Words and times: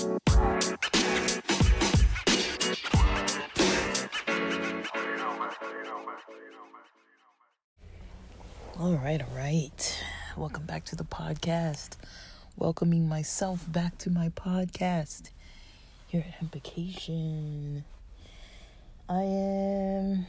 All 0.00 0.12
right, 8.94 9.20
all 9.20 9.36
right. 9.36 10.04
Welcome 10.36 10.66
back 10.66 10.84
to 10.84 10.94
the 10.94 11.02
podcast. 11.02 11.96
Welcoming 12.56 13.08
myself 13.08 13.64
back 13.72 13.98
to 13.98 14.10
my 14.10 14.28
podcast 14.28 15.30
here 16.06 16.24
at 16.24 16.34
Hempication. 16.34 17.82
I 19.08 19.22
am 19.22 20.26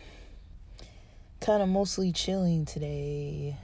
kind 1.41 1.61
of 1.61 1.69
mostly 1.69 2.11
chilling 2.11 2.65
today. 2.65 3.55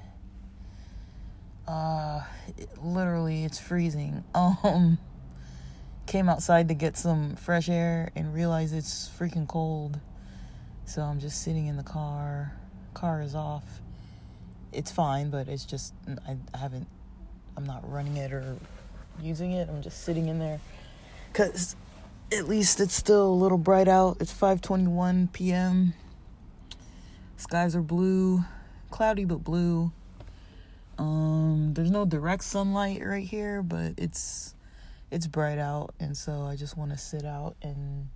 Uh, 1.68 2.22
it, 2.60 2.70
literally, 2.84 3.44
it's 3.44 3.58
freezing. 3.58 4.24
Um, 4.36 5.00
came 6.06 6.30
outside 6.30 6.68
to 6.68 6.74
get 6.74 6.98
some 6.98 7.36
fresh 7.36 7.70
air 7.70 8.12
and 8.16 8.34
realized 8.34 8.74
it's 8.74 9.10
freaking 9.20 9.48
cold. 9.48 10.00
So 10.86 11.02
I'm 11.02 11.20
just 11.20 11.42
sitting 11.42 11.68
in 11.68 11.78
the 11.78 11.84
car. 11.84 12.54
Car 12.94 13.22
is 13.22 13.36
off 13.36 13.64
it's 14.76 14.92
fine, 14.92 15.30
but 15.30 15.48
it's 15.48 15.66
just 15.66 15.94
I, 16.28 16.58
haven't 16.58 16.88
I'm 17.58 17.66
not 17.66 17.90
running 17.90 18.18
it 18.18 18.34
or 18.34 18.58
using 19.22 19.52
it. 19.52 19.70
I'm 19.70 19.82
just 19.82 20.04
sitting 20.04 20.28
in 20.28 20.40
there 20.40 20.60
cuz 21.34 21.76
at 22.32 22.48
least 22.48 22.80
it's 22.80 22.94
still 22.94 23.28
a 23.28 23.34
little 23.34 23.58
bright 23.58 23.88
out. 23.88 24.18
It's 24.20 24.34
5:21 24.34 25.32
p.m. 25.32 25.94
Skies 27.38 27.76
are 27.76 27.82
blue, 27.82 28.44
cloudy 28.92 29.26
but 29.26 29.44
blue. 29.44 29.92
Um 30.98 31.74
there's 31.74 31.92
no 31.92 32.06
direct 32.06 32.44
sunlight 32.44 33.04
right 33.04 33.26
here, 33.26 33.64
but 33.64 33.94
it's 33.98 34.55
it's 35.16 35.28
bright 35.28 35.58
out 35.58 35.96
and 35.98 36.18
so 36.18 36.42
I 36.42 36.58
just 36.58 36.76
want 36.78 36.92
to 36.92 36.98
sit 36.98 37.24
out 37.24 37.56
and 37.62 38.10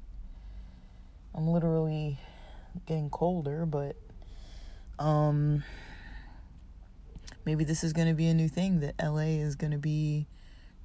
I'm 1.34 1.48
literally 1.48 2.20
getting 2.88 3.10
colder, 3.10 3.66
but 3.66 3.96
um 5.00 5.64
maybe 7.46 7.64
this 7.64 7.86
is 7.86 7.94
going 7.94 8.10
to 8.10 8.14
be 8.14 8.28
a 8.28 8.34
new 8.34 8.50
thing 8.50 8.82
that 8.82 8.96
LA 9.02 9.40
is 9.40 9.56
going 9.56 9.72
to 9.72 9.78
be 9.78 10.28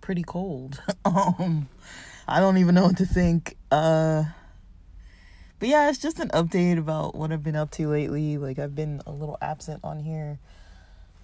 pretty 0.00 0.22
cold. 0.22 0.80
um 1.04 1.68
I 2.28 2.38
don't 2.38 2.58
even 2.58 2.76
know 2.76 2.84
what 2.84 2.98
to 2.98 3.06
think. 3.06 3.56
Uh 3.72 4.22
but 5.58 5.68
yeah, 5.68 5.88
it's 5.88 5.98
just 5.98 6.20
an 6.20 6.28
update 6.28 6.78
about 6.78 7.16
what 7.16 7.32
I've 7.32 7.42
been 7.42 7.56
up 7.56 7.72
to 7.72 7.88
lately. 7.88 8.38
Like 8.38 8.60
I've 8.60 8.76
been 8.76 9.02
a 9.04 9.10
little 9.10 9.36
absent 9.42 9.80
on 9.82 9.98
here. 9.98 10.38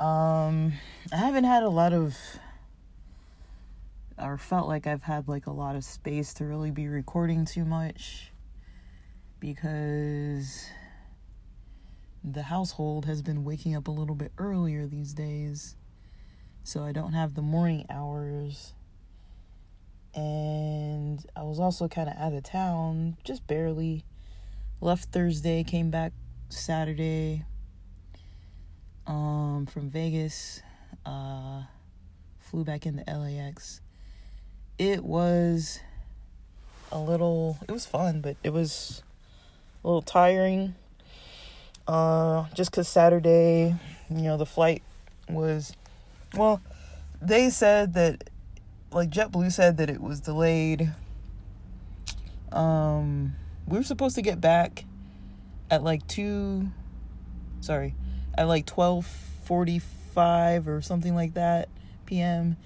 Um 0.00 0.72
I 1.12 1.16
haven't 1.16 1.44
had 1.44 1.62
a 1.62 1.68
lot 1.68 1.92
of 1.92 2.16
or 4.20 4.38
felt 4.38 4.68
like 4.68 4.86
I've 4.86 5.02
had 5.02 5.28
like 5.28 5.46
a 5.46 5.52
lot 5.52 5.76
of 5.76 5.84
space 5.84 6.34
to 6.34 6.44
really 6.44 6.70
be 6.70 6.88
recording 6.88 7.44
too 7.44 7.64
much 7.64 8.32
because 9.38 10.66
the 12.22 12.42
household 12.42 13.06
has 13.06 13.22
been 13.22 13.44
waking 13.44 13.74
up 13.74 13.88
a 13.88 13.90
little 13.90 14.14
bit 14.14 14.32
earlier 14.38 14.86
these 14.86 15.14
days. 15.14 15.76
So 16.62 16.84
I 16.84 16.92
don't 16.92 17.14
have 17.14 17.34
the 17.34 17.42
morning 17.42 17.86
hours. 17.88 18.74
And 20.14 21.24
I 21.34 21.42
was 21.42 21.58
also 21.58 21.88
kind 21.88 22.08
of 22.08 22.16
out 22.16 22.32
of 22.32 22.42
town, 22.42 23.16
just 23.24 23.46
barely. 23.46 24.04
Left 24.82 25.10
Thursday, 25.10 25.62
came 25.62 25.90
back 25.90 26.12
Saturday 26.48 27.44
um, 29.06 29.66
from 29.66 29.90
Vegas. 29.90 30.62
Uh, 31.06 31.62
flew 32.38 32.64
back 32.64 32.86
into 32.86 33.04
LAX. 33.06 33.80
It 34.80 35.04
was 35.04 35.80
a 36.90 36.98
little, 36.98 37.58
it 37.68 37.70
was 37.70 37.84
fun, 37.84 38.22
but 38.22 38.38
it 38.42 38.54
was 38.54 39.02
a 39.84 39.86
little 39.86 40.00
tiring 40.00 40.74
uh, 41.86 42.46
just 42.54 42.70
because 42.70 42.88
Saturday, 42.88 43.74
you 44.08 44.22
know, 44.22 44.38
the 44.38 44.46
flight 44.46 44.82
was, 45.28 45.74
well, 46.34 46.62
they 47.20 47.50
said 47.50 47.92
that, 47.92 48.30
like 48.90 49.10
JetBlue 49.10 49.52
said 49.52 49.76
that 49.76 49.90
it 49.90 50.00
was 50.00 50.20
delayed. 50.20 50.90
Um, 52.50 53.34
we 53.66 53.76
were 53.76 53.84
supposed 53.84 54.14
to 54.14 54.22
get 54.22 54.40
back 54.40 54.86
at 55.70 55.84
like 55.84 56.06
2, 56.06 56.66
sorry, 57.60 57.94
at 58.38 58.48
like 58.48 58.64
12.45 58.64 60.68
or 60.68 60.80
something 60.80 61.14
like 61.14 61.34
that 61.34 61.68
p.m. 62.06 62.56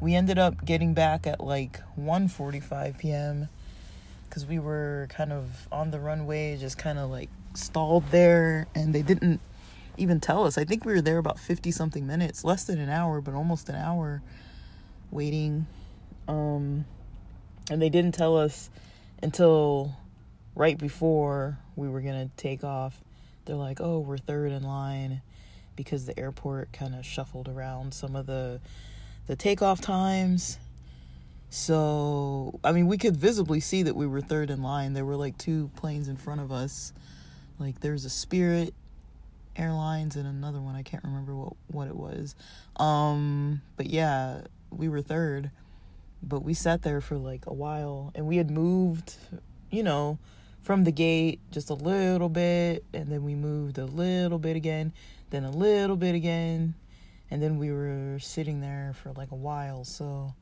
We 0.00 0.14
ended 0.14 0.38
up 0.38 0.64
getting 0.64 0.94
back 0.94 1.26
at 1.26 1.40
like 1.40 1.80
1.45 1.98 2.98
p.m. 2.98 3.48
because 4.28 4.46
we 4.46 4.58
were 4.58 5.08
kind 5.10 5.32
of 5.32 5.66
on 5.72 5.90
the 5.90 5.98
runway, 5.98 6.56
just 6.56 6.78
kind 6.78 6.98
of 6.98 7.10
like 7.10 7.30
stalled 7.54 8.04
there 8.10 8.66
and 8.74 8.94
they 8.94 9.02
didn't 9.02 9.40
even 9.96 10.20
tell 10.20 10.44
us. 10.44 10.56
I 10.56 10.64
think 10.64 10.84
we 10.84 10.92
were 10.92 11.00
there 11.00 11.18
about 11.18 11.38
50 11.38 11.70
something 11.72 12.06
minutes, 12.06 12.44
less 12.44 12.64
than 12.64 12.78
an 12.78 12.88
hour, 12.88 13.20
but 13.20 13.34
almost 13.34 13.68
an 13.68 13.74
hour 13.74 14.22
waiting. 15.10 15.66
Um, 16.26 16.84
and 17.70 17.82
they 17.82 17.88
didn't 17.88 18.12
tell 18.12 18.36
us 18.36 18.70
until 19.22 19.96
right 20.54 20.78
before 20.78 21.58
we 21.76 21.88
were 21.88 22.00
going 22.00 22.28
to 22.28 22.36
take 22.36 22.64
off. 22.64 23.00
They're 23.44 23.56
like, 23.56 23.80
"Oh, 23.80 23.98
we're 24.00 24.18
third 24.18 24.52
in 24.52 24.62
line." 24.62 25.22
Because 25.76 26.06
the 26.06 26.18
airport 26.18 26.72
kind 26.72 26.94
of 26.94 27.06
shuffled 27.06 27.48
around 27.48 27.94
some 27.94 28.16
of 28.16 28.26
the 28.26 28.60
the 29.28 29.36
takeoff 29.36 29.80
times. 29.80 30.58
So, 31.50 32.58
I 32.62 32.72
mean, 32.72 32.88
we 32.88 32.98
could 32.98 33.16
visibly 33.16 33.60
see 33.60 33.84
that 33.84 33.96
we 33.96 34.06
were 34.06 34.20
third 34.20 34.50
in 34.50 34.62
line. 34.62 34.92
There 34.92 35.04
were 35.04 35.16
like 35.16 35.38
two 35.38 35.70
planes 35.76 36.08
in 36.08 36.16
front 36.16 36.40
of 36.40 36.50
us 36.50 36.92
like 37.58 37.80
there's 37.80 38.04
a 38.04 38.10
Spirit 38.10 38.74
Airlines 39.56 40.14
and 40.14 40.26
another 40.26 40.60
one 40.60 40.76
I 40.76 40.82
can't 40.82 41.02
remember 41.02 41.34
what 41.34 41.54
what 41.68 41.88
it 41.88 41.96
was. 41.96 42.34
Um, 42.76 43.62
but 43.76 43.86
yeah, 43.86 44.42
we 44.70 44.88
were 44.88 45.02
third, 45.02 45.50
but 46.22 46.44
we 46.44 46.54
sat 46.54 46.82
there 46.82 47.00
for 47.00 47.16
like 47.16 47.46
a 47.46 47.52
while, 47.52 48.12
and 48.14 48.26
we 48.26 48.36
had 48.36 48.50
moved, 48.50 49.16
you 49.70 49.82
know, 49.82 50.18
from 50.62 50.84
the 50.84 50.92
gate 50.92 51.40
just 51.50 51.70
a 51.70 51.74
little 51.74 52.28
bit, 52.28 52.84
and 52.94 53.10
then 53.10 53.24
we 53.24 53.34
moved 53.34 53.78
a 53.78 53.86
little 53.86 54.38
bit 54.38 54.54
again, 54.54 54.92
then 55.30 55.44
a 55.44 55.50
little 55.50 55.96
bit 55.96 56.14
again, 56.14 56.74
and 57.30 57.42
then 57.42 57.58
we 57.58 57.70
were 57.70 58.18
sitting 58.20 58.60
there 58.60 58.94
for 59.02 59.12
like 59.12 59.30
a 59.30 59.36
while. 59.36 59.84
So, 59.84 60.34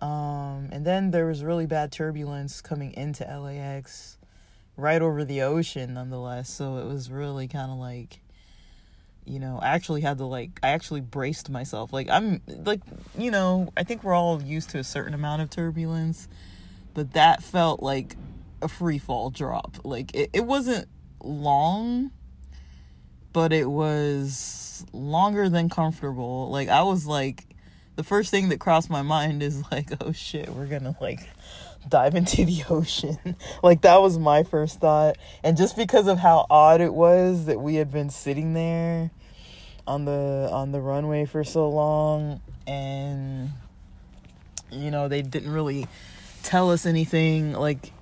um, 0.00 0.68
and 0.72 0.84
then 0.84 1.10
there 1.10 1.26
was 1.26 1.42
really 1.42 1.66
bad 1.66 1.92
turbulence 1.92 2.60
coming 2.60 2.92
into 2.94 3.24
LAX 3.24 4.18
right 4.76 5.00
over 5.00 5.24
the 5.24 5.42
ocean 5.42 5.94
nonetheless. 5.94 6.50
So 6.50 6.78
it 6.78 6.86
was 6.86 7.10
really 7.10 7.48
kind 7.48 7.70
of 7.70 7.78
like 7.78 8.20
you 9.26 9.38
know, 9.38 9.58
I 9.62 9.68
actually 9.68 10.02
had 10.02 10.18
to 10.18 10.26
like 10.26 10.60
I 10.62 10.70
actually 10.70 11.00
braced 11.00 11.48
myself. 11.50 11.92
Like 11.92 12.08
I'm 12.10 12.42
like, 12.46 12.80
you 13.16 13.30
know, 13.30 13.72
I 13.76 13.82
think 13.82 14.04
we're 14.04 14.14
all 14.14 14.42
used 14.42 14.70
to 14.70 14.78
a 14.78 14.84
certain 14.84 15.14
amount 15.14 15.42
of 15.42 15.50
turbulence, 15.50 16.28
but 16.92 17.12
that 17.14 17.42
felt 17.42 17.82
like 17.82 18.16
a 18.60 18.68
free 18.68 18.98
fall 18.98 19.30
drop. 19.30 19.76
Like 19.84 20.14
it, 20.14 20.30
it 20.32 20.44
wasn't 20.44 20.88
long, 21.22 22.10
but 23.34 23.52
it 23.52 23.66
was 23.66 24.86
longer 24.92 25.50
than 25.50 25.68
comfortable. 25.68 26.48
Like 26.50 26.70
I 26.70 26.84
was 26.84 27.06
like 27.06 27.44
the 27.96 28.04
first 28.04 28.30
thing 28.30 28.48
that 28.48 28.60
crossed 28.60 28.88
my 28.88 29.02
mind 29.02 29.42
is 29.42 29.62
like, 29.70 29.90
oh 30.00 30.12
shit, 30.12 30.48
we're 30.48 30.66
gonna 30.66 30.96
like 31.02 31.28
dive 31.86 32.14
into 32.14 32.46
the 32.46 32.64
ocean. 32.70 33.36
like 33.62 33.82
that 33.82 34.00
was 34.00 34.18
my 34.18 34.44
first 34.44 34.80
thought. 34.80 35.18
And 35.42 35.58
just 35.58 35.76
because 35.76 36.06
of 36.06 36.18
how 36.18 36.46
odd 36.48 36.80
it 36.80 36.94
was 36.94 37.44
that 37.44 37.60
we 37.60 37.74
had 37.74 37.90
been 37.90 38.08
sitting 38.08 38.54
there 38.54 39.10
on 39.86 40.06
the 40.06 40.48
on 40.50 40.72
the 40.72 40.80
runway 40.80 41.26
for 41.26 41.44
so 41.44 41.68
long 41.68 42.40
and 42.66 43.50
you 44.70 44.90
know, 44.90 45.08
they 45.08 45.22
didn't 45.22 45.52
really 45.52 45.86
tell 46.42 46.70
us 46.70 46.86
anything 46.86 47.52
like 47.52 47.92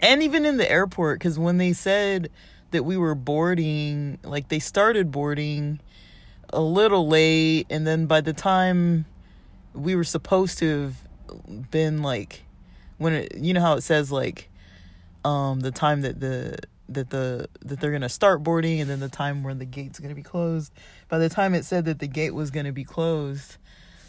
and 0.00 0.24
even 0.24 0.44
in 0.44 0.56
the 0.56 0.68
airport 0.70 1.20
cuz 1.20 1.38
when 1.38 1.58
they 1.58 1.72
said 1.72 2.30
that 2.72 2.84
we 2.84 2.96
were 2.96 3.14
boarding, 3.14 4.18
like 4.22 4.48
they 4.48 4.58
started 4.58 5.10
boarding 5.10 5.80
a 6.52 6.60
little 6.60 7.08
late 7.08 7.66
and 7.70 7.86
then 7.86 8.06
by 8.06 8.20
the 8.20 8.32
time 8.32 9.06
we 9.72 9.96
were 9.96 10.04
supposed 10.04 10.58
to 10.58 10.82
have 10.82 11.70
been 11.70 12.02
like 12.02 12.42
when 12.98 13.14
it, 13.14 13.36
you 13.38 13.54
know 13.54 13.60
how 13.60 13.74
it 13.74 13.80
says 13.80 14.12
like 14.12 14.50
um 15.24 15.60
the 15.60 15.70
time 15.70 16.02
that 16.02 16.20
the 16.20 16.58
that 16.88 17.08
the 17.08 17.48
that 17.62 17.80
they're 17.80 17.92
gonna 17.92 18.08
start 18.08 18.42
boarding 18.42 18.80
and 18.80 18.90
then 18.90 19.00
the 19.00 19.08
time 19.08 19.42
when 19.42 19.58
the 19.58 19.64
gate's 19.64 19.98
gonna 19.98 20.14
be 20.14 20.22
closed. 20.22 20.72
By 21.08 21.18
the 21.18 21.28
time 21.28 21.54
it 21.54 21.64
said 21.64 21.86
that 21.86 21.98
the 21.98 22.06
gate 22.06 22.34
was 22.34 22.50
gonna 22.50 22.72
be 22.72 22.84
closed, 22.84 23.56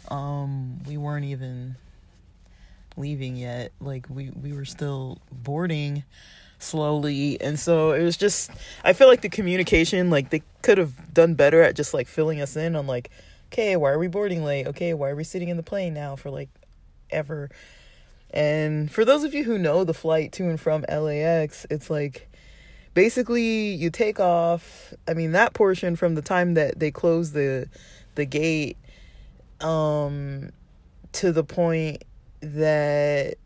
um, 0.08 0.82
we 0.84 0.98
weren't 0.98 1.24
even 1.24 1.76
leaving 2.96 3.36
yet. 3.36 3.72
Like 3.80 4.06
we 4.10 4.30
we 4.30 4.52
were 4.52 4.66
still 4.66 5.18
boarding 5.32 6.04
slowly, 6.64 7.40
and 7.40 7.58
so 7.58 7.92
it 7.92 8.02
was 8.02 8.16
just. 8.16 8.50
I 8.82 8.92
feel 8.92 9.08
like 9.08 9.20
the 9.20 9.28
communication, 9.28 10.10
like 10.10 10.30
they 10.30 10.42
could 10.62 10.78
have 10.78 11.12
done 11.12 11.34
better 11.34 11.62
at 11.62 11.76
just 11.76 11.94
like 11.94 12.08
filling 12.08 12.40
us 12.40 12.56
in 12.56 12.74
on 12.74 12.86
like, 12.86 13.10
okay, 13.52 13.76
why 13.76 13.90
are 13.90 13.98
we 13.98 14.08
boarding 14.08 14.44
late? 14.44 14.66
Okay, 14.66 14.94
why 14.94 15.10
are 15.10 15.16
we 15.16 15.24
sitting 15.24 15.48
in 15.48 15.56
the 15.56 15.62
plane 15.62 15.94
now 15.94 16.16
for 16.16 16.30
like 16.30 16.48
ever? 17.10 17.50
And 18.30 18.90
for 18.90 19.04
those 19.04 19.22
of 19.22 19.32
you 19.32 19.44
who 19.44 19.58
know 19.58 19.84
the 19.84 19.94
flight 19.94 20.32
to 20.32 20.48
and 20.48 20.60
from 20.60 20.84
LAX, 20.88 21.66
it's 21.70 21.88
like 21.88 22.28
basically 22.92 23.68
you 23.74 23.90
take 23.90 24.18
off. 24.18 24.92
I 25.06 25.14
mean 25.14 25.32
that 25.32 25.54
portion 25.54 25.94
from 25.94 26.16
the 26.16 26.22
time 26.22 26.54
that 26.54 26.80
they 26.80 26.90
close 26.90 27.32
the 27.32 27.68
the 28.16 28.24
gate 28.24 28.76
um 29.60 30.50
to 31.12 31.30
the 31.32 31.44
point 31.44 32.02
that 32.40 33.36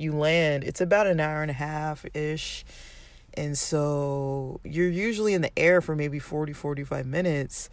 you 0.00 0.12
land, 0.12 0.64
it's 0.64 0.80
about 0.80 1.06
an 1.06 1.20
hour 1.20 1.42
and 1.42 1.50
a 1.50 1.54
half 1.54 2.04
ish. 2.14 2.64
And 3.34 3.56
so 3.56 4.60
you're 4.64 4.88
usually 4.88 5.34
in 5.34 5.42
the 5.42 5.56
air 5.58 5.80
for 5.80 5.94
maybe 5.94 6.18
40 6.18 6.52
45 6.52 7.06
minutes 7.06 7.70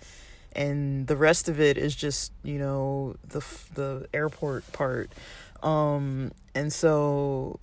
and 0.51 1.07
the 1.07 1.15
rest 1.15 1.49
of 1.49 1.59
it 1.59 1.77
is 1.77 1.95
just, 1.95 2.31
you 2.43 2.57
know, 2.57 3.15
the 3.27 3.45
the 3.73 4.07
airport 4.13 4.71
part. 4.71 5.11
Um 5.63 6.31
and 6.53 6.71
so 6.71 7.59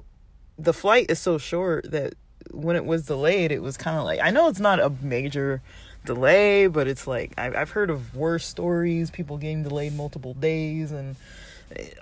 the 0.58 0.72
flight 0.72 1.06
is 1.10 1.18
so 1.18 1.38
short 1.38 1.90
that 1.90 2.14
when 2.50 2.76
it 2.76 2.84
was 2.84 3.06
delayed, 3.06 3.50
it 3.52 3.62
was 3.62 3.76
kind 3.76 3.98
of 3.98 4.04
like 4.04 4.20
I 4.22 4.30
know 4.30 4.48
it's 4.48 4.60
not 4.60 4.80
a 4.80 4.90
major 5.02 5.62
delay, 6.04 6.66
but 6.66 6.86
it's 6.86 7.06
like 7.06 7.32
I've 7.36 7.54
I've 7.54 7.70
heard 7.70 7.90
of 7.90 8.14
worse 8.14 8.46
stories, 8.46 9.10
people 9.10 9.38
getting 9.38 9.62
delayed 9.62 9.94
multiple 9.94 10.34
days 10.34 10.92
and 10.92 11.16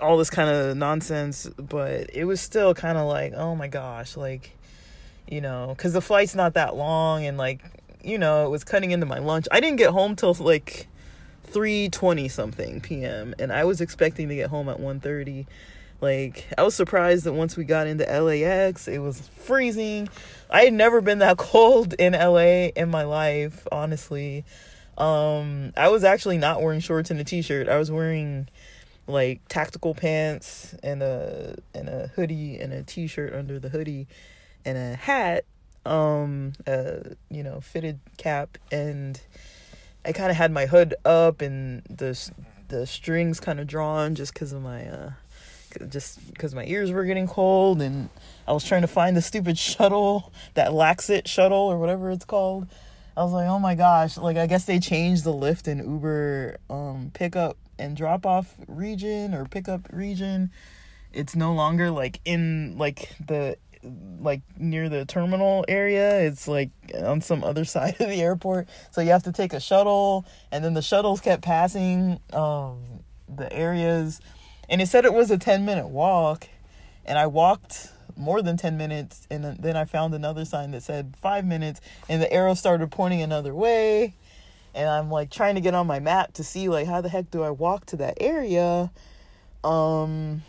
all 0.01 0.17
this 0.17 0.29
kind 0.29 0.49
of 0.49 0.77
nonsense. 0.77 1.49
But 1.57 2.09
it 2.13 2.25
was 2.25 2.41
still 2.41 2.73
kind 2.73 2.97
of 2.97 3.07
like, 3.07 3.33
oh 3.33 3.55
my 3.55 3.67
gosh, 3.67 4.17
like 4.17 4.51
you 5.29 5.41
know, 5.41 5.73
because 5.75 5.93
the 5.93 6.01
flight's 6.01 6.35
not 6.35 6.53
that 6.55 6.75
long, 6.75 7.25
and 7.25 7.37
like 7.37 7.63
you 8.03 8.17
know, 8.17 8.45
it 8.45 8.49
was 8.49 8.63
cutting 8.63 8.91
into 8.91 9.05
my 9.05 9.19
lunch. 9.19 9.47
I 9.51 9.59
didn't 9.59 9.77
get 9.77 9.91
home 9.91 10.15
till 10.15 10.33
like 10.35 10.87
3:20 11.51 12.29
something 12.31 12.81
p.m. 12.81 13.35
and 13.39 13.51
I 13.51 13.63
was 13.63 13.79
expecting 13.79 14.29
to 14.29 14.35
get 14.35 14.49
home 14.49 14.69
at 14.69 14.79
1:30 14.79 15.45
like 16.03 16.45
I 16.57 16.63
was 16.63 16.75
surprised 16.75 17.23
that 17.23 17.31
once 17.31 17.55
we 17.55 17.63
got 17.63 17.87
into 17.87 18.03
LAX, 18.03 18.89
it 18.89 18.99
was 18.99 19.21
freezing. 19.21 20.09
I 20.49 20.63
had 20.65 20.73
never 20.73 20.99
been 20.99 21.19
that 21.19 21.37
cold 21.39 21.93
in 21.93 22.11
LA 22.11 22.67
in 22.75 22.91
my 22.91 23.03
life, 23.03 23.65
honestly. 23.71 24.43
Um, 24.97 25.71
I 25.77 25.87
was 25.87 26.03
actually 26.03 26.37
not 26.37 26.61
wearing 26.61 26.81
shorts 26.81 27.09
and 27.09 27.21
a 27.21 27.23
t-shirt. 27.23 27.69
I 27.69 27.77
was 27.77 27.89
wearing 27.89 28.49
like 29.07 29.41
tactical 29.49 29.93
pants 29.93 30.75
and 30.81 31.03
a 31.03 31.57
and 31.73 31.89
a 31.89 32.07
hoodie 32.15 32.59
and 32.59 32.71
a 32.71 32.83
t-shirt 32.83 33.33
under 33.33 33.59
the 33.59 33.69
hoodie 33.69 34.07
and 34.65 34.77
a 34.77 34.95
hat 34.95 35.43
um 35.85 36.53
a 36.65 37.15
you 37.29 37.43
know 37.43 37.59
fitted 37.59 37.99
cap 38.17 38.57
and 38.71 39.19
I 40.05 40.11
kind 40.13 40.31
of 40.31 40.37
had 40.37 40.51
my 40.51 40.65
hood 40.65 40.95
up 41.03 41.41
and 41.41 41.83
the 41.89 42.17
the 42.69 42.87
strings 42.87 43.39
kind 43.39 43.59
of 43.59 43.67
drawn 43.67 44.15
just 44.15 44.33
cuz 44.33 44.53
of 44.53 44.61
my 44.61 44.87
uh 44.87 45.11
just 45.89 46.33
because 46.33 46.53
my 46.53 46.65
ears 46.65 46.91
were 46.91 47.03
getting 47.03 47.27
cold 47.27 47.81
and 47.81 48.09
I 48.47 48.53
was 48.53 48.63
trying 48.63 48.81
to 48.81 48.87
find 48.87 49.17
the 49.17 49.21
stupid 49.21 49.57
shuttle, 49.57 50.31
that 50.53 50.71
LAX-it 50.71 51.27
shuttle 51.27 51.57
or 51.57 51.79
whatever 51.79 52.11
it's 52.11 52.25
called. 52.25 52.67
I 53.17 53.23
was 53.23 53.33
like, 53.33 53.47
oh 53.47 53.59
my 53.59 53.75
gosh, 53.75 54.17
like 54.17 54.37
I 54.37 54.47
guess 54.47 54.65
they 54.65 54.79
changed 54.79 55.23
the 55.23 55.33
Lyft 55.33 55.67
and 55.67 55.81
Uber 55.81 56.57
um 56.69 57.11
pickup 57.13 57.57
and 57.77 57.95
drop 57.95 58.25
off 58.25 58.55
region 58.67 59.33
or 59.33 59.45
pickup 59.45 59.89
region. 59.91 60.51
It's 61.11 61.35
no 61.35 61.53
longer 61.53 61.91
like 61.91 62.19
in 62.25 62.77
like 62.77 63.15
the 63.25 63.57
like 64.19 64.41
near 64.57 64.89
the 64.89 65.05
terminal 65.05 65.65
area. 65.67 66.21
It's 66.21 66.47
like 66.47 66.69
on 67.03 67.21
some 67.21 67.43
other 67.43 67.65
side 67.65 67.95
of 67.99 68.09
the 68.09 68.21
airport. 68.21 68.67
So 68.91 69.01
you 69.01 69.11
have 69.11 69.23
to 69.23 69.31
take 69.31 69.53
a 69.53 69.59
shuttle 69.59 70.25
and 70.51 70.63
then 70.63 70.73
the 70.73 70.81
shuttles 70.81 71.21
kept 71.21 71.43
passing 71.43 72.19
um 72.31 73.03
the 73.35 73.51
areas 73.51 74.21
and 74.69 74.81
it 74.81 74.87
said 74.87 75.05
it 75.05 75.13
was 75.13 75.31
a 75.31 75.37
10 75.37 75.65
minute 75.65 75.87
walk 75.87 76.47
and 77.05 77.17
i 77.17 77.25
walked 77.25 77.89
more 78.15 78.41
than 78.41 78.57
10 78.57 78.77
minutes 78.77 79.27
and 79.31 79.43
then 79.43 79.75
i 79.75 79.85
found 79.85 80.13
another 80.13 80.45
sign 80.45 80.71
that 80.71 80.83
said 80.83 81.15
five 81.21 81.45
minutes 81.45 81.81
and 82.09 82.21
the 82.21 82.31
arrow 82.31 82.53
started 82.53 82.91
pointing 82.91 83.21
another 83.21 83.55
way 83.55 84.13
and 84.73 84.89
i'm 84.89 85.09
like 85.09 85.29
trying 85.29 85.55
to 85.55 85.61
get 85.61 85.73
on 85.73 85.87
my 85.87 85.99
map 85.99 86.33
to 86.33 86.43
see 86.43 86.69
like 86.69 86.87
how 86.87 87.01
the 87.01 87.09
heck 87.09 87.29
do 87.31 87.43
i 87.43 87.49
walk 87.49 87.85
to 87.85 87.95
that 87.95 88.17
area 88.19 88.91
um 89.63 90.41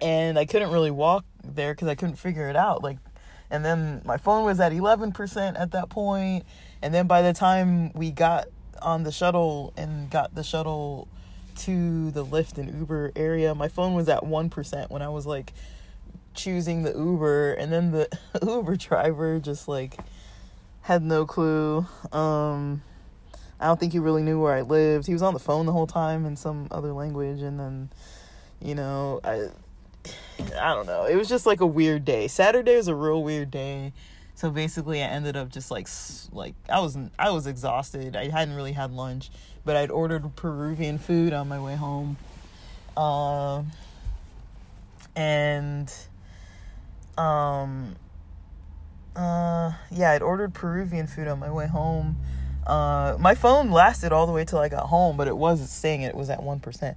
and 0.00 0.38
i 0.38 0.44
couldn't 0.44 0.70
really 0.70 0.90
walk 0.90 1.24
there 1.44 1.74
because 1.74 1.88
i 1.88 1.94
couldn't 1.94 2.16
figure 2.16 2.48
it 2.48 2.56
out 2.56 2.82
like 2.82 2.98
and 3.52 3.64
then 3.64 4.00
my 4.04 4.16
phone 4.16 4.44
was 4.44 4.60
at 4.60 4.70
11% 4.70 5.60
at 5.60 5.72
that 5.72 5.88
point 5.88 6.44
and 6.82 6.94
then 6.94 7.06
by 7.06 7.20
the 7.20 7.32
time 7.32 7.92
we 7.94 8.10
got 8.10 8.46
on 8.80 9.02
the 9.02 9.12
shuttle 9.12 9.72
and 9.76 10.10
got 10.10 10.34
the 10.34 10.42
shuttle 10.42 11.08
to 11.56 12.10
the 12.10 12.24
Lyft 12.24 12.58
and 12.58 12.78
Uber 12.78 13.12
area, 13.14 13.54
my 13.54 13.68
phone 13.68 13.94
was 13.94 14.08
at 14.08 14.22
1% 14.22 14.90
when 14.90 15.02
I 15.02 15.08
was 15.08 15.26
like 15.26 15.52
choosing 16.32 16.82
the 16.82 16.92
Uber 16.92 17.54
and 17.54 17.72
then 17.72 17.90
the 17.90 18.08
Uber 18.42 18.76
driver 18.76 19.38
just 19.38 19.68
like 19.68 19.98
had 20.82 21.02
no 21.02 21.26
clue. 21.26 21.86
Um 22.12 22.82
I 23.60 23.66
don't 23.66 23.78
think 23.78 23.92
he 23.92 23.98
really 23.98 24.22
knew 24.22 24.40
where 24.40 24.54
I 24.54 24.62
lived. 24.62 25.06
He 25.06 25.12
was 25.12 25.22
on 25.22 25.34
the 25.34 25.40
phone 25.40 25.66
the 25.66 25.72
whole 25.72 25.86
time 25.86 26.26
in 26.26 26.36
some 26.36 26.66
other 26.70 26.92
language 26.92 27.42
and 27.42 27.60
then 27.60 27.90
you 28.62 28.74
know, 28.74 29.20
I 29.22 29.48
I 30.60 30.74
don't 30.74 30.86
know. 30.86 31.04
It 31.04 31.16
was 31.16 31.28
just 31.28 31.46
like 31.46 31.60
a 31.60 31.66
weird 31.66 32.04
day. 32.04 32.26
Saturday 32.26 32.76
was 32.76 32.88
a 32.88 32.94
real 32.94 33.22
weird 33.22 33.50
day. 33.50 33.92
So 34.34 34.50
basically 34.50 35.02
I 35.02 35.06
ended 35.06 35.36
up 35.36 35.50
just 35.50 35.70
like 35.70 35.88
like 36.32 36.54
I 36.68 36.80
was 36.80 36.96
I 37.18 37.30
was 37.30 37.46
exhausted. 37.46 38.16
I 38.16 38.28
hadn't 38.30 38.54
really 38.54 38.72
had 38.72 38.90
lunch 38.90 39.30
but 39.64 39.76
I'd 39.76 39.90
ordered 39.90 40.34
Peruvian 40.36 40.98
food 40.98 41.32
on 41.32 41.48
my 41.48 41.60
way 41.60 41.76
home. 41.76 42.16
Uh, 42.96 43.62
and 45.16 45.92
um 47.18 47.96
uh 49.16 49.72
yeah, 49.90 50.12
I'd 50.12 50.22
ordered 50.22 50.54
Peruvian 50.54 51.06
food 51.06 51.28
on 51.28 51.38
my 51.38 51.50
way 51.50 51.66
home. 51.66 52.16
Uh 52.70 53.16
my 53.18 53.34
phone 53.34 53.72
lasted 53.72 54.12
all 54.12 54.26
the 54.26 54.32
way 54.32 54.44
till 54.44 54.60
I 54.60 54.68
got 54.68 54.86
home, 54.86 55.16
but 55.16 55.26
it 55.26 55.36
was 55.36 55.68
saying 55.68 56.02
it 56.02 56.14
was 56.14 56.30
at 56.30 56.38
1%. 56.38 56.94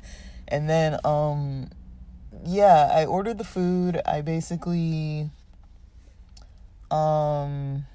And 0.47 0.69
then 0.69 0.99
um 1.03 1.71
yeah, 2.45 2.91
I 2.93 3.05
ordered 3.05 3.39
the 3.39 3.43
food. 3.43 3.99
I 4.05 4.21
basically 4.21 5.31
um 6.91 7.85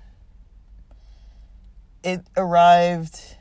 it 2.03 2.23
arrived 2.37 3.37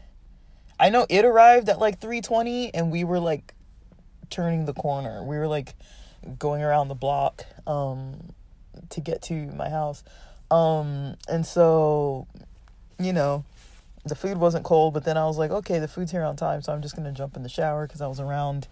I 0.80 0.92
know 0.92 1.07
it 1.10 1.25
arrived 1.25 1.68
at 1.68 1.80
like 1.80 2.00
3:20 2.00 2.69
and 2.75 2.92
we 2.92 3.04
were 3.04 3.19
like 3.19 3.56
turning 4.30 4.66
the 4.66 4.74
corner. 4.74 5.24
We 5.24 5.38
were 5.39 5.48
like 5.48 5.74
going 6.38 6.62
around 6.62 6.89
the 6.89 6.95
block 6.95 7.44
um 7.66 8.34
to 8.91 9.01
get 9.01 9.24
to 9.24 9.34
my 9.34 9.70
house. 9.70 10.03
Um 10.51 11.15
and 11.27 11.44
so 11.44 12.27
you 13.00 13.13
know, 13.13 13.44
the 14.09 14.15
food 14.15 14.37
wasn't 14.37 14.63
cold, 14.63 14.93
but 14.93 15.03
then 15.03 15.17
I 15.17 15.25
was 15.25 15.37
like, 15.37 15.51
okay, 15.51 15.79
the 15.79 15.87
food's 15.87 16.11
here 16.11 16.23
on 16.23 16.35
time, 16.35 16.61
so 16.61 16.73
I'm 16.73 16.81
just 16.81 16.95
to 16.95 17.11
jump 17.11 17.35
in 17.35 17.43
the 17.43 17.49
shower 17.49 17.87
cuz 17.87 18.01
I 18.01 18.07
was 18.07 18.19
around 18.19 18.67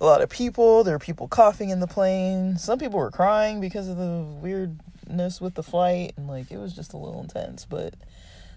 a 0.00 0.04
lot 0.04 0.22
of 0.22 0.28
people. 0.28 0.84
There 0.84 0.94
were 0.94 0.98
people 0.98 1.28
coughing 1.28 1.70
in 1.70 1.80
the 1.80 1.86
plane. 1.86 2.56
Some 2.56 2.78
people 2.78 2.98
were 2.98 3.10
crying 3.10 3.60
because 3.60 3.88
of 3.88 3.96
the 3.96 4.24
weirdness 4.40 5.40
with 5.40 5.54
the 5.54 5.62
flight 5.62 6.14
and 6.16 6.26
like 6.28 6.50
it 6.50 6.58
was 6.58 6.74
just 6.74 6.92
a 6.92 6.96
little 6.96 7.20
intense, 7.20 7.64
but 7.64 7.94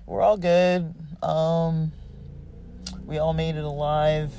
we're 0.05 0.21
all 0.21 0.37
good. 0.37 0.93
Um 1.21 1.91
we 3.05 3.17
all 3.17 3.33
made 3.33 3.55
it 3.55 3.63
alive. 3.63 4.31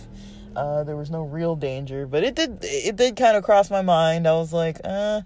Uh, 0.56 0.84
there 0.84 0.96
was 0.96 1.10
no 1.10 1.22
real 1.22 1.56
danger, 1.56 2.06
but 2.06 2.22
it 2.22 2.34
did 2.34 2.58
it 2.62 2.96
did 2.96 3.16
kind 3.16 3.36
of 3.36 3.42
cross 3.42 3.70
my 3.70 3.82
mind. 3.82 4.26
I 4.26 4.34
was 4.34 4.52
like, 4.52 4.80
uh, 4.84 5.22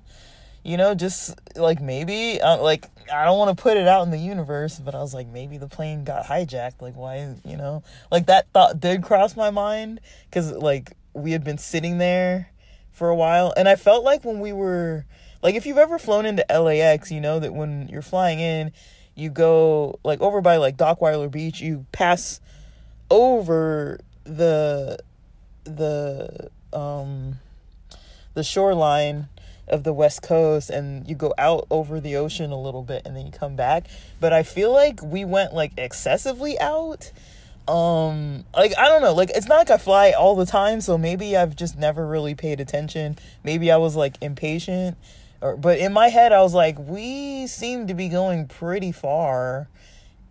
you 0.63 0.77
know, 0.77 0.95
just 0.95 1.35
like 1.57 1.81
maybe 1.81 2.41
uh, 2.41 2.59
like 2.59 2.87
I 3.13 3.25
don't 3.25 3.39
want 3.39 3.57
to 3.57 3.63
put 3.63 3.77
it 3.77 3.89
out 3.89 4.03
in 4.05 4.11
the 4.11 4.19
universe, 4.19 4.79
but 4.79 4.95
I 4.95 5.01
was 5.01 5.15
like 5.15 5.29
maybe 5.29 5.59
the 5.59 5.69
plane 5.69 6.05
got 6.05 6.27
hijacked. 6.27 6.81
Like 6.81 6.97
why, 6.97 7.35
you 7.45 7.57
know, 7.57 7.83
like 8.11 8.27
that 8.27 8.49
thought 8.53 8.81
did 8.81 9.03
cross 9.03 9.37
my 9.37 9.51
mind 9.51 10.01
because 10.25 10.53
like 10.53 10.93
we 11.15 11.33
had 11.33 11.45
been 11.45 11.59
sitting 11.59 11.99
there 11.99 12.51
for 12.91 13.09
a 13.09 13.17
while, 13.17 13.53
and 13.57 13.69
I 13.69 13.77
felt 13.77 14.05
like 14.05 14.25
when 14.25 14.41
we 14.41 14.53
were 14.53 15.07
like 15.43 15.55
if 15.55 15.67
you've 15.67 15.79
ever 15.79 15.99
flown 15.99 16.27
into 16.27 16.45
LAX, 16.51 17.11
you 17.11 17.21
know 17.21 17.39
that 17.39 17.55
when 17.55 17.89
you're 17.89 18.03
flying 18.03 18.41
in, 18.41 18.73
you 19.15 19.31
go 19.31 19.99
like 20.05 20.21
over 20.21 20.41
by 20.41 20.57
like 20.57 20.77
Dockweiler 20.77 21.31
Beach, 21.31 21.61
you 21.61 21.87
pass 21.93 22.41
over 23.11 23.99
the 24.25 24.99
the 25.65 26.51
um 26.73 27.39
the 28.35 28.43
shoreline 28.43 29.29
of 29.71 29.85
the 29.85 29.93
west 29.93 30.23
coast 30.23 30.71
and 30.71 31.09
you 31.09 31.15
go 31.15 31.35
out 31.39 31.67
over 31.71 32.01
the 32.01 32.17
ocean 32.17 32.51
a 32.51 32.61
little 32.61 32.83
bit 32.83 33.03
and 33.05 33.17
then 33.17 33.27
you 33.27 33.33
come 33.33 33.57
back. 33.57 33.87
But 34.21 34.33
i 34.33 34.43
feel 34.43 34.73
like 34.73 35.03
we 35.03 35.25
went 35.25 35.55
like 35.55 35.73
excessively 35.77 36.59
out. 36.61 37.13
Um 37.67 38.45
like 38.55 38.73
i 38.79 38.89
don't 38.89 39.03
know. 39.03 39.15
Like 39.15 39.31
it's 39.31 39.49
not 39.49 39.59
like 39.59 39.71
i 39.71 39.79
fly 39.79 40.13
all 40.13 40.37
the 40.37 40.47
time 40.47 40.81
so 40.81 40.97
maybe 40.99 41.37
i've 41.37 41.57
just 41.57 41.77
never 41.77 42.07
really 42.07 42.35
paid 42.35 42.61
attention. 42.61 43.19
Maybe 43.45 43.71
i 43.71 43.77
was 43.77 43.97
like 43.97 44.17
impatient. 44.21 44.97
Or 45.41 45.57
but 45.57 45.79
in 45.79 45.93
my 45.93 46.09
head 46.09 46.33
i 46.33 46.43
was 46.43 46.55
like 46.55 46.79
we 46.79 47.47
seem 47.47 47.87
to 47.87 47.95
be 47.95 48.09
going 48.09 48.47
pretty 48.49 48.93
far 48.93 49.69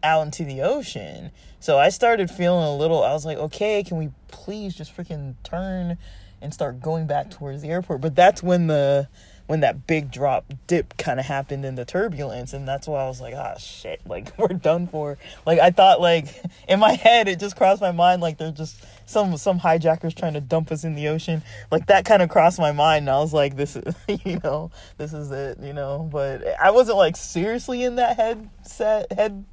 out 0.03 0.25
into 0.25 0.43
the 0.43 0.61
ocean. 0.61 1.31
So 1.59 1.77
I 1.77 1.89
started 1.89 2.29
feeling 2.29 2.63
a 2.63 2.75
little, 2.75 3.03
I 3.03 3.13
was 3.13 3.25
like, 3.25 3.37
okay, 3.37 3.83
can 3.83 3.97
we 3.97 4.09
please 4.27 4.75
just 4.75 4.95
freaking 4.95 5.35
turn 5.43 5.97
and 6.41 6.53
start 6.53 6.81
going 6.81 7.07
back 7.07 7.31
towards 7.31 7.61
the 7.61 7.69
airport. 7.69 8.01
But 8.01 8.15
that's 8.15 8.43
when 8.43 8.67
the 8.67 9.07
when 9.47 9.61
that 9.61 9.87
big 9.87 10.11
drop 10.11 10.53
dip 10.67 10.97
kind 10.97 11.21
of 11.21 11.25
happened 11.25 11.63
in 11.63 11.75
the 11.75 11.85
turbulence 11.85 12.51
and 12.51 12.67
that's 12.67 12.85
why 12.85 13.01
I 13.01 13.07
was 13.07 13.21
like 13.21 13.33
ah 13.33 13.55
shit 13.57 14.01
like 14.05 14.37
we're 14.37 14.47
done 14.49 14.87
for. 14.87 15.17
Like 15.45 15.59
I 15.59 15.71
thought 15.71 15.99
like 15.99 16.27
in 16.67 16.79
my 16.79 16.93
head 16.93 17.27
it 17.27 17.39
just 17.39 17.55
crossed 17.55 17.81
my 17.81 17.91
mind 17.91 18.21
like 18.21 18.37
they're 18.37 18.51
just 18.51 18.85
some 19.05 19.37
some 19.37 19.57
hijackers 19.57 20.13
trying 20.13 20.33
to 20.33 20.41
dump 20.41 20.71
us 20.71 20.83
in 20.83 20.95
the 20.95 21.07
ocean. 21.07 21.41
Like 21.71 21.87
that 21.87 22.05
kind 22.05 22.21
of 22.21 22.29
crossed 22.29 22.59
my 22.59 22.71
mind 22.71 23.03
and 23.03 23.09
I 23.09 23.19
was 23.19 23.33
like 23.33 23.55
this 23.55 23.75
is 23.75 23.95
you 24.25 24.39
know 24.43 24.71
this 24.97 25.13
is 25.13 25.31
it 25.31 25.59
you 25.59 25.73
know? 25.73 26.07
But 26.11 26.43
I 26.61 26.71
wasn't 26.71 26.97
like 26.97 27.15
seriously 27.15 27.83
in 27.83 27.95
that 27.95 28.17
headset 28.17 29.11
head 29.13 29.45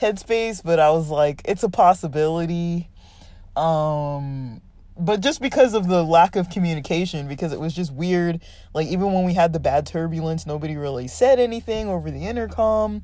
headspace 0.00 0.62
but 0.62 0.80
I 0.80 0.90
was 0.90 1.10
like 1.10 1.42
it's 1.44 1.62
a 1.62 1.68
possibility. 1.68 2.88
Um 3.54 4.62
but 4.98 5.20
just 5.20 5.40
because 5.40 5.74
of 5.74 5.88
the 5.88 6.02
lack 6.02 6.36
of 6.36 6.48
communication 6.50 7.28
because 7.28 7.52
it 7.52 7.60
was 7.60 7.74
just 7.74 7.92
weird. 7.92 8.40
Like 8.74 8.86
even 8.88 9.12
when 9.12 9.24
we 9.24 9.34
had 9.34 9.52
the 9.52 9.60
bad 9.60 9.86
turbulence 9.86 10.46
nobody 10.46 10.76
really 10.76 11.08
said 11.08 11.38
anything 11.38 11.88
over 11.88 12.10
the 12.10 12.26
intercom. 12.26 13.02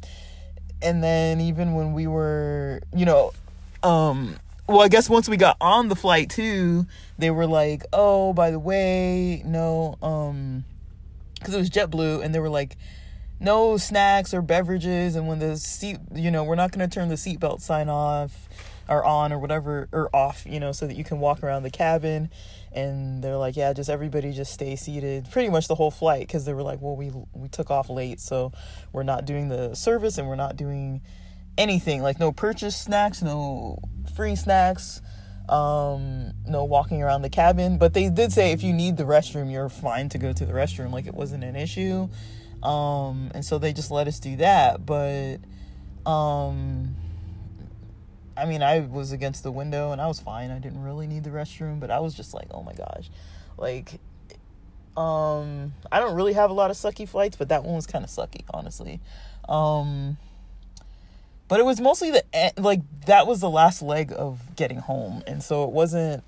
And 0.81 1.03
then 1.03 1.41
even 1.41 1.75
when 1.75 1.93
we 1.93 2.07
were 2.07 2.81
you 2.95 3.05
know 3.05 3.33
um 3.83 4.37
well 4.69 4.81
i 4.81 4.89
guess 4.89 5.11
once 5.11 5.29
we 5.29 5.37
got 5.37 5.57
on 5.61 5.89
the 5.89 5.97
flight 5.97 6.31
too 6.31 6.87
they 7.19 7.31
were 7.31 7.47
like 7.47 7.85
oh 7.93 8.33
by 8.33 8.51
the 8.51 8.59
way 8.59 9.43
no 9.45 9.99
um 10.03 10.65
because 11.35 11.55
it 11.55 11.59
was 11.59 11.69
jetblue 11.69 12.23
and 12.23 12.35
they 12.35 12.39
were 12.39 12.49
like 12.49 12.77
no 13.41 13.77
snacks 13.77 14.33
or 14.33 14.41
beverages 14.41 15.17
and 15.17 15.27
when 15.27 15.41
the 15.41 15.57
seat 15.57 15.99
you 16.15 16.31
know 16.31 16.45
we're 16.45 16.55
not 16.55 16.71
going 16.71 16.89
to 16.89 16.93
turn 16.93 17.09
the 17.09 17.17
seatbelt 17.17 17.61
sign 17.61 17.89
off 17.89 18.49
or 18.93 19.05
on 19.05 19.33
or 19.33 19.39
whatever 19.39 19.89
or 19.93 20.15
off, 20.15 20.45
you 20.47 20.61
know, 20.61 20.73
so 20.73 20.87
that 20.87 20.97
you 20.97 21.05
can 21.05 21.19
walk 21.19 21.43
around 21.43 21.63
the 21.63 21.71
cabin. 21.71 22.31
And 22.73 23.23
they're 23.23 23.37
like, 23.37 23.57
yeah, 23.57 23.73
just 23.73 23.91
everybody 23.91 24.33
just 24.33 24.53
stay 24.53 24.77
seated, 24.77 25.29
pretty 25.31 25.51
much 25.51 25.69
the 25.69 25.75
whole 25.75 25.91
flight, 25.91 26.27
because 26.27 26.45
they 26.45 26.55
were 26.55 26.63
like, 26.63 26.81
well, 26.81 26.97
we 26.97 27.11
we 27.35 27.49
took 27.49 27.71
off 27.71 27.91
late, 27.91 28.21
so 28.21 28.53
we're 28.93 29.03
not 29.03 29.25
doing 29.25 29.49
the 29.49 29.75
service 29.75 30.19
and 30.19 30.29
we're 30.29 30.37
not 30.37 30.57
doing 30.57 31.03
anything 31.59 32.03
like 32.03 32.19
no 32.19 32.33
purchase 32.33 32.77
snacks, 32.77 33.21
no 33.23 33.79
free 34.17 34.37
snacks, 34.37 35.03
um, 35.49 36.33
no 36.47 36.65
walking 36.65 37.03
around 37.03 37.23
the 37.23 37.31
cabin. 37.31 37.79
But 37.79 37.93
they 37.93 38.09
did 38.09 38.33
say 38.33 38.53
if 38.53 38.63
you 38.63 38.73
need 38.73 38.97
the 38.97 39.05
restroom, 39.05 39.53
you're 39.53 39.69
fine 39.69 40.09
to 40.11 40.19
go 40.19 40.33
to 40.33 40.47
the 40.47 40.53
restroom, 40.53 40.93
like 40.93 41.07
it 41.07 41.15
wasn't 41.15 41.45
an 41.45 41.57
issue. 41.57 42.09
Um, 42.63 43.33
and 43.35 43.45
so 43.45 43.59
they 43.59 43.73
just 43.73 43.91
let 43.91 44.07
us 44.07 44.21
do 44.21 44.37
that, 44.37 44.87
but 44.87 45.39
um 46.05 46.97
I 48.37 48.47
mean, 48.47 48.63
I 48.63 48.81
was 48.81 49.13
against 49.13 49.43
the 49.43 49.53
window 49.53 49.93
and 49.93 50.01
I 50.01 50.07
was 50.07 50.21
fine. 50.21 50.51
I 50.51 50.59
didn't 50.59 50.83
really 50.83 51.07
need 51.07 51.25
the 51.25 51.31
restroom, 51.31 51.81
but 51.81 51.91
I 51.91 52.01
was 52.01 52.15
just 52.15 52.35
like, 52.35 52.49
oh 52.51 52.63
my 52.63 52.73
gosh. 52.73 53.11
Like, 53.59 54.01
um, 54.97 55.73
I 55.91 56.01
don't 56.01 56.15
really 56.15 56.33
have 56.33 56.51
a 56.51 56.55
lot 56.55 56.71
of 56.71 56.77
sucky 56.77 57.09
flights, 57.09 57.37
but 57.37 57.49
that 57.51 57.65
one 57.65 57.75
was 57.75 57.87
kind 57.87 58.05
of 58.05 58.11
sucky, 58.11 58.45
honestly. 58.53 59.01
Um, 59.49 60.17
but 61.49 61.61
it 61.61 61.65
was 61.65 61.81
mostly 61.81 62.11
the, 62.11 62.53
like, 62.57 62.81
that 63.07 63.27
was 63.27 63.41
the 63.41 63.51
last 63.51 63.83
leg 63.83 64.13
of 64.17 64.57
getting 64.57 64.79
home. 64.79 65.23
And 65.27 65.43
so 65.43 65.65
it 65.65 65.71
wasn't, 65.71 66.25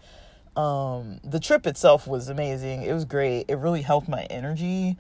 um, 0.56 1.20
the 1.25 1.40
trip 1.40 1.66
itself 1.66 2.06
was 2.06 2.28
amazing. 2.28 2.82
It 2.82 2.92
was 2.92 3.04
great. 3.04 3.46
It 3.49 3.56
really 3.56 3.82
helped 3.82 4.08
my 4.08 4.25
energy, 4.25 4.96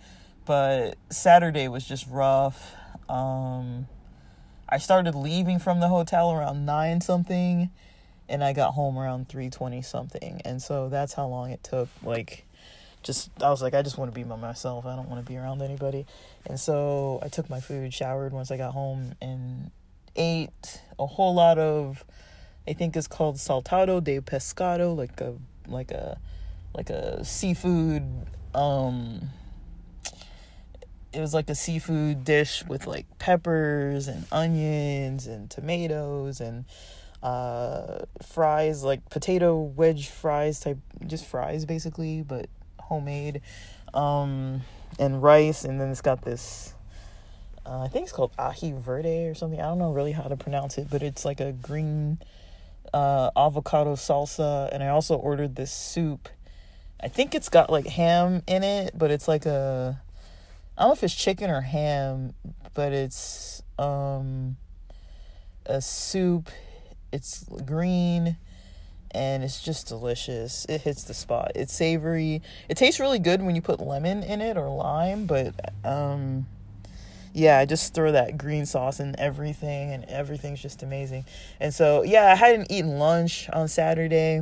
but 0.46 0.96
Saturday 1.10 1.68
was 1.68 1.86
just 1.86 2.06
rough. 2.08 2.74
Um, 3.08 3.86
I 4.68 4.78
started 4.78 5.14
leaving 5.14 5.58
from 5.58 5.80
the 5.80 5.88
hotel 5.88 6.32
around 6.32 6.64
9 6.64 7.00
something 7.00 7.70
and 8.28 8.42
I 8.42 8.52
got 8.52 8.72
home 8.72 8.98
around 8.98 9.28
3:20 9.28 9.84
something. 9.84 10.40
And 10.44 10.62
so 10.62 10.88
that's 10.88 11.12
how 11.12 11.26
long 11.26 11.50
it 11.50 11.62
took 11.62 11.88
like 12.02 12.46
just 13.02 13.30
I 13.42 13.50
was 13.50 13.62
like 13.62 13.74
I 13.74 13.82
just 13.82 13.98
want 13.98 14.10
to 14.10 14.14
be 14.14 14.24
by 14.24 14.36
myself. 14.36 14.86
I 14.86 14.96
don't 14.96 15.08
want 15.08 15.24
to 15.24 15.30
be 15.30 15.36
around 15.36 15.62
anybody. 15.62 16.06
And 16.46 16.58
so 16.58 17.20
I 17.22 17.28
took 17.28 17.50
my 17.50 17.60
food, 17.60 17.92
showered 17.92 18.32
once 18.32 18.50
I 18.50 18.56
got 18.56 18.72
home 18.72 19.14
and 19.20 19.70
ate 20.16 20.80
a 20.98 21.06
whole 21.06 21.34
lot 21.34 21.58
of 21.58 22.04
I 22.66 22.72
think 22.72 22.96
it's 22.96 23.06
called 23.06 23.36
saltado 23.36 24.02
de 24.02 24.20
pescado 24.20 24.96
like 24.96 25.20
a 25.20 25.34
like 25.68 25.90
a 25.90 26.18
like 26.74 26.90
a 26.90 27.24
seafood 27.24 28.26
um 28.54 29.30
it 31.14 31.20
was 31.20 31.32
like 31.32 31.48
a 31.48 31.54
seafood 31.54 32.24
dish 32.24 32.64
with 32.66 32.86
like 32.86 33.06
peppers 33.18 34.08
and 34.08 34.26
onions 34.32 35.26
and 35.26 35.50
tomatoes 35.50 36.40
and 36.40 36.64
uh, 37.22 38.00
fries, 38.22 38.82
like 38.82 39.08
potato 39.10 39.60
wedge 39.60 40.08
fries 40.08 40.60
type, 40.60 40.78
just 41.06 41.24
fries 41.24 41.64
basically, 41.64 42.22
but 42.22 42.48
homemade, 42.80 43.40
um, 43.94 44.62
and 44.98 45.22
rice. 45.22 45.64
And 45.64 45.80
then 45.80 45.90
it's 45.90 46.02
got 46.02 46.22
this, 46.22 46.74
uh, 47.64 47.82
I 47.82 47.88
think 47.88 48.04
it's 48.04 48.12
called 48.12 48.36
aji 48.36 48.78
verde 48.78 49.26
or 49.26 49.34
something. 49.34 49.60
I 49.60 49.64
don't 49.64 49.78
know 49.78 49.92
really 49.92 50.12
how 50.12 50.24
to 50.24 50.36
pronounce 50.36 50.78
it, 50.78 50.88
but 50.90 51.02
it's 51.02 51.24
like 51.24 51.40
a 51.40 51.52
green 51.52 52.18
uh, 52.92 53.30
avocado 53.36 53.94
salsa. 53.94 54.68
And 54.72 54.82
I 54.82 54.88
also 54.88 55.14
ordered 55.16 55.54
this 55.56 55.72
soup. 55.72 56.28
I 57.00 57.08
think 57.08 57.34
it's 57.34 57.48
got 57.48 57.70
like 57.70 57.86
ham 57.86 58.42
in 58.46 58.64
it, 58.64 58.96
but 58.96 59.10
it's 59.10 59.28
like 59.28 59.46
a 59.46 60.02
I 60.76 60.82
don't 60.82 60.88
know 60.88 60.92
if 60.94 61.04
it's 61.04 61.14
chicken 61.14 61.50
or 61.50 61.60
ham, 61.60 62.34
but 62.74 62.92
it's 62.92 63.62
um 63.78 64.56
a 65.66 65.80
soup. 65.80 66.50
It's 67.12 67.44
green 67.64 68.36
and 69.12 69.44
it's 69.44 69.62
just 69.62 69.86
delicious. 69.86 70.66
It 70.68 70.80
hits 70.80 71.04
the 71.04 71.14
spot. 71.14 71.52
It's 71.54 71.72
savory. 71.72 72.42
It 72.68 72.76
tastes 72.76 72.98
really 72.98 73.20
good 73.20 73.40
when 73.40 73.54
you 73.54 73.62
put 73.62 73.78
lemon 73.78 74.24
in 74.24 74.40
it 74.40 74.56
or 74.56 74.68
lime, 74.68 75.26
but 75.26 75.54
um 75.84 76.46
yeah, 77.32 77.58
I 77.58 77.66
just 77.66 77.94
throw 77.94 78.10
that 78.12 78.36
green 78.36 78.66
sauce 78.66 78.98
in 78.98 79.18
everything 79.18 79.92
and 79.92 80.04
everything's 80.04 80.62
just 80.62 80.84
amazing. 80.84 81.24
And 81.58 81.74
so, 81.74 82.02
yeah, 82.02 82.26
I 82.26 82.36
hadn't 82.36 82.70
eaten 82.70 82.98
lunch 82.98 83.48
on 83.50 83.68
Saturday. 83.68 84.38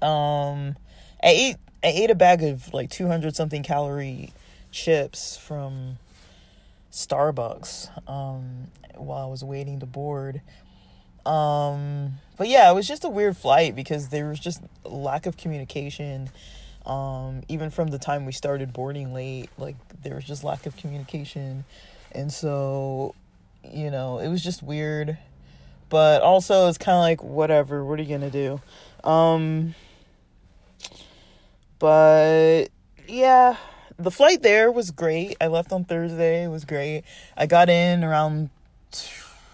Um 0.00 0.76
I 1.22 1.28
ate 1.28 1.56
I 1.82 1.88
ate 1.88 2.10
a 2.10 2.14
bag 2.14 2.42
of 2.42 2.72
like 2.72 2.88
200 2.88 3.36
something 3.36 3.62
calorie 3.62 4.32
chips 4.74 5.36
from 5.36 5.98
Starbucks 6.90 7.88
um, 8.08 8.66
while 8.96 9.26
I 9.26 9.30
was 9.30 9.44
waiting 9.44 9.80
to 9.80 9.86
board. 9.86 10.42
Um, 11.24 12.14
but 12.36 12.48
yeah, 12.48 12.70
it 12.70 12.74
was 12.74 12.86
just 12.86 13.04
a 13.04 13.08
weird 13.08 13.36
flight 13.36 13.76
because 13.76 14.08
there 14.08 14.28
was 14.28 14.40
just 14.40 14.60
lack 14.84 15.26
of 15.26 15.36
communication. 15.36 16.28
Um, 16.84 17.42
even 17.48 17.70
from 17.70 17.88
the 17.88 17.98
time 17.98 18.26
we 18.26 18.32
started 18.32 18.72
boarding 18.72 19.14
late, 19.14 19.48
like 19.56 19.76
there 20.02 20.16
was 20.16 20.24
just 20.24 20.44
lack 20.44 20.66
of 20.66 20.76
communication. 20.76 21.64
And 22.12 22.30
so, 22.32 23.14
you 23.62 23.90
know, 23.90 24.18
it 24.18 24.28
was 24.28 24.42
just 24.42 24.62
weird. 24.62 25.16
But 25.88 26.22
also, 26.22 26.68
it's 26.68 26.78
kind 26.78 26.96
of 26.96 27.02
like, 27.02 27.22
whatever, 27.22 27.84
what 27.84 27.98
are 27.98 28.02
you 28.02 28.08
going 28.08 28.30
to 28.30 28.30
do? 28.30 29.08
Um, 29.08 29.74
but 31.78 32.66
yeah, 33.06 33.56
the 33.96 34.10
flight 34.10 34.42
there 34.42 34.70
was 34.70 34.90
great. 34.90 35.36
I 35.40 35.46
left 35.46 35.72
on 35.72 35.84
Thursday. 35.84 36.44
It 36.44 36.48
was 36.48 36.64
great. 36.64 37.04
I 37.36 37.46
got 37.46 37.68
in 37.68 38.02
around 38.04 38.50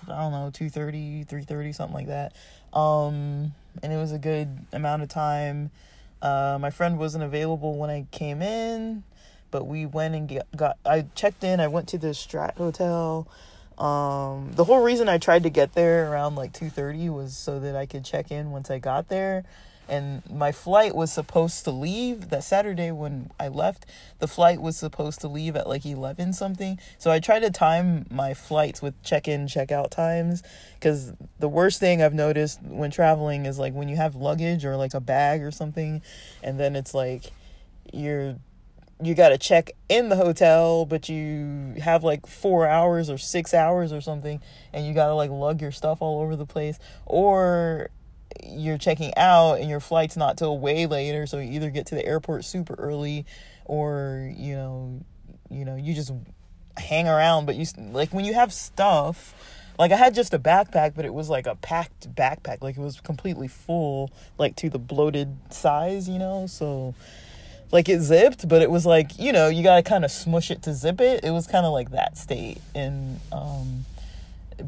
I 0.09 0.18
don't 0.18 0.32
know, 0.32 0.50
2:30, 0.52 1.26
3:30 1.26 1.75
something 1.75 1.94
like 1.94 2.06
that. 2.09 2.32
Um 2.76 3.54
and 3.82 3.92
it 3.92 3.97
was 3.97 4.12
a 4.12 4.18
good 4.18 4.66
amount 4.73 5.02
of 5.02 5.09
time. 5.09 5.70
Uh 6.23 6.59
my 6.61 6.70
friend 6.70 6.99
wasn't 6.99 7.25
available 7.25 7.76
when 7.76 7.90
I 7.90 8.06
came 8.11 8.42
in, 8.42 9.02
but 9.50 9.66
we 9.66 9.87
went 9.87 10.14
and 10.14 10.28
get, 10.28 10.47
got 10.56 10.78
I 10.85 11.06
checked 11.14 11.44
in. 11.44 11.61
I 11.61 11.68
went 11.68 11.88
to 11.88 11.99
the 11.99 12.09
Strat 12.09 12.56
Hotel. 12.56 13.26
Um 13.78 14.52
the 14.52 14.64
whole 14.64 14.82
reason 14.82 15.09
I 15.09 15.18
tried 15.18 15.42
to 15.42 15.50
get 15.50 15.75
there 15.75 16.11
around 16.11 16.35
like 16.37 16.52
2:30 16.52 17.11
was 17.11 17.37
so 17.37 17.61
that 17.61 17.76
I 17.76 17.87
could 17.87 18.04
check 18.04 18.30
in 18.30 18.50
once 18.50 18.70
I 18.70 18.78
got 18.78 19.09
there 19.09 19.44
and 19.90 20.23
my 20.30 20.52
flight 20.52 20.94
was 20.94 21.12
supposed 21.12 21.64
to 21.64 21.73
leave 21.73 22.30
that 22.30 22.44
Saturday 22.44 22.92
when 22.92 23.30
I 23.40 23.49
left. 23.49 23.87
The 24.20 24.28
flight 24.28 24.62
was 24.62 24.76
supposed 24.76 25.20
to 25.23 25.28
leave 25.28 25.56
at 25.56 25.68
like 25.68 25.85
11 25.85 26.32
something. 26.32 26.78
So 26.97 27.11
I 27.11 27.18
tried 27.18 27.40
to 27.40 27.50
time 27.50 28.06
my 28.09 28.32
flights 28.32 28.80
with 28.80 29.02
check 29.02 29.26
in, 29.26 29.49
check 29.49 29.73
out 29.73 29.90
times. 29.90 30.44
Because 30.75 31.12
the 31.40 31.49
worst 31.49 31.80
thing 31.80 32.02
I've 32.02 32.14
noticed 32.14 32.62
when 32.62 32.92
traveling 32.92 33.47
is 33.47 33.59
like 33.59 33.75
when 33.75 33.88
you 33.88 33.97
have 33.97 34.14
luggage 34.14 34.64
or 34.64 34.76
like 34.76 34.94
a 34.94 35.00
bag 35.00 35.42
or 35.42 35.50
something, 35.50 36.02
and 36.40 36.59
then 36.59 36.76
it's 36.76 36.94
like 36.94 37.32
you're 37.92 38.37
you 39.02 39.14
got 39.14 39.30
to 39.30 39.38
check 39.38 39.73
in 39.88 40.09
the 40.09 40.16
hotel, 40.16 40.85
but 40.85 41.09
you 41.09 41.75
have 41.82 42.04
like 42.04 42.26
four 42.26 42.66
hours 42.66 43.09
or 43.09 43.18
six 43.18 43.54
hours 43.54 43.92
or 43.92 44.00
something, 44.00 44.40
and 44.73 44.87
you 44.87 44.94
got 44.94 45.06
to 45.06 45.14
like 45.14 45.30
lug 45.30 45.61
your 45.61 45.73
stuff 45.73 46.00
all 46.00 46.20
over 46.20 46.37
the 46.37 46.47
place. 46.47 46.78
Or 47.06 47.90
you're 48.44 48.78
checking 48.78 49.12
out 49.16 49.54
and 49.54 49.68
your 49.68 49.80
flight's 49.80 50.16
not 50.16 50.37
till 50.38 50.58
way 50.58 50.87
later 50.87 51.26
so 51.26 51.38
you 51.38 51.50
either 51.52 51.70
get 51.70 51.87
to 51.87 51.94
the 51.94 52.04
airport 52.04 52.44
super 52.44 52.75
early 52.75 53.26
or 53.64 54.30
you 54.37 54.54
know 54.54 55.00
you 55.50 55.64
know 55.64 55.76
you 55.76 55.94
just 55.94 56.12
hang 56.76 57.08
around 57.08 57.46
but 57.46 57.56
you 57.56 57.66
like 57.92 58.12
when 58.12 58.25
you 58.25 58.34
have 58.34 58.52
stuff 58.52 59.34
Like 59.78 59.92
I 59.92 59.96
had 59.96 60.14
just 60.14 60.34
a 60.34 60.38
backpack, 60.38 60.94
but 60.94 61.06
it 61.06 61.14
was 61.14 61.30
like 61.30 61.46
a 61.46 61.54
packed 61.54 62.14
backpack. 62.14 62.62
Like 62.62 62.76
it 62.76 62.82
was 62.82 63.00
completely 63.00 63.49
full, 63.49 64.10
like 64.37 64.54
to 64.56 64.68
the 64.68 64.78
bloated 64.78 65.34
size, 65.49 66.06
you 66.06 66.18
know? 66.18 66.46
So 66.46 66.94
like 67.72 67.88
it 67.88 68.00
zipped, 68.02 68.46
but 68.46 68.60
it 68.60 68.70
was 68.70 68.84
like, 68.84 69.18
you 69.18 69.32
know, 69.32 69.49
you 69.49 69.62
gotta 69.62 69.82
kind 69.82 70.04
of 70.04 70.10
smush 70.10 70.50
it 70.50 70.60
to 70.64 70.75
zip 70.75 71.00
it. 71.00 71.25
It 71.25 71.30
was 71.30 71.46
kind 71.46 71.64
of 71.64 71.72
like 71.72 71.92
that 71.92 72.18
state. 72.18 72.60
And 72.75 73.20
um 73.32 73.87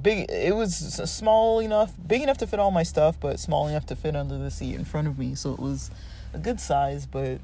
big 0.00 0.30
it 0.30 0.54
was 0.54 0.74
small 1.10 1.58
enough 1.58 1.92
big 2.06 2.22
enough 2.22 2.38
to 2.38 2.46
fit 2.46 2.60
all 2.60 2.70
my 2.70 2.82
stuff 2.82 3.18
but 3.18 3.40
small 3.40 3.68
enough 3.68 3.86
to 3.86 3.96
fit 3.96 4.14
under 4.14 4.38
the 4.38 4.50
seat 4.50 4.74
in 4.74 4.84
front 4.84 5.08
of 5.08 5.18
me 5.18 5.34
so 5.34 5.52
it 5.52 5.58
was 5.58 5.90
a 6.32 6.38
good 6.38 6.60
size 6.60 7.06
but 7.06 7.40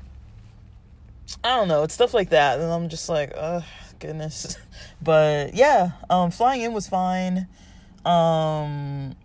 i 1.44 1.56
don't 1.56 1.68
know 1.68 1.82
it's 1.82 1.94
stuff 1.94 2.14
like 2.14 2.30
that 2.30 2.60
and 2.60 2.70
i'm 2.70 2.88
just 2.88 3.08
like 3.08 3.32
oh 3.36 3.64
goodness. 3.98 4.56
But 5.02 5.54
yeah 5.54 5.92
um 6.10 6.30
flying 6.30 6.62
in 6.62 6.72
was 6.72 6.88
fine. 6.88 7.46
Um 8.04 9.16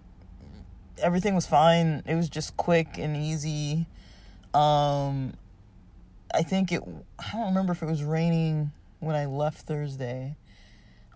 everything 0.97 1.35
was 1.35 1.45
fine. 1.45 2.03
It 2.05 2.15
was 2.15 2.29
just 2.29 2.57
quick 2.57 2.97
and 2.97 3.15
easy. 3.15 3.87
Um 4.53 5.33
i 6.35 6.41
think 6.41 6.71
it 6.71 6.81
i 7.19 7.31
don't 7.31 7.45
remember 7.45 7.73
if 7.73 7.83
it 7.83 7.85
was 7.85 8.03
raining 8.03 8.71
when 8.99 9.15
i 9.15 9.25
left 9.25 9.67
thursday 9.67 10.35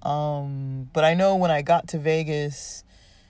um, 0.03 0.89
but 0.93 1.03
I 1.03 1.13
know 1.13 1.35
when 1.35 1.51
I 1.51 1.61
got 1.61 1.89
to 1.89 1.99
Vegas, 1.99 2.83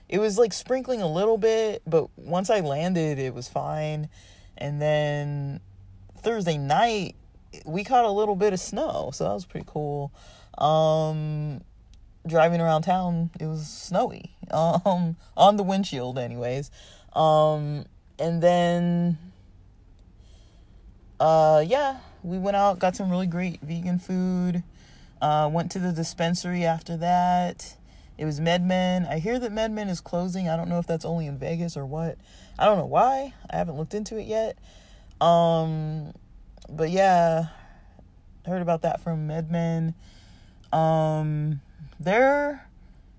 it 0.08 0.18
was 0.18 0.38
like 0.38 0.52
sprinkling 0.52 1.02
a 1.02 1.10
little 1.10 1.38
bit, 1.38 1.82
but 1.86 2.08
once 2.16 2.50
I 2.50 2.60
landed, 2.60 3.18
it 3.18 3.34
was 3.34 3.48
fine. 3.48 4.08
And 4.56 4.80
then 4.80 5.60
Thursday 6.18 6.58
night, 6.58 7.14
we 7.64 7.84
caught 7.84 8.04
a 8.04 8.10
little 8.10 8.36
bit 8.36 8.52
of 8.52 8.60
snow, 8.60 9.10
so 9.12 9.24
that 9.24 9.34
was 9.34 9.44
pretty 9.44 9.66
cool. 9.68 10.12
Um, 10.56 11.62
driving 12.26 12.60
around 12.60 12.82
town, 12.82 13.30
it 13.40 13.46
was 13.46 13.66
snowy. 13.66 14.34
Um, 14.50 15.16
on 15.36 15.58
the 15.58 15.62
windshield, 15.62 16.18
anyways. 16.18 16.70
Um, 17.12 17.84
and 18.18 18.42
then, 18.42 19.18
uh, 21.20 21.62
yeah, 21.66 21.98
we 22.22 22.38
went 22.38 22.56
out, 22.56 22.78
got 22.78 22.96
some 22.96 23.10
really 23.10 23.26
great 23.26 23.60
vegan 23.60 23.98
food. 23.98 24.62
Uh, 25.20 25.50
went 25.52 25.70
to 25.72 25.78
the 25.78 25.92
dispensary 25.92 26.64
after 26.64 26.96
that. 26.96 27.76
It 28.16 28.24
was 28.24 28.40
MedMen. 28.40 29.08
I 29.08 29.18
hear 29.18 29.38
that 29.38 29.52
MedMen 29.52 29.88
is 29.88 30.00
closing. 30.00 30.48
I 30.48 30.56
don't 30.56 30.68
know 30.68 30.78
if 30.78 30.86
that's 30.86 31.04
only 31.04 31.26
in 31.26 31.38
Vegas 31.38 31.76
or 31.76 31.86
what. 31.86 32.18
I 32.58 32.64
don't 32.64 32.78
know 32.78 32.86
why. 32.86 33.32
I 33.50 33.56
haven't 33.56 33.76
looked 33.76 33.94
into 33.94 34.18
it 34.18 34.26
yet. 34.26 34.58
Um, 35.20 36.12
but 36.68 36.90
yeah, 36.90 37.46
heard 38.46 38.62
about 38.62 38.82
that 38.82 39.00
from 39.00 39.28
MedMen. 39.28 39.94
Um, 40.72 41.60
their 42.00 42.68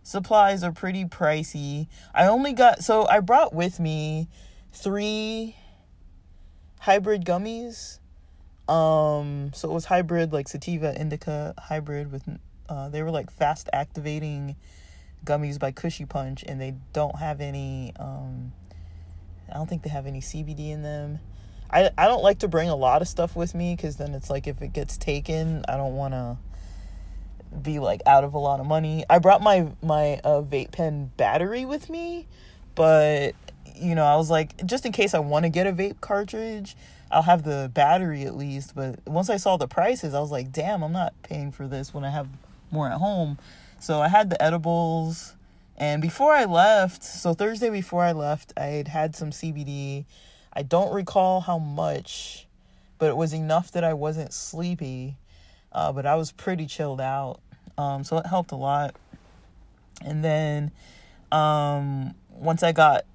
supplies 0.03 0.63
are 0.63 0.71
pretty 0.71 1.05
pricey. 1.05 1.87
I 2.13 2.27
only 2.27 2.53
got 2.53 2.83
so 2.83 3.07
I 3.07 3.19
brought 3.19 3.53
with 3.53 3.79
me 3.79 4.27
three 4.71 5.55
hybrid 6.79 7.25
gummies 7.25 7.98
um, 8.69 9.51
so 9.53 9.69
it 9.69 9.73
was 9.73 9.85
hybrid, 9.85 10.31
like 10.31 10.47
sativa 10.47 10.99
indica 10.99 11.55
hybrid 11.57 12.11
with, 12.11 12.23
uh, 12.69 12.89
they 12.89 13.01
were 13.01 13.11
like 13.11 13.31
fast 13.31 13.67
activating 13.73 14.55
gummies 15.25 15.57
by 15.59 15.71
Kushy 15.71 16.07
Punch, 16.07 16.43
and 16.47 16.61
they 16.61 16.75
don't 16.93 17.17
have 17.17 17.41
any, 17.41 17.93
um, 17.99 18.53
I 19.51 19.55
don't 19.55 19.67
think 19.67 19.83
they 19.83 19.89
have 19.89 20.05
any 20.05 20.21
CBD 20.21 20.69
in 20.69 20.83
them. 20.83 21.19
I, 21.71 21.89
I 21.97 22.07
don't 22.07 22.23
like 22.23 22.39
to 22.39 22.47
bring 22.47 22.69
a 22.69 22.75
lot 22.75 23.01
of 23.01 23.07
stuff 23.07 23.35
with 23.35 23.55
me 23.55 23.75
because 23.75 23.97
then 23.97 24.13
it's 24.13 24.29
like 24.29 24.47
if 24.47 24.61
it 24.61 24.73
gets 24.73 24.97
taken, 24.97 25.65
I 25.67 25.77
don't 25.77 25.95
want 25.95 26.13
to 26.13 26.37
be 27.61 27.79
like 27.79 28.01
out 28.05 28.23
of 28.23 28.33
a 28.33 28.39
lot 28.39 28.59
of 28.59 28.65
money. 28.65 29.03
I 29.09 29.19
brought 29.19 29.41
my 29.41 29.67
my 29.81 30.19
uh, 30.23 30.41
vape 30.41 30.71
pen 30.71 31.11
battery 31.17 31.65
with 31.65 31.89
me, 31.89 32.27
but 32.75 33.33
you 33.79 33.95
know 33.95 34.05
I 34.05 34.15
was 34.15 34.29
like 34.29 34.65
just 34.65 34.85
in 34.85 34.91
case 34.91 35.13
I 35.13 35.19
want 35.19 35.43
to 35.43 35.49
get 35.49 35.67
a 35.67 35.71
vape 35.71 36.01
cartridge, 36.01 36.75
I'll 37.11 37.23
have 37.23 37.43
the 37.43 37.71
battery 37.73 38.23
at 38.23 38.35
least. 38.35 38.75
But 38.75 38.99
once 39.07 39.29
I 39.29 39.37
saw 39.37 39.57
the 39.57 39.67
prices, 39.67 40.13
I 40.13 40.19
was 40.19 40.31
like, 40.31 40.51
damn, 40.51 40.83
I'm 40.83 40.91
not 40.91 41.13
paying 41.23 41.51
for 41.51 41.67
this 41.67 41.93
when 41.93 42.03
I 42.03 42.09
have 42.09 42.27
more 42.71 42.87
at 42.87 42.97
home. 42.97 43.37
So 43.79 44.01
I 44.01 44.09
had 44.09 44.29
the 44.29 44.41
edibles. 44.41 45.35
And 45.77 46.01
before 46.01 46.33
I 46.33 46.43
left, 46.43 47.03
so 47.03 47.33
Thursday 47.33 47.69
before 47.69 48.03
I 48.03 48.11
left, 48.11 48.51
I 48.57 48.65
had 48.65 48.89
had 48.89 49.15
some 49.15 49.31
CBD. 49.31 50.05
I 50.51 50.61
don't 50.61 50.93
recall 50.93 51.39
how 51.39 51.57
much, 51.57 52.47
but 52.97 53.07
it 53.07 53.15
was 53.15 53.33
enough 53.33 53.71
that 53.71 53.83
I 53.85 53.93
wasn't 53.93 54.33
sleepy. 54.33 55.15
Uh, 55.71 55.93
but 55.93 56.05
I 56.05 56.15
was 56.15 56.31
pretty 56.31 56.65
chilled 56.65 56.99
out. 56.99 57.39
Um, 57.77 58.03
so 58.03 58.17
it 58.17 58.25
helped 58.25 58.51
a 58.51 58.57
lot. 58.57 58.95
And 60.03 60.23
then 60.23 60.71
um, 61.31 62.13
once 62.29 62.61
I 62.61 62.71
got 62.71 63.05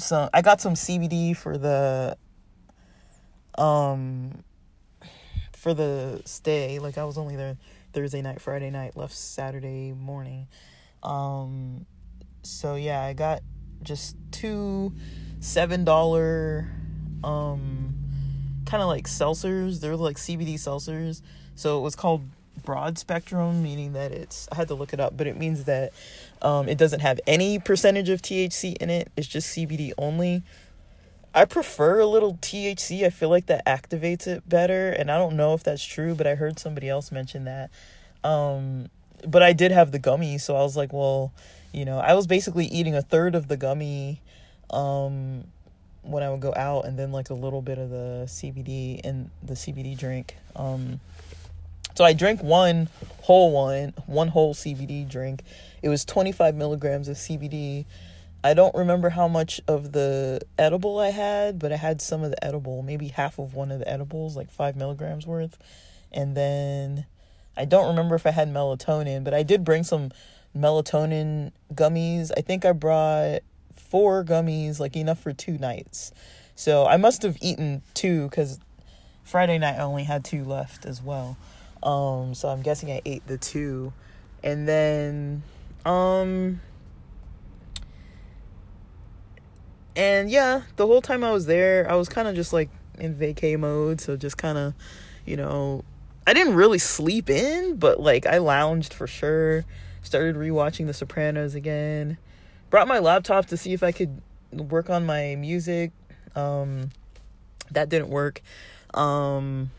some, 0.00 0.28
I 0.32 0.42
got 0.42 0.60
some 0.60 0.74
CBD 0.74 1.36
for 1.36 1.56
the 1.56 2.16
um 3.56 4.44
for 5.52 5.74
the 5.74 6.22
stay. 6.24 6.78
Like 6.78 6.98
i 6.98 7.04
was 7.04 7.18
only 7.18 7.36
there 7.36 7.58
thursday 7.92 8.22
night 8.22 8.40
friday 8.40 8.70
night 8.70 8.96
left 8.96 9.14
saturday 9.14 9.92
morning. 9.92 10.48
Um 11.02 11.86
so 12.42 12.74
yeah 12.74 13.02
i 13.02 13.12
got 13.12 13.42
just 13.82 14.16
two 14.30 14.94
seven 15.40 15.84
dollar 15.84 16.70
um 17.22 17.94
kind 18.64 18.82
of 18.82 18.88
like 18.88 19.06
seltzers. 19.06 19.80
They're 19.80 19.96
like 19.96 20.16
cbd 20.16 20.54
seltzers. 20.54 21.22
So 21.54 21.78
it 21.78 21.82
was 21.82 21.96
called 21.96 22.22
broad 22.62 22.98
spectrum 22.98 23.62
meaning 23.62 23.92
that 23.92 24.12
it's 24.12 24.48
i 24.52 24.56
had 24.56 24.68
to 24.68 24.74
look 24.74 24.92
it 24.92 25.00
up 25.00 25.16
but 25.16 25.26
it 25.26 25.36
means 25.36 25.64
that 25.64 25.92
um, 26.42 26.68
it 26.68 26.78
doesn't 26.78 27.00
have 27.00 27.20
any 27.26 27.58
percentage 27.58 28.08
of 28.08 28.22
thc 28.22 28.76
in 28.78 28.90
it 28.90 29.10
it's 29.16 29.28
just 29.28 29.56
cbd 29.56 29.92
only 29.98 30.42
I 31.34 31.44
prefer 31.44 32.00
a 32.00 32.06
little 32.06 32.34
THC. 32.34 33.04
I 33.04 33.10
feel 33.10 33.28
like 33.28 33.46
that 33.46 33.64
activates 33.64 34.26
it 34.26 34.48
better, 34.48 34.90
and 34.90 35.10
I 35.10 35.18
don't 35.18 35.36
know 35.36 35.54
if 35.54 35.62
that's 35.62 35.84
true, 35.84 36.14
but 36.14 36.26
I 36.26 36.34
heard 36.34 36.58
somebody 36.58 36.88
else 36.88 37.12
mention 37.12 37.44
that. 37.44 37.70
Um, 38.24 38.88
but 39.26 39.42
I 39.42 39.52
did 39.52 39.70
have 39.70 39.92
the 39.92 39.98
gummy, 39.98 40.38
so 40.38 40.56
I 40.56 40.62
was 40.62 40.76
like, 40.76 40.92
well, 40.92 41.32
you 41.72 41.84
know, 41.84 41.98
I 41.98 42.14
was 42.14 42.26
basically 42.26 42.66
eating 42.66 42.96
a 42.96 43.02
third 43.02 43.36
of 43.36 43.46
the 43.46 43.56
gummy 43.56 44.20
um, 44.70 45.44
when 46.02 46.24
I 46.24 46.30
would 46.30 46.40
go 46.40 46.52
out, 46.56 46.84
and 46.86 46.98
then 46.98 47.12
like 47.12 47.30
a 47.30 47.34
little 47.34 47.62
bit 47.62 47.78
of 47.78 47.90
the 47.90 48.24
CBD 48.26 49.00
and 49.04 49.30
the 49.42 49.54
CBD 49.54 49.96
drink. 49.96 50.36
Um, 50.56 50.98
so 51.94 52.04
I 52.04 52.12
drank 52.12 52.42
one 52.42 52.88
whole 53.22 53.52
one, 53.52 53.94
one 54.06 54.28
whole 54.28 54.54
CBD 54.54 55.08
drink. 55.08 55.42
It 55.82 55.88
was 55.88 56.04
25 56.04 56.54
milligrams 56.54 57.08
of 57.08 57.16
CBD 57.16 57.86
I 58.42 58.54
don't 58.54 58.74
remember 58.74 59.10
how 59.10 59.28
much 59.28 59.60
of 59.68 59.92
the 59.92 60.40
edible 60.58 60.98
I 60.98 61.10
had, 61.10 61.58
but 61.58 61.72
I 61.72 61.76
had 61.76 62.00
some 62.00 62.22
of 62.24 62.30
the 62.30 62.42
edible, 62.42 62.82
maybe 62.82 63.08
half 63.08 63.38
of 63.38 63.54
one 63.54 63.70
of 63.70 63.80
the 63.80 63.88
edibles, 63.88 64.34
like 64.34 64.50
five 64.50 64.76
milligrams 64.76 65.26
worth. 65.26 65.58
And 66.10 66.34
then 66.34 67.04
I 67.54 67.66
don't 67.66 67.88
remember 67.88 68.14
if 68.14 68.26
I 68.26 68.30
had 68.30 68.48
melatonin, 68.48 69.24
but 69.24 69.34
I 69.34 69.42
did 69.42 69.62
bring 69.62 69.84
some 69.84 70.10
melatonin 70.56 71.52
gummies. 71.74 72.30
I 72.34 72.40
think 72.40 72.64
I 72.64 72.72
brought 72.72 73.40
four 73.76 74.24
gummies, 74.24 74.80
like 74.80 74.96
enough 74.96 75.20
for 75.20 75.34
two 75.34 75.58
nights. 75.58 76.10
So 76.54 76.86
I 76.86 76.96
must 76.96 77.22
have 77.22 77.36
eaten 77.42 77.82
two 77.92 78.28
because 78.30 78.58
Friday 79.22 79.58
night 79.58 79.76
I 79.76 79.82
only 79.82 80.04
had 80.04 80.24
two 80.24 80.44
left 80.44 80.86
as 80.86 81.02
well. 81.02 81.36
Um, 81.82 82.34
so 82.34 82.48
I'm 82.48 82.62
guessing 82.62 82.90
I 82.90 83.00
ate 83.04 83.26
the 83.26 83.38
two. 83.38 83.92
And 84.42 84.68
then, 84.68 85.42
um, 85.84 86.60
and 89.96 90.30
yeah, 90.30 90.62
the 90.76 90.86
whole 90.86 91.02
time 91.02 91.24
I 91.24 91.32
was 91.32 91.46
there, 91.46 91.90
I 91.90 91.94
was 91.94 92.08
kind 92.08 92.28
of 92.28 92.34
just 92.34 92.52
like 92.52 92.70
in 92.98 93.14
vacay 93.14 93.58
mode. 93.58 94.00
So 94.00 94.16
just 94.16 94.38
kind 94.38 94.58
of, 94.58 94.74
you 95.26 95.36
know, 95.36 95.84
I 96.26 96.34
didn't 96.34 96.54
really 96.54 96.78
sleep 96.78 97.28
in, 97.30 97.76
but 97.76 98.00
like 98.00 98.26
I 98.26 98.38
lounged 98.38 98.94
for 98.94 99.06
sure. 99.06 99.64
Started 100.02 100.36
rewatching 100.36 100.86
The 100.86 100.94
Sopranos 100.94 101.54
again. 101.54 102.18
Brought 102.70 102.88
my 102.88 102.98
laptop 102.98 103.46
to 103.46 103.56
see 103.56 103.72
if 103.72 103.82
I 103.82 103.92
could 103.92 104.22
work 104.52 104.88
on 104.88 105.04
my 105.04 105.36
music. 105.36 105.92
Um, 106.34 106.90
that 107.70 107.88
didn't 107.88 108.08
work 108.08 108.40
um, 108.94 109.70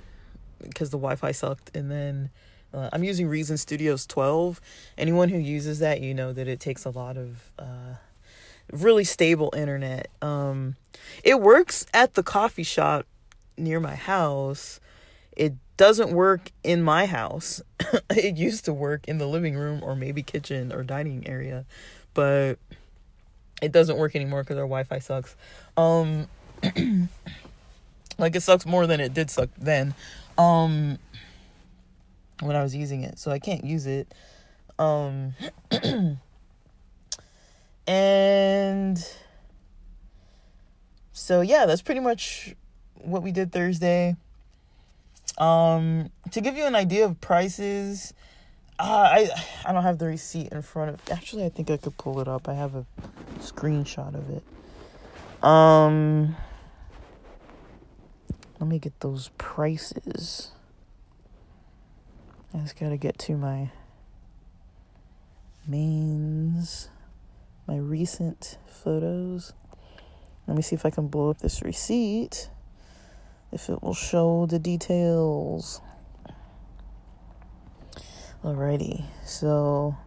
because 0.64 0.90
the 0.90 0.98
Wi 0.98 1.16
Fi 1.16 1.32
sucked. 1.32 1.76
And 1.76 1.90
then 1.92 2.30
uh, 2.74 2.90
I'm 2.94 3.04
using 3.04 3.28
Reason 3.28 3.58
Studios 3.58 4.06
12. 4.06 4.62
Anyone 4.98 5.30
who 5.30 5.38
uses 5.38 5.80
that, 5.80 6.02
you 6.02 6.14
know 6.14 6.34
that 6.34 6.48
it 6.48 6.60
takes 6.60 6.86
a 6.86 6.90
lot 6.90 7.18
of. 7.18 7.52
Uh, 7.58 7.96
really 8.72 9.04
stable 9.04 9.54
internet. 9.56 10.08
Um, 10.22 10.76
it 11.24 11.42
works 11.42 11.86
at 11.94 12.14
the 12.14 12.24
coffee 12.24 12.64
shop 12.64 13.06
near 13.58 13.80
my 13.80 13.96
house. 13.96 14.80
It 15.36 15.54
doesn't 15.78 16.12
work 16.12 16.52
in 16.64 16.82
my 16.82 17.06
house. 17.06 17.62
it 18.10 18.38
used 18.38 18.66
to 18.66 18.74
work 18.74 19.08
in 19.08 19.18
the 19.18 19.28
living 19.28 19.56
room 19.56 19.82
or 19.84 19.96
maybe 19.96 20.24
kitchen 20.24 20.72
or 20.72 20.84
dining 20.84 21.28
area, 21.28 21.66
but 22.14 22.56
it 23.62 23.72
doesn't 23.72 23.98
work 23.98 24.16
anymore 24.16 24.44
because 24.44 24.58
our 24.58 24.64
Wi-Fi 24.64 25.00
sucks. 25.00 25.36
Um, 25.78 26.28
like 28.18 28.36
it 28.36 28.42
sucks 28.42 28.66
more 28.66 28.88
than 28.88 29.00
it 29.00 29.14
did 29.14 29.30
suck 29.30 29.50
then. 29.58 29.94
Um, 30.42 30.98
when 32.42 32.56
I 32.56 32.64
was 32.64 32.76
using 32.76 33.04
it, 33.04 33.20
so 33.20 33.32
I 33.32 33.40
can't 33.40 33.64
use 33.64 33.86
it. 33.86 34.14
Um. 34.80 35.36
and 37.88 39.06
so 41.14 41.42
yeah, 41.42 41.66
that's 41.66 41.82
pretty 41.82 42.00
much 42.00 42.56
what 42.96 43.24
we 43.24 43.32
did 43.32 43.52
Thursday. 43.52 44.16
Um, 45.38 46.10
to 46.32 46.42
give 46.42 46.56
you 46.56 46.66
an 46.66 46.76
idea 46.76 47.06
of 47.06 47.20
prices, 47.22 48.14
uh, 48.80 48.84
I 48.84 49.30
I 49.66 49.74
don't 49.74 49.84
have 49.84 49.98
the 49.98 50.08
receipt 50.08 50.52
in 50.52 50.62
front 50.62 50.92
of. 50.92 51.02
Actually, 51.12 51.46
I 51.46 51.50
think 51.50 51.70
I 51.70 51.78
could 51.78 51.98
pull 51.98 52.20
it 52.20 52.28
up. 52.28 52.48
I 52.50 52.54
have 52.54 52.76
a 52.76 52.86
screenshot 53.40 54.16
of 54.16 54.30
it. 54.30 54.44
Um, 55.44 56.36
let 58.62 58.68
me 58.70 58.78
get 58.78 59.00
those 59.00 59.32
prices. 59.40 60.52
I 62.54 62.60
just 62.60 62.80
gotta 62.80 62.96
get 62.96 63.18
to 63.20 63.36
my 63.36 63.72
mains, 65.68 66.90
my 67.68 67.78
recent 67.78 68.60
photos. 68.68 69.54
Let 70.46 70.56
me 70.56 70.62
see 70.62 70.76
if 70.76 70.86
I 70.86 70.92
can 70.92 71.08
blow 71.08 71.32
up 71.32 71.40
this 71.40 71.64
receipt. 71.64 72.52
If 73.52 73.68
it 73.68 73.82
will 73.82 73.96
show 73.96 74.46
the 74.46 74.60
details. 74.60 75.82
Alrighty, 78.44 79.06
so. 79.26 79.98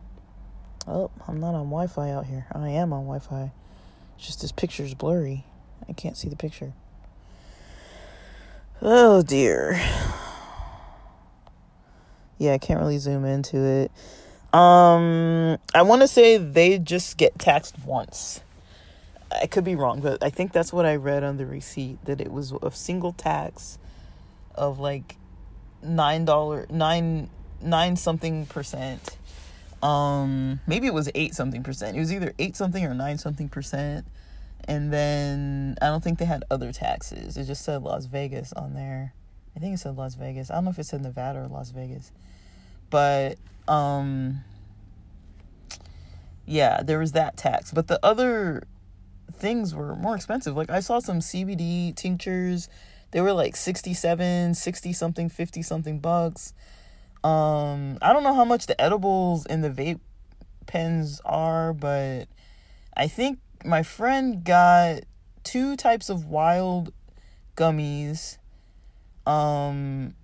Oh, 0.86 1.10
I'm 1.26 1.40
not 1.40 1.56
on 1.56 1.70
Wi 1.70 1.88
Fi 1.88 2.10
out 2.10 2.26
here. 2.26 2.46
I 2.52 2.68
am 2.68 2.92
on 2.92 3.00
Wi 3.00 3.18
Fi. 3.18 3.50
It's 4.16 4.26
just 4.26 4.42
this 4.42 4.52
picture's 4.52 4.94
blurry. 4.94 5.44
I 5.88 5.92
can't 5.92 6.16
see 6.16 6.28
the 6.28 6.36
picture. 6.36 6.72
Oh 8.82 9.22
dear. 9.22 9.80
Yeah, 12.38 12.52
I 12.52 12.58
can't 12.58 12.80
really 12.80 12.98
zoom 12.98 13.24
into 13.24 13.56
it. 13.56 13.92
Um, 14.52 15.58
I 15.74 15.82
want 15.82 16.02
to 16.02 16.08
say 16.08 16.36
they 16.36 16.78
just 16.78 17.16
get 17.16 17.38
taxed 17.38 17.76
once. 17.84 18.40
I 19.30 19.46
could 19.46 19.64
be 19.64 19.74
wrong, 19.74 20.00
but 20.00 20.22
I 20.22 20.30
think 20.30 20.52
that's 20.52 20.72
what 20.72 20.86
I 20.86 20.96
read 20.96 21.24
on 21.24 21.36
the 21.36 21.46
receipt 21.46 22.04
that 22.04 22.20
it 22.20 22.30
was 22.30 22.52
a 22.62 22.70
single 22.70 23.12
tax 23.12 23.78
of 24.54 24.78
like 24.78 25.16
nine 25.82 26.24
dollar 26.24 26.66
nine 26.70 27.30
nine 27.60 27.96
something 27.96 28.46
percent. 28.46 29.16
Um, 29.82 30.60
maybe 30.66 30.86
it 30.86 30.94
was 30.94 31.10
eight 31.14 31.34
something 31.34 31.62
percent. 31.62 31.96
It 31.96 32.00
was 32.00 32.12
either 32.12 32.32
eight 32.38 32.56
something 32.56 32.84
or 32.84 32.94
nine 32.94 33.18
something 33.18 33.48
percent. 33.48 34.06
And 34.66 34.92
then 34.92 35.76
I 35.82 35.86
don't 35.86 36.02
think 36.02 36.18
they 36.18 36.24
had 36.24 36.44
other 36.50 36.72
taxes. 36.72 37.36
It 37.36 37.44
just 37.44 37.64
said 37.64 37.82
Las 37.82 38.06
Vegas 38.06 38.52
on 38.52 38.74
there. 38.74 39.12
I 39.56 39.60
think 39.60 39.74
it 39.74 39.78
said 39.78 39.96
Las 39.96 40.14
Vegas. 40.14 40.50
I 40.50 40.54
don't 40.54 40.64
know 40.64 40.70
if 40.70 40.78
it 40.78 40.86
said 40.86 41.02
Nevada 41.02 41.40
or 41.40 41.48
Las 41.48 41.70
Vegas. 41.70 42.12
But 42.90 43.38
um 43.68 44.40
yeah, 46.46 46.82
there 46.82 46.98
was 46.98 47.12
that 47.12 47.36
tax. 47.36 47.72
But 47.72 47.88
the 47.88 47.98
other 48.02 48.64
things 49.32 49.74
were 49.74 49.96
more 49.96 50.14
expensive. 50.14 50.56
Like 50.56 50.70
I 50.70 50.80
saw 50.80 50.98
some 50.98 51.20
CBD 51.20 51.94
tinctures. 51.94 52.68
They 53.10 53.20
were 53.20 53.32
like 53.32 53.54
67, 53.54 54.54
60 54.54 54.92
something, 54.92 55.28
50 55.28 55.62
something 55.62 56.00
bucks. 56.00 56.52
Um 57.22 57.98
I 58.02 58.12
don't 58.12 58.24
know 58.24 58.34
how 58.34 58.44
much 58.44 58.66
the 58.66 58.80
edibles 58.80 59.46
and 59.46 59.62
the 59.62 59.70
vape 59.70 60.00
pens 60.66 61.20
are, 61.24 61.72
but 61.72 62.26
I 62.96 63.08
think 63.08 63.38
my 63.64 63.82
friend 63.82 64.44
got 64.44 65.00
two 65.42 65.76
types 65.76 66.10
of 66.10 66.26
Wyld 66.26 66.92
gummies. 67.56 68.38
Um 69.26 70.14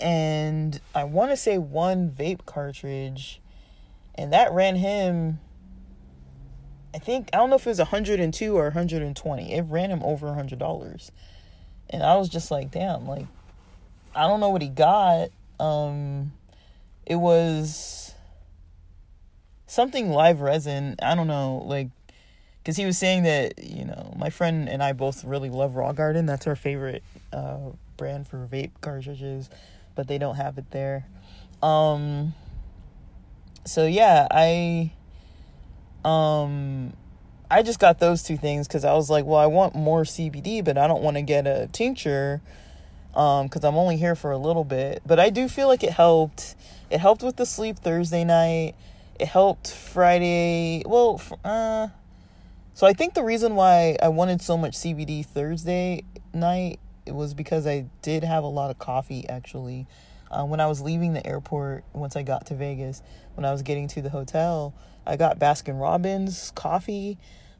and 0.00 0.80
I 0.94 1.04
want 1.04 1.30
to 1.30 1.36
say 1.36 1.58
one 1.58 2.10
vape 2.10 2.44
cartridge 2.44 3.40
and 4.16 4.32
that 4.32 4.52
ran 4.52 4.76
him 4.76 5.38
I 6.94 6.98
think 6.98 7.30
I 7.32 7.36
don't 7.38 7.50
know 7.50 7.56
if 7.56 7.66
it 7.66 7.70
was 7.70 7.78
102 7.78 8.56
or 8.56 8.64
120. 8.64 9.54
It 9.54 9.62
ran 9.62 9.90
him 9.90 10.02
over 10.02 10.26
$100. 10.26 11.10
And 11.88 12.02
I 12.02 12.16
was 12.16 12.28
just 12.28 12.50
like, 12.50 12.70
damn, 12.70 13.06
like 13.06 13.26
I 14.14 14.26
don't 14.26 14.40
know 14.40 14.50
what 14.50 14.62
he 14.62 14.68
got. 14.68 15.28
Um 15.60 16.32
it 17.06 17.16
was 17.16 18.14
something 19.66 20.10
live 20.10 20.40
resin. 20.40 20.96
I 21.02 21.14
don't 21.14 21.26
know, 21.26 21.62
like 21.66 21.88
cuz 22.64 22.76
he 22.76 22.86
was 22.86 22.98
saying 22.98 23.24
that, 23.24 23.62
you 23.62 23.84
know, 23.84 24.14
my 24.16 24.30
friend 24.30 24.68
and 24.68 24.82
I 24.82 24.92
both 24.92 25.24
really 25.24 25.50
love 25.50 25.76
Raw 25.76 25.92
Garden. 25.92 26.26
That's 26.26 26.46
our 26.46 26.56
favorite 26.56 27.02
uh 27.32 27.70
brand 27.96 28.26
for 28.26 28.46
vape 28.50 28.72
cartridges, 28.80 29.50
but 29.94 30.08
they 30.08 30.18
don't 30.18 30.36
have 30.36 30.58
it 30.58 30.70
there. 30.70 31.06
Um 31.62 32.34
so 33.64 33.86
yeah, 33.86 34.26
I 34.30 34.92
um 36.04 36.94
I 37.50 37.62
just 37.62 37.78
got 37.78 37.98
those 37.98 38.22
two 38.22 38.36
things 38.36 38.66
cuz 38.66 38.84
I 38.84 38.94
was 38.94 39.10
like, 39.10 39.24
well, 39.24 39.38
I 39.38 39.46
want 39.46 39.74
more 39.74 40.02
CBD, 40.04 40.64
but 40.64 40.78
I 40.78 40.86
don't 40.86 41.02
want 41.02 41.16
to 41.16 41.22
get 41.22 41.46
a 41.46 41.68
tincture 41.72 42.40
um 43.14 43.48
cuz 43.48 43.62
I'm 43.64 43.76
only 43.76 43.96
here 43.96 44.14
for 44.14 44.30
a 44.30 44.38
little 44.38 44.64
bit. 44.64 45.02
But 45.06 45.20
I 45.20 45.30
do 45.30 45.48
feel 45.48 45.68
like 45.68 45.82
it 45.84 45.92
helped. 45.92 46.54
It 46.90 47.00
helped 47.00 47.22
with 47.22 47.36
the 47.36 47.46
sleep 47.46 47.78
Thursday 47.78 48.24
night. 48.24 48.74
It 49.18 49.28
helped 49.28 49.70
Friday. 49.70 50.82
Well, 50.86 51.20
uh 51.44 51.88
so 52.74 52.86
I 52.86 52.92
think 52.92 53.14
the 53.14 53.22
reason 53.22 53.54
why 53.54 53.96
I 54.02 54.08
wanted 54.08 54.42
so 54.42 54.56
much 54.56 54.72
CBD 54.72 55.24
Thursday 55.24 56.04
night 56.32 56.78
it 57.06 57.14
was 57.14 57.34
because 57.34 57.66
I 57.66 57.86
did 58.00 58.24
have 58.24 58.44
a 58.44 58.48
lot 58.48 58.70
of 58.70 58.78
coffee 58.78 59.28
actually. 59.28 59.86
Uh, 60.30 60.44
when 60.44 60.60
I 60.60 60.66
was 60.66 60.80
leaving 60.80 61.12
the 61.12 61.26
airport, 61.26 61.84
once 61.92 62.16
I 62.16 62.22
got 62.22 62.46
to 62.46 62.54
Vegas, 62.54 63.02
when 63.34 63.44
I 63.44 63.52
was 63.52 63.60
getting 63.60 63.86
to 63.88 64.00
the 64.00 64.08
hotel, 64.08 64.72
I 65.06 65.16
got 65.16 65.38
Baskin 65.38 65.78
Robbins 65.78 66.52
coffee, 66.54 67.18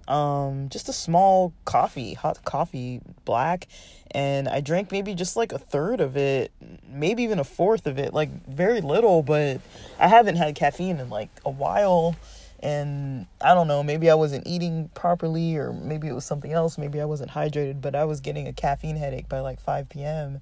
um, 0.09 0.69
just 0.71 0.89
a 0.89 0.93
small 0.93 1.53
coffee, 1.67 2.15
hot 2.15 2.43
coffee, 2.45 3.03
black, 3.27 3.69
and 4.13 4.49
I 4.49 4.61
drank 4.61 4.91
maybe 4.91 5.15
just 5.15 5.37
like 5.37 5.53
a 5.53 5.59
third 5.59 6.01
of 6.01 6.17
it, 6.17 6.51
maybe 6.89 7.23
even 7.25 7.39
a 7.39 7.45
fourth 7.45 7.87
of 7.87 7.99
it, 7.99 8.15
like 8.15 8.31
very 8.49 8.81
little, 8.81 9.23
but 9.23 9.61
I 9.99 10.09
haven't 10.09 10.37
had 10.37 10.55
caffeine 10.55 10.99
in 10.99 11.11
like 11.11 11.29
a 11.45 11.51
while. 11.51 12.17
And 12.63 13.27
I 13.41 13.55
don't 13.55 13.67
know, 13.67 13.83
maybe 13.83 14.09
I 14.09 14.15
wasn't 14.15 14.47
eating 14.47 14.89
properly, 14.95 15.57
or 15.57 15.73
maybe 15.73 16.07
it 16.07 16.13
was 16.13 16.25
something 16.25 16.53
else. 16.53 16.79
Maybe 16.79 17.01
I 17.01 17.05
wasn't 17.05 17.33
hydrated, 17.33 17.81
but 17.81 17.97
I 17.97 18.05
was 18.05 18.21
getting 18.21 18.47
a 18.47 18.53
caffeine 18.53 18.97
headache 18.97 19.29
by 19.29 19.41
like 19.41 19.61
5 19.61 19.89
p.m. 19.89 20.41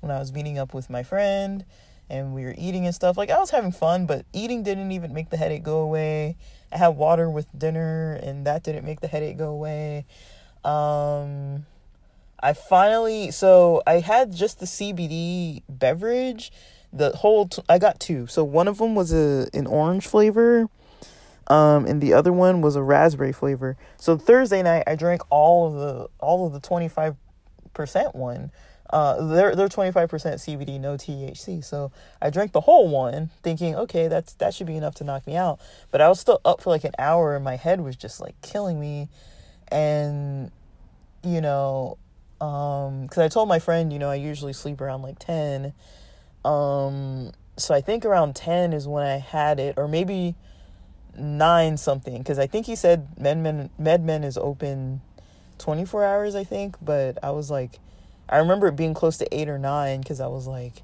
when 0.00 0.10
I 0.10 0.18
was 0.18 0.32
meeting 0.32 0.58
up 0.58 0.72
with 0.72 0.88
my 0.88 1.02
friend 1.02 1.64
and 2.10 2.34
we 2.34 2.44
were 2.44 2.54
eating 2.56 2.86
and 2.86 2.94
stuff. 2.94 3.16
Like 3.16 3.30
I 3.30 3.38
was 3.38 3.50
having 3.50 3.72
fun, 3.72 4.06
but 4.06 4.24
eating 4.32 4.62
didn't 4.62 4.92
even 4.92 5.12
make 5.12 5.30
the 5.30 5.36
headache 5.36 5.62
go 5.62 5.80
away. 5.80 6.36
I 6.72 6.78
had 6.78 6.88
water 6.88 7.28
with 7.28 7.46
dinner 7.56 8.14
and 8.14 8.46
that 8.46 8.62
didn't 8.62 8.84
make 8.84 9.00
the 9.00 9.08
headache 9.08 9.36
go 9.36 9.50
away. 9.50 10.06
Um 10.64 11.66
I 12.40 12.52
finally 12.52 13.30
so 13.30 13.82
I 13.86 14.00
had 14.00 14.34
just 14.34 14.60
the 14.60 14.66
CBD 14.66 15.62
beverage. 15.68 16.52
The 16.92 17.10
whole 17.10 17.48
t- 17.48 17.62
I 17.68 17.78
got 17.78 18.00
two. 18.00 18.26
So 18.26 18.42
one 18.44 18.68
of 18.68 18.78
them 18.78 18.94
was 18.94 19.12
a 19.12 19.48
an 19.52 19.66
orange 19.66 20.06
flavor. 20.06 20.68
Um, 21.48 21.86
and 21.86 22.00
the 22.00 22.12
other 22.12 22.32
one 22.32 22.60
was 22.60 22.76
a 22.76 22.82
raspberry 22.82 23.32
flavor. 23.32 23.76
So 23.96 24.16
Thursday 24.16 24.62
night 24.62 24.84
I 24.86 24.96
drank 24.96 25.22
all 25.30 25.66
of 25.66 25.74
the 25.74 26.08
all 26.18 26.46
of 26.46 26.52
the 26.52 26.60
25% 26.60 27.16
one 28.14 28.50
uh, 28.90 29.26
they're 29.26 29.54
they're 29.54 29.68
25% 29.68 30.08
CBD, 30.08 30.80
no 30.80 30.94
THC. 30.94 31.62
So 31.62 31.92
I 32.22 32.30
drank 32.30 32.52
the 32.52 32.62
whole 32.62 32.88
one, 32.88 33.30
thinking, 33.42 33.74
okay, 33.76 34.08
that's 34.08 34.32
that 34.34 34.54
should 34.54 34.66
be 34.66 34.76
enough 34.76 34.94
to 34.96 35.04
knock 35.04 35.26
me 35.26 35.36
out. 35.36 35.60
But 35.90 36.00
I 36.00 36.08
was 36.08 36.20
still 36.20 36.40
up 36.44 36.62
for 36.62 36.70
like 36.70 36.84
an 36.84 36.92
hour, 36.98 37.36
and 37.36 37.44
my 37.44 37.56
head 37.56 37.80
was 37.80 37.96
just 37.96 38.20
like 38.20 38.40
killing 38.40 38.80
me. 38.80 39.08
And 39.70 40.50
you 41.22 41.40
know, 41.42 41.98
um, 42.40 43.02
because 43.02 43.18
I 43.18 43.28
told 43.28 43.48
my 43.48 43.58
friend, 43.58 43.92
you 43.92 43.98
know, 43.98 44.08
I 44.08 44.14
usually 44.14 44.54
sleep 44.54 44.80
around 44.80 45.02
like 45.02 45.18
10. 45.18 45.74
Um, 46.44 47.32
so 47.58 47.74
I 47.74 47.80
think 47.82 48.06
around 48.06 48.36
10 48.36 48.72
is 48.72 48.88
when 48.88 49.04
I 49.04 49.18
had 49.18 49.60
it, 49.60 49.74
or 49.76 49.86
maybe 49.86 50.36
nine 51.18 51.76
something, 51.76 52.18
because 52.18 52.38
I 52.38 52.46
think 52.46 52.66
he 52.66 52.76
said 52.76 53.08
MedMen 53.20 53.70
MedMen 53.80 54.24
is 54.24 54.36
open 54.36 55.00
24 55.58 56.04
hours, 56.04 56.34
I 56.34 56.44
think. 56.44 56.76
But 56.80 57.18
I 57.22 57.30
was 57.30 57.50
like 57.50 57.78
I 58.28 58.38
remember 58.38 58.66
it 58.68 58.76
being 58.76 58.94
close 58.94 59.16
to 59.18 59.34
eight 59.34 59.48
or 59.48 59.58
nine 59.58 60.00
because 60.00 60.20
I 60.20 60.26
was 60.26 60.46
like, 60.46 60.82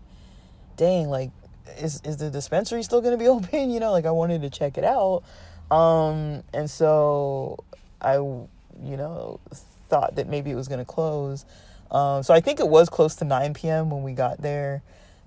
dang, 0.76 1.08
like, 1.08 1.30
is 1.78 2.00
is 2.04 2.16
the 2.16 2.30
dispensary 2.30 2.82
still 2.82 3.00
gonna 3.00 3.16
be 3.16 3.28
open? 3.28 3.70
You 3.70 3.80
know, 3.80 3.92
like 3.92 4.06
I 4.06 4.10
wanted 4.10 4.42
to 4.42 4.50
check 4.50 4.78
it 4.78 4.84
out. 4.84 5.22
Um, 5.70 6.42
and 6.52 6.70
so 6.70 7.64
I, 8.00 8.14
you 8.14 8.46
know, 8.96 9.40
thought 9.88 10.16
that 10.16 10.28
maybe 10.28 10.50
it 10.50 10.54
was 10.54 10.68
gonna 10.68 10.84
close. 10.84 11.44
Um, 11.90 12.22
so 12.22 12.34
I 12.34 12.40
think 12.40 12.60
it 12.60 12.68
was 12.68 12.88
close 12.88 13.14
to 13.16 13.24
9 13.24 13.54
p.m. 13.54 13.90
when 13.90 14.02
we 14.02 14.12
got 14.12 14.40
there. 14.40 14.82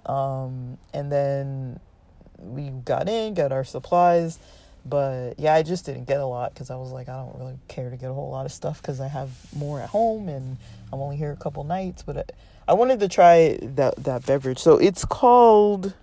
Um, 0.05 0.77
and 0.93 1.11
then 1.11 1.79
we 2.37 2.69
got 2.69 3.07
in, 3.07 3.35
got 3.35 3.51
our 3.51 3.63
supplies. 3.63 4.39
But 4.89 5.39
yeah, 5.39 5.53
I 5.53 5.63
just 5.63 5.85
didn't 5.85 6.05
get 6.05 6.19
a 6.19 6.25
lot 6.25 6.53
because 6.53 6.69
I 6.69 6.75
was 6.75 6.91
like, 6.91 7.09
I 7.09 7.13
don't 7.13 7.37
really 7.37 7.57
care 7.67 7.89
to 7.89 7.97
get 7.97 8.09
a 8.09 8.13
whole 8.13 8.29
lot 8.29 8.45
of 8.45 8.51
stuff 8.51 8.81
because 8.81 8.99
I 9.01 9.07
have 9.07 9.29
more 9.55 9.81
at 9.81 9.89
home 9.89 10.29
and 10.29 10.57
I'm 10.93 10.99
only 10.99 11.17
here 11.17 11.31
a 11.31 11.35
couple 11.35 11.63
nights. 11.63 12.03
But 12.03 12.17
I, 12.17 12.23
I 12.69 12.73
wanted 12.73 12.99
to 13.01 13.07
try 13.07 13.57
that 13.61 13.95
that 14.03 14.25
beverage. 14.25 14.59
So 14.59 14.77
it's 14.77 15.05
called. 15.05 15.93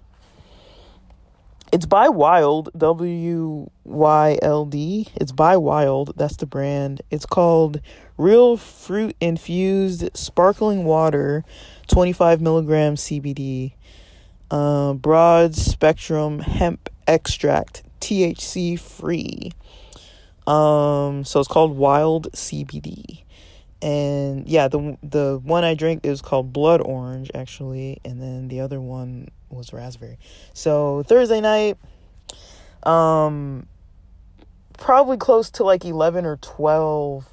it's 1.73 1.87
by 1.87 2.09
Wyld, 2.09 2.69
W 2.77 3.71
Y 3.85 4.39
L 4.43 4.65
D. 4.67 5.09
It's 5.17 5.33
by 5.33 5.57
Wyld, 5.57 6.17
That's 6.17 6.37
the 6.37 6.47
brand. 6.47 7.03
It's 7.11 7.27
called 7.27 7.81
Real 8.17 8.57
Fruit 8.57 9.17
Infused 9.21 10.09
Sparkling 10.17 10.85
Water, 10.85 11.45
25 11.89 12.41
milligram 12.41 12.95
CBD, 12.95 13.73
uh, 14.51 14.93
broad 14.95 15.55
spectrum 15.57 16.39
hemp 16.41 16.89
extract, 17.09 17.83
THC 18.05 18.79
free. 18.79 19.53
Um, 20.47 21.25
so 21.25 21.41
it's 21.41 21.49
called 21.49 21.77
Wyld 21.77 22.31
CBD. 22.33 23.23
And 23.81 24.47
yeah, 24.47 24.69
the 24.69 24.97
the 25.03 25.41
one 25.43 25.65
I 25.65 25.75
drank 25.75 26.07
is 26.07 26.23
called 26.23 26.53
Blood 26.53 26.81
Orange 26.81 27.31
actually, 27.35 27.99
and 28.05 28.21
then 28.21 28.49
the 28.49 28.61
other 28.61 28.81
one 28.81 29.29
was 29.51 29.73
raspberry. 29.73 30.19
So 30.53 31.03
Thursday 31.03 31.41
night, 31.41 31.77
um, 32.83 33.67
probably 34.79 35.17
close 35.17 35.51
to 35.51 35.65
like 35.65 35.85
eleven 35.85 36.25
or 36.25 36.37
twelve. 36.37 37.27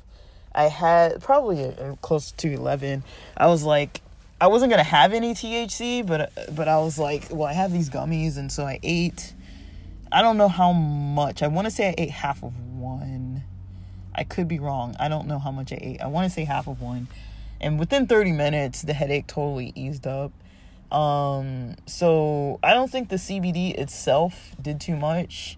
I 0.53 0.63
had 0.65 1.21
probably 1.21 1.63
uh, 1.63 1.95
close 2.01 2.31
to 2.33 2.51
eleven. 2.51 3.03
I 3.37 3.47
was 3.47 3.63
like, 3.63 4.01
I 4.41 4.47
wasn't 4.47 4.71
gonna 4.71 4.83
have 4.83 5.13
any 5.13 5.33
THC, 5.33 6.05
but 6.05 6.33
but 6.53 6.67
I 6.67 6.79
was 6.79 6.99
like, 6.99 7.27
well, 7.29 7.47
I 7.47 7.53
have 7.53 7.71
these 7.71 7.89
gummies, 7.89 8.37
and 8.37 8.51
so 8.51 8.65
I 8.65 8.79
ate. 8.83 9.33
I 10.11 10.21
don't 10.21 10.37
know 10.37 10.49
how 10.49 10.73
much. 10.73 11.41
I 11.41 11.47
want 11.47 11.65
to 11.65 11.71
say 11.71 11.89
I 11.89 11.95
ate 11.97 12.11
half 12.11 12.43
of 12.43 12.53
one. 12.75 13.43
I 14.13 14.23
could 14.23 14.47
be 14.47 14.59
wrong. 14.59 14.95
I 14.99 15.07
don't 15.07 15.27
know 15.27 15.39
how 15.39 15.51
much 15.51 15.71
I 15.71 15.79
ate. 15.79 16.01
I 16.01 16.07
want 16.07 16.25
to 16.25 16.29
say 16.29 16.43
half 16.43 16.67
of 16.67 16.81
one. 16.81 17.07
And 17.61 17.79
within 17.79 18.07
30 18.07 18.31
minutes, 18.33 18.81
the 18.81 18.93
headache 18.93 19.27
totally 19.27 19.71
eased 19.75 20.05
up. 20.05 20.31
Um, 20.91 21.75
so 21.85 22.59
I 22.61 22.73
don't 22.73 22.91
think 22.91 23.09
the 23.09 23.15
CBD 23.15 23.73
itself 23.77 24.55
did 24.61 24.81
too 24.81 24.97
much. 24.97 25.57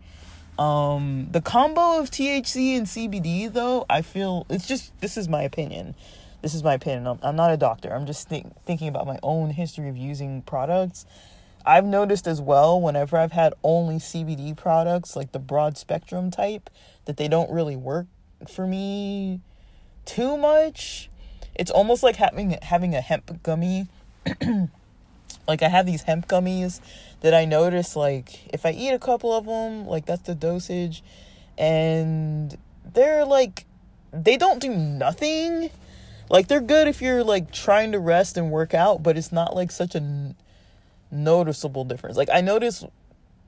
Um, 0.60 1.30
the 1.32 1.42
combo 1.42 2.00
of 2.00 2.12
THC 2.12 2.78
and 2.78 2.86
CBD, 2.86 3.52
though, 3.52 3.86
I 3.89 4.04
feel 4.04 4.46
it's 4.50 4.68
just 4.68 5.00
this 5.02 5.18
is 5.18 5.28
my 5.28 5.42
opinion. 5.42 5.96
This 6.44 6.54
is 6.54 6.62
my 6.62 6.76
opinion. 6.76 7.08
I'm, 7.08 7.20
I'm 7.24 7.36
not 7.36 7.52
a 7.52 7.58
doctor. 7.58 7.92
I'm 7.92 8.06
just 8.06 8.30
think, 8.30 8.54
thinking 8.66 8.88
about 8.88 9.08
my 9.08 9.18
own 9.24 9.50
history 9.50 9.89
of 9.89 9.98
using 9.98 10.44
products. 10.44 11.06
I've 11.65 11.86
noticed 11.86 12.28
as 12.28 12.41
well 12.41 12.80
whenever 12.80 13.17
I've 13.17 13.32
had 13.32 13.54
only 13.63 13.95
CBD 13.95 14.56
products, 14.56 15.15
like 15.15 15.32
the 15.32 15.39
broad 15.39 15.78
spectrum 15.78 16.30
type, 16.30 16.69
that 17.06 17.17
they 17.17 17.28
don't 17.28 17.49
really 17.52 17.76
work 17.76 18.08
for 18.47 18.67
me 18.67 19.41
too 20.06 20.38
much. 20.38 21.10
It's 21.56 21.71
almost 21.71 22.04
like 22.04 22.17
having 22.17 22.58
having 22.62 22.95
a 22.95 23.02
hemp 23.02 23.43
gummy. 23.43 23.88
like 25.47 25.62
I 25.62 25.69
have 25.69 25.86
these 25.86 26.04
hemp 26.04 26.28
gummies 26.28 26.82
that 27.21 27.34
I 27.34 27.45
notice 27.45 27.95
like 27.95 28.54
if 28.54 28.65
I 28.65 28.71
eat 28.71 28.91
a 28.91 28.99
couple 28.99 29.32
of 29.32 29.45
them, 29.45 29.88
like 29.88 30.06
that's 30.06 30.23
the 30.23 30.36
dosage 30.36 31.04
and 31.58 32.58
they're 32.93 33.26
like 33.26 33.65
they 34.12 34.38
don't 34.38 34.60
do 34.60 34.76
nothing. 34.76 35.69
Like 36.30 36.47
they're 36.47 36.62
good 36.62 36.88
if 36.88 37.02
you're 37.02 37.23
like 37.23 37.52
trying 37.52 37.91
to 37.91 37.99
rest 37.99 38.38
and 38.38 38.52
work 38.52 38.73
out, 38.73 39.04
but 39.04 39.17
it's 39.17 39.32
not 39.32 39.56
like 39.56 39.71
such 39.71 39.95
a 39.95 40.36
noticeable 41.13 41.86
difference. 41.86 42.17
Like 42.17 42.30
I 42.32 42.41
notice 42.41 42.84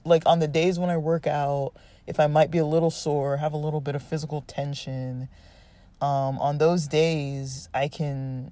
like 0.06 0.24
on 0.26 0.40
the 0.40 0.48
days 0.48 0.80
when 0.80 0.90
I 0.90 0.98
work 0.98 1.28
out, 1.28 1.74
if 2.08 2.20
I 2.20 2.28
might 2.28 2.52
be 2.52 2.60
a 2.60 2.66
little 2.66 2.92
sore, 2.92 3.38
have 3.38 3.54
a 3.54 3.58
little 3.58 3.82
bit 3.82 3.96
of 3.96 4.04
physical 4.04 4.42
tension, 4.42 5.28
um, 6.02 6.38
on 6.40 6.60
those 6.60 6.88
days 6.88 7.68
I 7.74 7.88
can 7.88 8.52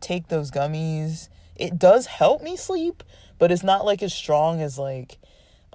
take 0.00 0.28
those 0.28 0.50
gummies. 0.50 1.28
It 1.56 1.78
does 1.78 2.06
help 2.06 2.42
me 2.42 2.56
sleep, 2.56 3.02
but 3.38 3.52
it's 3.52 3.62
not 3.62 3.84
like 3.84 4.02
as 4.02 4.14
strong 4.14 4.60
as 4.60 4.78
like 4.78 5.18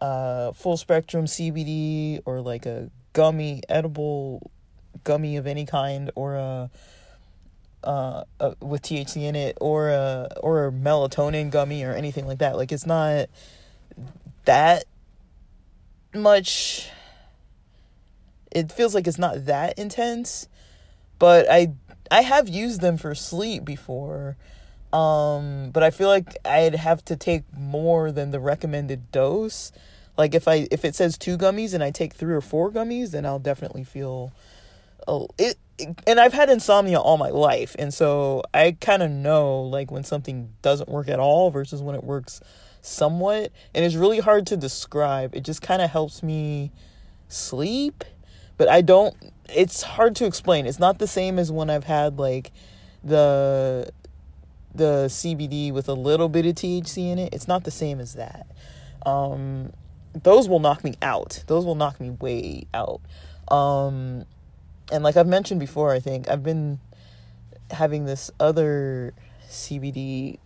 uh, 0.02 0.52
full 0.54 0.78
spectrum 0.78 1.26
CBD 1.26 2.22
or 2.26 2.42
like 2.42 2.66
a 2.66 2.90
gummy 3.14 3.62
edible 3.70 4.52
gummy 5.04 5.38
of 5.38 5.48
any 5.48 5.66
kind 5.66 6.12
or 6.16 6.36
a 6.36 6.70
uh, 7.84 8.24
uh, 8.40 8.54
with 8.62 8.82
THC 8.82 9.24
in 9.24 9.36
it 9.36 9.58
or 9.62 9.90
a 9.90 10.30
or 10.42 10.68
a 10.68 10.72
melatonin 10.72 11.50
gummy 11.50 11.84
or 11.84 11.94
anything 11.94 12.28
like 12.28 12.40
that. 12.40 12.56
Like 12.56 12.72
it's 12.72 12.86
not 12.86 13.30
that 14.46 14.86
much. 16.14 16.90
It 18.52 18.72
feels 18.72 18.96
like 18.96 19.08
it's 19.08 19.20
not 19.20 19.46
that 19.46 19.78
intense, 19.78 20.48
but 21.20 21.50
I 21.50 21.74
I 22.12 22.22
have 22.22 22.50
used 22.50 22.82
them 22.82 22.98
for 22.98 23.14
sleep 23.16 23.66
before. 23.66 24.38
Um, 24.92 25.70
but 25.70 25.84
I 25.84 25.92
feel 25.92 26.08
like 26.08 26.36
I'd 26.44 26.74
have 26.74 27.06
to 27.06 27.16
take 27.16 27.44
more 27.56 28.12
than 28.12 28.32
the 28.32 28.40
recommended 28.40 29.12
dose. 29.12 29.72
Like 30.18 30.34
if 30.34 30.48
I 30.48 30.68
if 30.72 30.84
it 30.84 30.96
says 30.96 31.18
two 31.18 31.38
gummies 31.38 31.74
and 31.74 31.84
I 31.84 31.92
take 31.92 32.14
three 32.14 32.34
or 32.34 32.42
four 32.42 32.72
gummies, 32.72 33.12
then 33.12 33.26
I'll 33.26 33.40
definitely 33.40 33.84
feel 33.84 34.34
oh 35.08 35.30
it 35.38 35.58
and 36.08 36.20
I've 36.20 36.34
had 36.34 36.50
insomnia 36.50 37.00
all 37.00 37.18
my 37.18 37.30
life, 37.30 37.76
and 37.80 37.94
so 37.94 38.44
I 38.54 38.78
kind 38.80 39.04
of 39.04 39.12
know 39.12 39.62
like 39.62 39.92
when 39.92 40.04
something 40.04 40.54
doesn't 40.62 40.90
work 40.90 41.08
at 41.08 41.20
all 41.20 41.52
versus 41.52 41.82
when 41.82 41.96
it 41.96 42.04
works 42.04 42.42
somewhat, 42.82 43.52
and 43.74 43.86
it's 43.86 43.96
really 43.96 44.20
hard 44.20 44.48
to 44.48 44.58
describe. 44.58 45.36
It 45.36 45.44
just 45.44 45.62
kind 45.62 45.82
of 45.82 45.90
helps 45.90 46.24
me 46.24 46.72
sleep, 47.28 48.04
but 48.58 48.68
I 48.70 48.82
don't. 48.82 49.16
It's 49.54 49.82
hard 49.82 50.16
to 50.18 50.26
explain. 50.26 50.66
It's 50.66 50.80
not 50.80 51.00
the 51.00 51.08
same 51.08 51.40
as 51.40 51.52
when 51.52 51.70
I've 51.70 51.86
had 51.86 52.20
like 52.20 52.52
the 53.04 53.92
the 54.74 55.06
CBD 55.08 55.74
with 55.74 55.90
a 55.90 55.94
little 55.94 56.30
bit 56.30 56.46
of 56.46 56.56
THC 56.56 57.12
in 57.12 57.20
it. 57.20 57.34
It's 57.34 57.48
not 57.48 57.64
the 57.64 57.72
same 57.72 58.00
as 58.00 58.14
that. 58.14 58.48
Um, 59.06 59.74
those 60.14 60.48
will 60.50 60.60
knock 60.60 60.84
me 60.84 60.96
out. 61.02 61.44
Those 61.48 61.66
will 61.66 61.76
knock 61.76 62.00
me 62.00 62.12
way 62.12 62.66
out. 62.74 63.02
Um, 63.50 64.26
and 64.92 65.04
like 65.04 65.18
I've 65.18 65.28
mentioned 65.28 65.60
before, 65.60 65.92
I 65.92 66.00
think 66.00 66.30
I've 66.30 66.44
been 66.44 66.80
having 67.72 68.06
this 68.06 68.32
other 68.40 69.14
CBD 69.48 70.40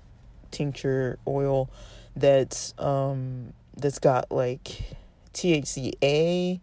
tincture 0.51 1.17
oil 1.27 1.69
that's 2.15 2.73
um 2.77 3.53
that's 3.75 3.99
got 3.99 4.31
like 4.31 4.95
THCA 5.33 6.59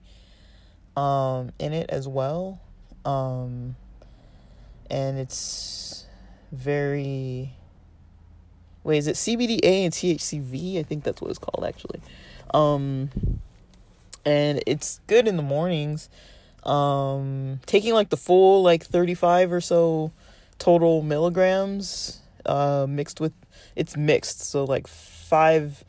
um 0.97 1.53
in 1.59 1.73
it 1.73 1.91
as 1.91 2.07
well. 2.07 2.61
Um 3.05 3.77
and 4.91 5.19
it's 5.19 6.07
very 6.53 7.53
wait, 8.85 8.99
is 8.99 9.07
it 9.07 9.17
CBDA 9.17 9.85
and 9.85 9.93
THCV? 9.93 10.79
I 10.79 10.83
think 10.83 11.05
that's 11.05 11.21
what 11.21 11.31
it's 11.31 11.39
called 11.39 11.65
actually. 11.67 12.01
Um 12.53 13.11
and 14.25 14.63
it's 14.67 15.01
good 15.07 15.27
in 15.27 15.37
the 15.37 15.43
mornings 15.43 16.11
um 16.65 17.61
taking 17.67 17.95
like 17.95 18.11
the 18.11 18.17
full 18.17 18.63
like 18.63 18.85
35 18.85 19.53
or 19.53 19.61
so 19.61 20.13
total 20.59 21.03
milligrams 21.03 22.21
uh 22.45 22.87
mixed 22.89 23.21
with 23.21 23.33
it's 23.77 23.97
mixed 23.97 24.41
so 24.41 24.65
like 24.65 24.87
5 24.87 25.85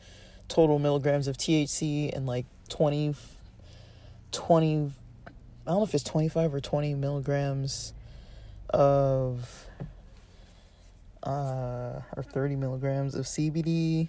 total 0.48 0.78
milligrams 0.78 1.28
of 1.28 1.36
THC 1.36 2.14
and 2.14 2.26
like 2.26 2.46
20 2.68 3.14
20 4.32 4.92
I 5.66 5.70
don't 5.70 5.78
know 5.78 5.84
if 5.84 5.94
it's 5.94 6.04
25 6.04 6.54
or 6.54 6.60
20 6.60 6.94
milligrams 6.94 7.92
of 8.70 9.66
uh 11.22 12.00
or 12.16 12.22
30 12.22 12.56
milligrams 12.56 13.14
of 13.14 13.24
CBD 13.24 14.08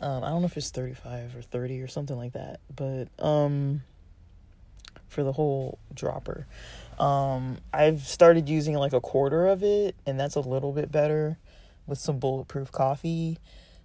um 0.00 0.24
I 0.24 0.28
don't 0.28 0.40
know 0.40 0.46
if 0.46 0.56
it's 0.56 0.70
35 0.70 1.36
or 1.36 1.42
30 1.42 1.82
or 1.82 1.88
something 1.88 2.16
like 2.16 2.32
that 2.32 2.60
but 2.74 3.08
um 3.18 3.82
for 5.08 5.22
the 5.22 5.32
whole 5.32 5.78
dropper. 5.94 6.46
Um, 6.98 7.58
I've 7.72 8.02
started 8.02 8.48
using 8.48 8.74
like 8.74 8.92
a 8.92 9.00
quarter 9.00 9.46
of 9.46 9.62
it, 9.62 9.96
and 10.06 10.18
that's 10.18 10.34
a 10.34 10.40
little 10.40 10.72
bit 10.72 10.90
better 10.90 11.38
with 11.86 11.98
some 11.98 12.18
bulletproof 12.18 12.72
coffee. 12.72 13.38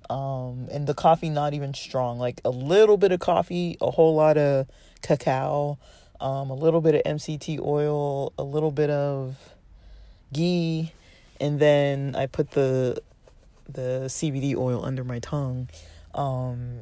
Um, 0.09 0.67
and 0.71 0.87
the 0.87 0.93
coffee 0.93 1.29
not 1.29 1.53
even 1.53 1.73
strong, 1.73 2.19
like 2.19 2.41
a 2.43 2.49
little 2.49 2.97
bit 2.97 3.11
of 3.11 3.19
coffee, 3.19 3.77
a 3.79 3.91
whole 3.91 4.15
lot 4.15 4.37
of 4.37 4.67
cacao, 5.01 5.77
um, 6.19 6.49
a 6.49 6.55
little 6.55 6.81
bit 6.81 6.95
of 6.95 7.03
MCT 7.03 7.59
oil, 7.59 8.33
a 8.37 8.43
little 8.43 8.71
bit 8.71 8.89
of 8.89 9.37
ghee, 10.33 10.91
and 11.39 11.59
then 11.59 12.15
I 12.15 12.27
put 12.27 12.51
the 12.51 13.01
the 13.69 14.05
CBD 14.07 14.55
oil 14.55 14.83
under 14.83 15.03
my 15.03 15.19
tongue. 15.19 15.69
Um, 16.13 16.81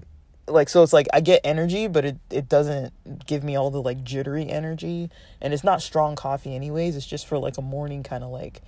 like 0.50 0.70
so 0.70 0.84
it's 0.84 0.94
like 0.94 1.08
I 1.14 1.22
get 1.22 1.42
energy, 1.44 1.88
but 1.88 2.06
it 2.06 2.18
it 2.30 2.50
doesn't 2.50 2.94
give 3.26 3.44
me 3.44 3.56
all 3.56 3.72
the 3.72 3.82
like 3.82 4.04
jittery 4.04 4.50
energy, 4.50 5.10
and 5.42 5.54
it's 5.54 5.64
not 5.64 5.82
strong 5.82 6.16
coffee 6.16 6.56
anyways. 6.56 6.96
It's 6.96 7.06
just 7.06 7.28
for 7.28 7.38
like 7.38 7.58
a 7.58 7.62
morning 7.62 8.04
kind 8.04 8.24
of 8.24 8.32
like 8.32 8.62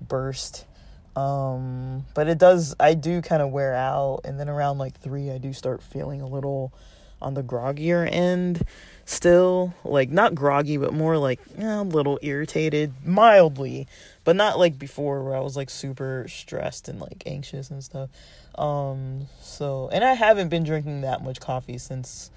burst. 0.00 0.64
Um, 1.16 2.06
but 2.14 2.28
it 2.28 2.38
does 2.38 2.74
I 2.80 2.94
do 2.94 3.22
kind 3.22 3.42
of 3.42 3.50
wear 3.50 3.74
out, 3.74 4.20
and 4.24 4.38
then 4.38 4.48
around 4.48 4.78
like 4.78 4.98
three 4.98 5.30
I 5.30 5.38
do 5.38 5.52
start 5.52 5.82
feeling 5.82 6.20
a 6.20 6.26
little 6.26 6.72
on 7.22 7.34
the 7.34 7.42
groggier 7.42 8.08
end 8.10 8.62
still. 9.04 9.74
Like 9.84 10.10
not 10.10 10.34
groggy 10.34 10.76
but 10.76 10.92
more 10.92 11.16
like 11.18 11.40
eh, 11.58 11.80
a 11.80 11.82
little 11.82 12.18
irritated 12.22 12.92
mildly. 13.04 13.86
But 14.24 14.36
not 14.36 14.58
like 14.58 14.78
before 14.78 15.22
where 15.22 15.36
i 15.36 15.40
was 15.40 15.54
like 15.54 15.68
super 15.68 16.24
stressed 16.28 16.88
and 16.88 16.98
like 16.98 17.24
anxious 17.26 17.68
and 17.68 17.84
stuff 17.84 18.08
um 18.58 19.26
so 19.40 19.88
and 19.92 20.04
i 20.04 20.14
haven't 20.14 20.48
been 20.48 20.64
drinking 20.64 21.00
that 21.02 21.22
much 21.22 21.40
coffee 21.40 21.78
since 21.78 22.30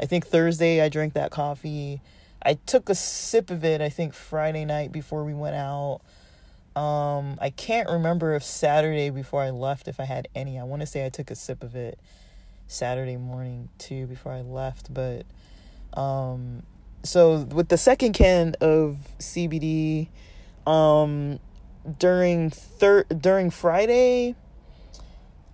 i 0.00 0.06
think 0.06 0.26
thursday 0.26 0.80
i 0.80 0.88
drank 0.88 1.14
that 1.14 1.30
coffee. 1.30 2.00
I 2.40 2.54
took 2.54 2.88
a 2.88 2.94
sip 2.94 3.50
of 3.50 3.64
it 3.64 3.80
i 3.80 3.88
think 3.88 4.14
friday 4.14 4.64
night 4.64 4.92
before 4.92 5.24
we 5.24 5.34
went 5.34 5.56
out. 5.56 6.00
Um 6.80 7.36
i 7.40 7.50
can't 7.50 7.88
remember 7.88 8.34
if 8.34 8.44
saturday 8.44 9.10
before 9.10 9.42
i 9.42 9.50
left 9.50 9.88
if 9.88 9.98
i 10.00 10.04
had 10.04 10.28
any. 10.34 10.58
I 10.58 10.64
want 10.64 10.80
to 10.80 10.86
say 10.86 11.04
i 11.04 11.08
took 11.08 11.30
a 11.30 11.34
sip 11.34 11.62
of 11.62 11.74
it 11.74 11.98
saturday 12.66 13.16
morning 13.16 13.68
too 13.78 14.06
before 14.06 14.32
i 14.32 14.42
left 14.42 14.92
but 14.92 15.24
um, 15.94 16.62
so 17.02 17.40
with 17.40 17.68
the 17.68 17.78
second 17.78 18.12
can 18.12 18.54
of 18.60 18.98
CBD, 19.18 20.08
um, 20.66 21.40
during 21.98 22.50
thir- 22.50 23.04
during 23.04 23.50
Friday, 23.50 24.34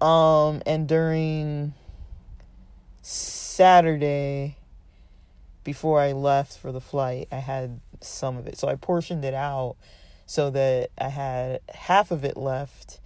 um, 0.01 0.63
and 0.67 0.89
during 0.89 1.75
Saturday, 3.03 4.57
before 5.63 6.01
I 6.01 6.13
left 6.13 6.59
for 6.59 6.73
the 6.73 6.81
flight, 6.81 7.29
I 7.31 7.37
had 7.37 7.81
some 8.01 8.37
of 8.37 8.47
it. 8.47 8.59
So 8.59 8.69
I 8.69 8.75
portioned 8.75 9.25
it 9.25 9.35
out 9.35 9.77
so 10.27 10.51
that 10.51 10.91
I 10.99 11.09
had 11.09 11.61
half 11.75 12.11
of 12.11 12.25
it 12.25 12.37
left 12.37 13.01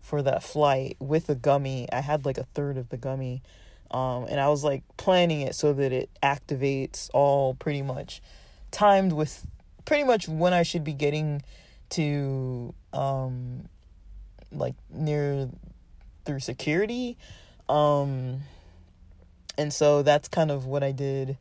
for 0.00 0.22
that 0.22 0.42
flight 0.42 0.96
with 0.98 1.26
the 1.26 1.34
gummy. 1.34 1.88
I 1.92 2.00
had 2.00 2.24
like 2.24 2.38
a 2.38 2.44
third 2.44 2.76
of 2.76 2.88
the 2.88 2.96
gummy 2.96 3.42
um, 3.90 4.26
and 4.28 4.38
I 4.38 4.48
was 4.48 4.62
like 4.62 4.82
planning 4.96 5.40
it 5.40 5.54
so 5.54 5.72
that 5.72 5.92
it 5.92 6.10
activates 6.22 7.10
all 7.12 7.54
pretty 7.54 7.82
much 7.82 8.22
timed 8.70 9.12
with 9.12 9.46
pretty 9.84 10.04
much 10.04 10.28
when 10.28 10.52
I 10.52 10.62
should 10.62 10.84
be 10.84 10.92
getting 10.92 11.42
to 11.90 12.72
um, 12.92 13.68
like 14.52 14.74
near 14.90 15.48
through 16.24 16.40
security. 16.40 17.16
Um, 17.68 18.40
and 19.58 19.72
so 19.72 20.02
that's 20.02 20.28
kind 20.28 20.50
of 20.50 20.66
what 20.66 20.82
I 20.82 20.92
did 20.92 21.38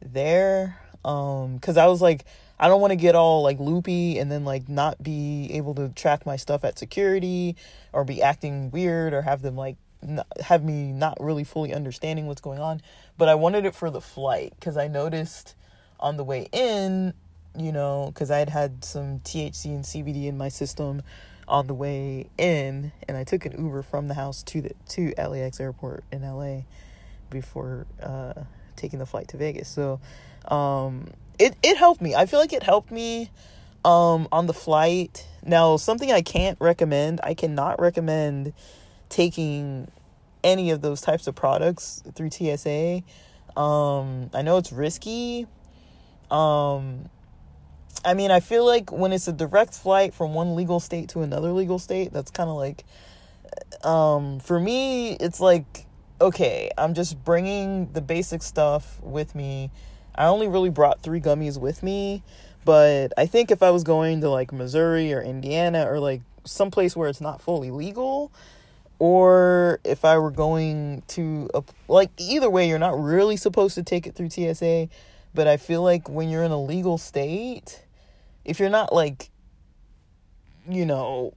there. 0.00 0.78
Um, 1.04 1.58
cause 1.60 1.76
I 1.76 1.86
was 1.86 2.02
like, 2.02 2.24
I 2.58 2.68
don't 2.68 2.80
want 2.80 2.92
to 2.92 2.96
get 2.96 3.14
all 3.14 3.42
like 3.42 3.58
loopy 3.58 4.18
and 4.18 4.30
then 4.30 4.44
like 4.44 4.68
not 4.68 5.02
be 5.02 5.50
able 5.52 5.74
to 5.74 5.88
track 5.90 6.24
my 6.24 6.36
stuff 6.36 6.64
at 6.64 6.78
security 6.78 7.56
or 7.92 8.04
be 8.04 8.22
acting 8.22 8.70
weird 8.70 9.12
or 9.12 9.22
have 9.22 9.42
them 9.42 9.56
like 9.56 9.76
have 10.40 10.64
me 10.64 10.92
not 10.92 11.18
really 11.20 11.44
fully 11.44 11.74
understanding 11.74 12.26
what's 12.26 12.40
going 12.40 12.60
on. 12.60 12.80
But 13.18 13.28
I 13.28 13.34
wanted 13.34 13.66
it 13.66 13.74
for 13.74 13.90
the 13.90 14.00
flight 14.00 14.54
because 14.58 14.76
I 14.76 14.88
noticed 14.88 15.54
on 16.00 16.16
the 16.16 16.24
way 16.24 16.48
in, 16.52 17.14
you 17.56 17.72
know, 17.72 18.10
because 18.12 18.30
I 18.30 18.38
had 18.38 18.50
had 18.50 18.84
some 18.84 19.20
THC 19.20 19.66
and 19.66 19.84
CBD 19.84 20.26
in 20.26 20.38
my 20.38 20.48
system 20.48 21.02
on 21.48 21.66
the 21.66 21.74
way 21.74 22.28
in, 22.38 22.92
and 23.08 23.16
I 23.16 23.24
took 23.24 23.46
an 23.46 23.52
Uber 23.56 23.82
from 23.82 24.08
the 24.08 24.14
house 24.14 24.42
to 24.44 24.62
the 24.62 24.72
to 24.90 25.14
LAX 25.16 25.60
airport 25.60 26.04
in 26.10 26.22
LA 26.22 26.62
before 27.30 27.86
uh, 28.02 28.34
taking 28.74 28.98
the 28.98 29.06
flight 29.06 29.28
to 29.28 29.36
Vegas. 29.36 29.68
So 29.68 30.00
um, 30.48 31.08
it 31.38 31.56
it 31.62 31.76
helped 31.76 32.00
me. 32.00 32.14
I 32.14 32.26
feel 32.26 32.40
like 32.40 32.52
it 32.52 32.62
helped 32.62 32.90
me 32.90 33.30
um, 33.84 34.28
on 34.32 34.46
the 34.46 34.54
flight. 34.54 35.26
Now, 35.44 35.76
something 35.76 36.10
I 36.10 36.22
can't 36.22 36.58
recommend. 36.60 37.20
I 37.22 37.34
cannot 37.34 37.80
recommend 37.80 38.52
taking 39.08 39.90
any 40.42 40.70
of 40.70 40.80
those 40.80 41.00
types 41.00 41.26
of 41.26 41.34
products 41.34 42.02
through 42.14 42.30
TSA. 42.30 43.02
Um, 43.56 44.30
I 44.34 44.42
know 44.42 44.56
it's 44.58 44.72
risky. 44.72 45.46
Um, 46.30 47.08
I 48.06 48.14
mean, 48.14 48.30
I 48.30 48.38
feel 48.38 48.64
like 48.64 48.92
when 48.92 49.12
it's 49.12 49.26
a 49.26 49.32
direct 49.32 49.74
flight 49.74 50.14
from 50.14 50.32
one 50.32 50.54
legal 50.54 50.78
state 50.78 51.08
to 51.10 51.22
another 51.22 51.50
legal 51.50 51.80
state, 51.80 52.12
that's 52.12 52.30
kind 52.30 52.48
of 52.48 52.56
like, 52.56 52.84
um, 53.82 54.38
for 54.38 54.60
me, 54.60 55.14
it's 55.14 55.40
like, 55.40 55.86
okay, 56.20 56.70
I'm 56.78 56.94
just 56.94 57.22
bringing 57.24 57.92
the 57.92 58.00
basic 58.00 58.44
stuff 58.44 59.02
with 59.02 59.34
me. 59.34 59.72
I 60.14 60.26
only 60.26 60.46
really 60.46 60.70
brought 60.70 61.02
three 61.02 61.20
gummies 61.20 61.58
with 61.60 61.82
me, 61.82 62.22
but 62.64 63.12
I 63.18 63.26
think 63.26 63.50
if 63.50 63.60
I 63.60 63.70
was 63.70 63.82
going 63.82 64.20
to 64.20 64.30
like 64.30 64.52
Missouri 64.52 65.12
or 65.12 65.20
Indiana 65.20 65.84
or 65.90 65.98
like 65.98 66.22
someplace 66.44 66.94
where 66.94 67.08
it's 67.08 67.20
not 67.20 67.40
fully 67.40 67.72
legal, 67.72 68.30
or 69.00 69.80
if 69.82 70.04
I 70.04 70.16
were 70.18 70.30
going 70.30 71.02
to 71.08 71.50
a, 71.54 71.64
like 71.88 72.10
either 72.18 72.48
way 72.48 72.68
you're 72.68 72.78
not 72.78 72.98
really 72.98 73.36
supposed 73.36 73.74
to 73.74 73.82
take 73.82 74.06
it 74.06 74.14
through 74.14 74.30
TSA 74.30 74.88
but 75.34 75.46
I 75.46 75.58
feel 75.58 75.82
like 75.82 76.08
when 76.08 76.30
you're 76.30 76.44
in 76.44 76.50
a 76.50 76.60
legal 76.60 76.96
state 76.96 77.82
if 78.46 78.58
you're 78.60 78.70
not 78.70 78.92
like 78.92 79.30
you 80.68 80.86
know 80.86 81.34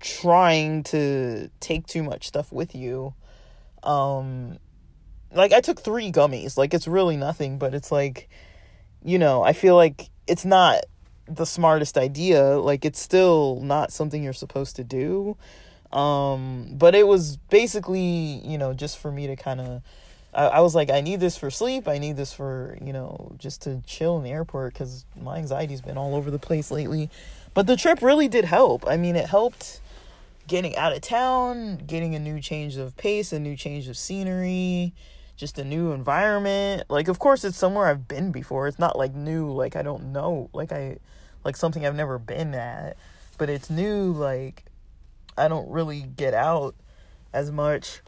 trying 0.00 0.82
to 0.82 1.48
take 1.60 1.86
too 1.86 2.02
much 2.02 2.26
stuff 2.26 2.50
with 2.50 2.74
you 2.74 3.14
um 3.84 4.58
like 5.34 5.52
I 5.52 5.60
took 5.60 5.80
3 5.80 6.12
gummies. 6.12 6.56
Like 6.56 6.74
it's 6.74 6.86
really 6.86 7.16
nothing 7.16 7.58
but 7.58 7.74
it's 7.74 7.92
like 7.92 8.28
you 9.04 9.18
know 9.18 9.42
I 9.42 9.52
feel 9.52 9.76
like 9.76 10.10
it's 10.26 10.44
not 10.44 10.84
the 11.26 11.46
smartest 11.46 11.96
idea. 11.96 12.58
Like 12.58 12.84
it's 12.84 13.00
still 13.00 13.60
not 13.62 13.92
something 13.92 14.22
you're 14.22 14.32
supposed 14.32 14.76
to 14.76 14.84
do. 14.84 15.36
Um, 15.92 16.68
but 16.72 16.94
it 16.94 17.06
was 17.06 17.36
basically, 17.36 18.00
you 18.00 18.56
know, 18.56 18.72
just 18.72 18.98
for 18.98 19.12
me 19.12 19.26
to 19.26 19.36
kind 19.36 19.60
of, 19.60 19.82
I, 20.34 20.46
I, 20.46 20.60
was 20.60 20.74
like, 20.74 20.90
I 20.90 21.00
need 21.00 21.20
this 21.20 21.36
for 21.36 21.50
sleep. 21.50 21.88
I 21.88 21.98
need 21.98 22.16
this 22.16 22.32
for, 22.32 22.78
you 22.80 22.92
know, 22.92 23.32
just 23.38 23.62
to 23.62 23.82
chill 23.86 24.16
in 24.16 24.24
the 24.24 24.30
airport 24.30 24.72
because 24.72 25.04
my 25.20 25.38
anxiety's 25.38 25.80
been 25.80 25.98
all 25.98 26.14
over 26.14 26.30
the 26.30 26.38
place 26.38 26.70
lately. 26.70 27.10
But 27.54 27.66
the 27.66 27.76
trip 27.76 28.00
really 28.02 28.28
did 28.28 28.44
help. 28.44 28.86
I 28.86 28.96
mean, 28.96 29.16
it 29.16 29.26
helped 29.26 29.80
getting 30.46 30.76
out 30.76 30.92
of 30.92 31.00
town, 31.02 31.78
getting 31.86 32.14
a 32.14 32.18
new 32.18 32.40
change 32.40 32.76
of 32.76 32.96
pace, 32.96 33.32
a 33.32 33.38
new 33.38 33.56
change 33.56 33.88
of 33.88 33.96
scenery, 33.96 34.94
just 35.36 35.58
a 35.58 35.64
new 35.64 35.92
environment. 35.92 36.84
Like, 36.88 37.08
of 37.08 37.18
course, 37.18 37.44
it's 37.44 37.56
somewhere 37.56 37.86
I've 37.86 38.08
been 38.08 38.32
before. 38.32 38.68
It's 38.68 38.78
not 38.78 38.96
like 38.96 39.14
new, 39.14 39.50
like 39.50 39.76
I 39.76 39.82
don't 39.82 40.12
know, 40.12 40.48
like 40.52 40.72
I, 40.72 40.98
like 41.44 41.56
something 41.56 41.84
I've 41.84 41.94
never 41.94 42.18
been 42.18 42.54
at, 42.54 42.96
but 43.38 43.50
it's 43.50 43.68
new, 43.68 44.12
like 44.12 44.64
I 45.36 45.48
don't 45.48 45.70
really 45.70 46.02
get 46.02 46.34
out 46.34 46.74
as 47.32 47.50
much. 47.50 48.00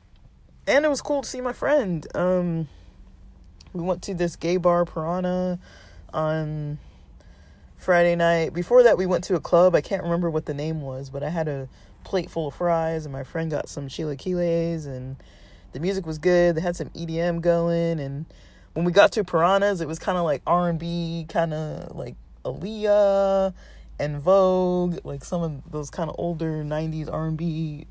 And 0.67 0.85
it 0.85 0.89
was 0.89 1.03
cool 1.03 1.23
to 1.23 1.29
see 1.29 1.41
my 1.41 1.53
friend. 1.53 2.07
Um, 2.15 2.69
we 3.73 3.83
went 3.83 4.03
to 4.03 4.15
this 4.15 4.37
gay 4.37 4.57
bar, 4.57 4.85
Piranha, 4.85 5.59
on 6.13 6.79
Friday 7.77 8.17
night. 8.17 8.55
Before 8.55 8.83
that, 8.83 8.97
we 8.97 9.05
went 9.05 9.25
to 9.25 9.35
a 9.35 9.41
club. 9.41 9.75
I 9.75 9.81
can't 9.81 10.03
remember 10.03 10.31
what 10.31 10.47
the 10.47 10.55
name 10.55 10.81
was, 10.81 11.11
but 11.11 11.23
I 11.23 11.29
had 11.29 11.49
a 11.49 11.69
plate 12.03 12.31
full 12.31 12.49
of 12.49 12.55
fries, 12.55 13.05
and 13.05 13.13
my 13.13 13.25
friend 13.25 13.51
got 13.51 13.69
some 13.69 13.89
chilaquiles, 13.89 14.87
and 14.87 15.17
the 15.73 15.81
music 15.81 16.07
was 16.07 16.19
good. 16.19 16.55
They 16.57 16.61
had 16.63 16.77
some 16.77 16.89
EDM 16.91 17.43
going, 17.43 18.01
and 18.01 18.25
when 18.73 18.85
we 18.85 18.93
got 18.93 19.13
to 19.13 19.25
Piranhas, 19.25 19.81
it 19.81 19.89
was 19.89 19.99
kind 19.99 20.17
of 20.17 20.25
like 20.25 20.43
R 20.47 20.71
and 20.71 20.79
B, 20.79 21.27
kind 21.29 21.53
of 21.53 21.95
like 21.95 22.15
Aaliyah 22.45 23.53
En 23.99 24.19
Vogue, 24.19 24.99
like 25.05 25.25
some 25.25 25.43
of 25.43 25.71
those 25.71 25.91
kind 25.91 26.11
of 26.11 26.17
older 26.19 26.65
90s 26.65 27.13
R&B 27.13 27.87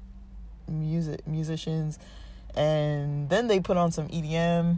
music 0.68 1.26
musicians. 1.28 1.98
And 2.56 3.30
then 3.30 3.48
they 3.48 3.60
put 3.60 3.78
on 3.78 3.92
some 3.92 4.08
EDM. 4.10 4.78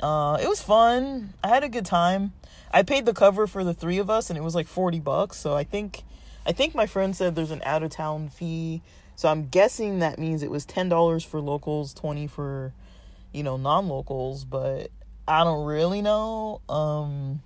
Uh, 0.00 0.38
it 0.40 0.48
was 0.48 0.62
fun. 0.62 1.34
I 1.42 1.48
had 1.48 1.64
a 1.64 1.68
good 1.68 1.86
time. 1.86 2.32
I 2.72 2.82
paid 2.82 3.04
the 3.04 3.12
cover 3.12 3.46
for 3.46 3.64
the 3.64 3.74
three 3.74 3.98
of 3.98 4.08
us 4.08 4.30
and 4.30 4.38
it 4.38 4.42
was 4.42 4.54
like 4.54 4.66
40 4.66 5.00
bucks. 5.00 5.36
So 5.36 5.54
I 5.54 5.64
think 5.64 6.04
I 6.46 6.52
think 6.52 6.74
my 6.74 6.86
friend 6.86 7.14
said 7.14 7.34
there's 7.34 7.50
an 7.50 7.62
out 7.64 7.82
of 7.82 7.90
town 7.90 8.28
fee. 8.28 8.82
So 9.16 9.28
I'm 9.28 9.48
guessing 9.48 9.98
that 9.98 10.18
means 10.18 10.42
it 10.42 10.50
was 10.50 10.64
$10 10.64 11.26
for 11.26 11.40
locals, 11.40 11.92
20 11.94 12.26
for 12.28 12.72
you 13.32 13.42
know, 13.42 13.56
non-locals, 13.56 14.44
but 14.44 14.90
I 15.28 15.44
don't 15.44 15.64
really 15.66 16.02
know. 16.02 16.60
Um 16.68 17.42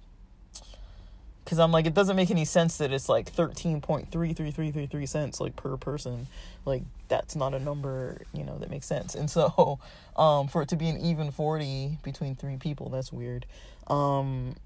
because 1.44 1.59
I'm 1.59 1.72
like, 1.72 1.87
it 1.87 1.92
doesn't 1.92 2.16
make 2.16 2.30
any 2.30 2.46
sense 2.46 2.78
that 2.78 2.90
it's 2.92 3.09
like 3.09 3.30
13.33333 3.30 5.09
cents 5.09 5.40
like 5.40 5.57
per 5.57 5.76
person. 5.76 6.26
Like 6.64 6.83
that's 7.09 7.37
not 7.37 7.52
a 7.52 7.59
number, 7.59 8.22
you 8.33 8.44
know, 8.44 8.57
that 8.59 8.70
makes 8.70 8.87
sense. 8.87 9.14
And 9.14 9.30
so, 9.30 9.78
um, 10.16 10.48
for 10.48 10.62
it 10.62 10.68
to 10.70 10.76
be 10.76 10.88
an 10.88 10.98
even 10.98 11.30
40 11.30 11.98
between 12.02 12.35
three 12.35 12.57
people, 12.57 12.88
that's 12.88 13.12
weird. 13.12 13.44
Um, 13.88 14.57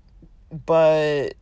but 0.66 1.34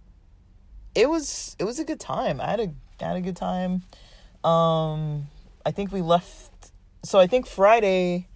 it 0.95 1.09
was, 1.09 1.55
it 1.59 1.65
was 1.65 1.79
a 1.79 1.85
good 1.85 2.01
time. 2.01 2.41
I 2.41 2.51
had 2.51 2.61
a, 2.61 2.73
had 3.05 3.17
a 3.17 3.21
good 3.21 3.37
time. 3.37 3.83
Um, 4.43 5.27
I 5.67 5.71
think 5.71 5.93
we 5.93 6.01
left, 6.01 6.71
so 7.03 7.19
I 7.19 7.27
think 7.27 7.47
Friday, 7.47 8.29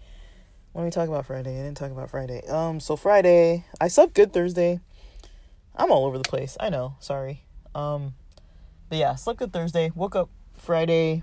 let 0.74 0.84
me 0.84 0.90
talk 0.90 1.09
about 1.09 1.24
Friday. 1.24 1.59
I 1.59 1.62
didn't 1.62 1.78
talk 1.78 1.92
about 1.92 2.11
Friday. 2.11 2.46
Um, 2.46 2.78
so 2.78 2.94
Friday, 2.94 3.64
I 3.80 3.88
slept 3.88 4.14
good 4.14 4.32
Thursday. 4.34 4.80
I'm 5.76 5.90
all 5.90 6.04
over 6.06 6.18
the 6.18 6.28
place. 6.28 6.56
I 6.60 6.68
know. 6.70 6.96
Sorry. 7.00 7.42
Um, 7.74 8.14
but 8.88 8.98
yeah, 8.98 9.14
slept 9.14 9.38
good 9.38 9.52
Thursday. 9.52 9.92
Woke 9.94 10.16
up 10.16 10.28
Friday. 10.56 11.22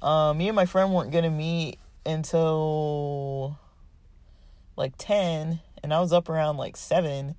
Uh, 0.00 0.32
me 0.32 0.48
and 0.48 0.56
my 0.56 0.66
friend 0.66 0.92
weren't 0.92 1.10
gonna 1.10 1.30
meet 1.30 1.78
until 2.06 3.58
like 4.76 4.94
ten, 4.96 5.60
and 5.82 5.92
I 5.92 6.00
was 6.00 6.12
up 6.12 6.28
around 6.28 6.56
like 6.56 6.76
seven. 6.76 7.34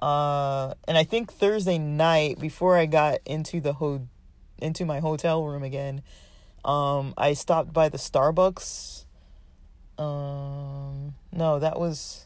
Uh, 0.00 0.74
and 0.86 0.98
I 0.98 1.04
think 1.04 1.32
Thursday 1.32 1.78
night 1.78 2.38
before 2.38 2.76
I 2.76 2.86
got 2.86 3.18
into 3.24 3.60
the 3.60 3.74
ho- 3.74 4.08
into 4.58 4.84
my 4.84 5.00
hotel 5.00 5.44
room 5.44 5.62
again, 5.62 6.02
um, 6.64 7.14
I 7.16 7.32
stopped 7.32 7.72
by 7.72 7.88
the 7.88 7.98
Starbucks. 7.98 9.04
Um, 9.98 11.14
no, 11.32 11.58
that 11.58 11.78
was. 11.78 12.25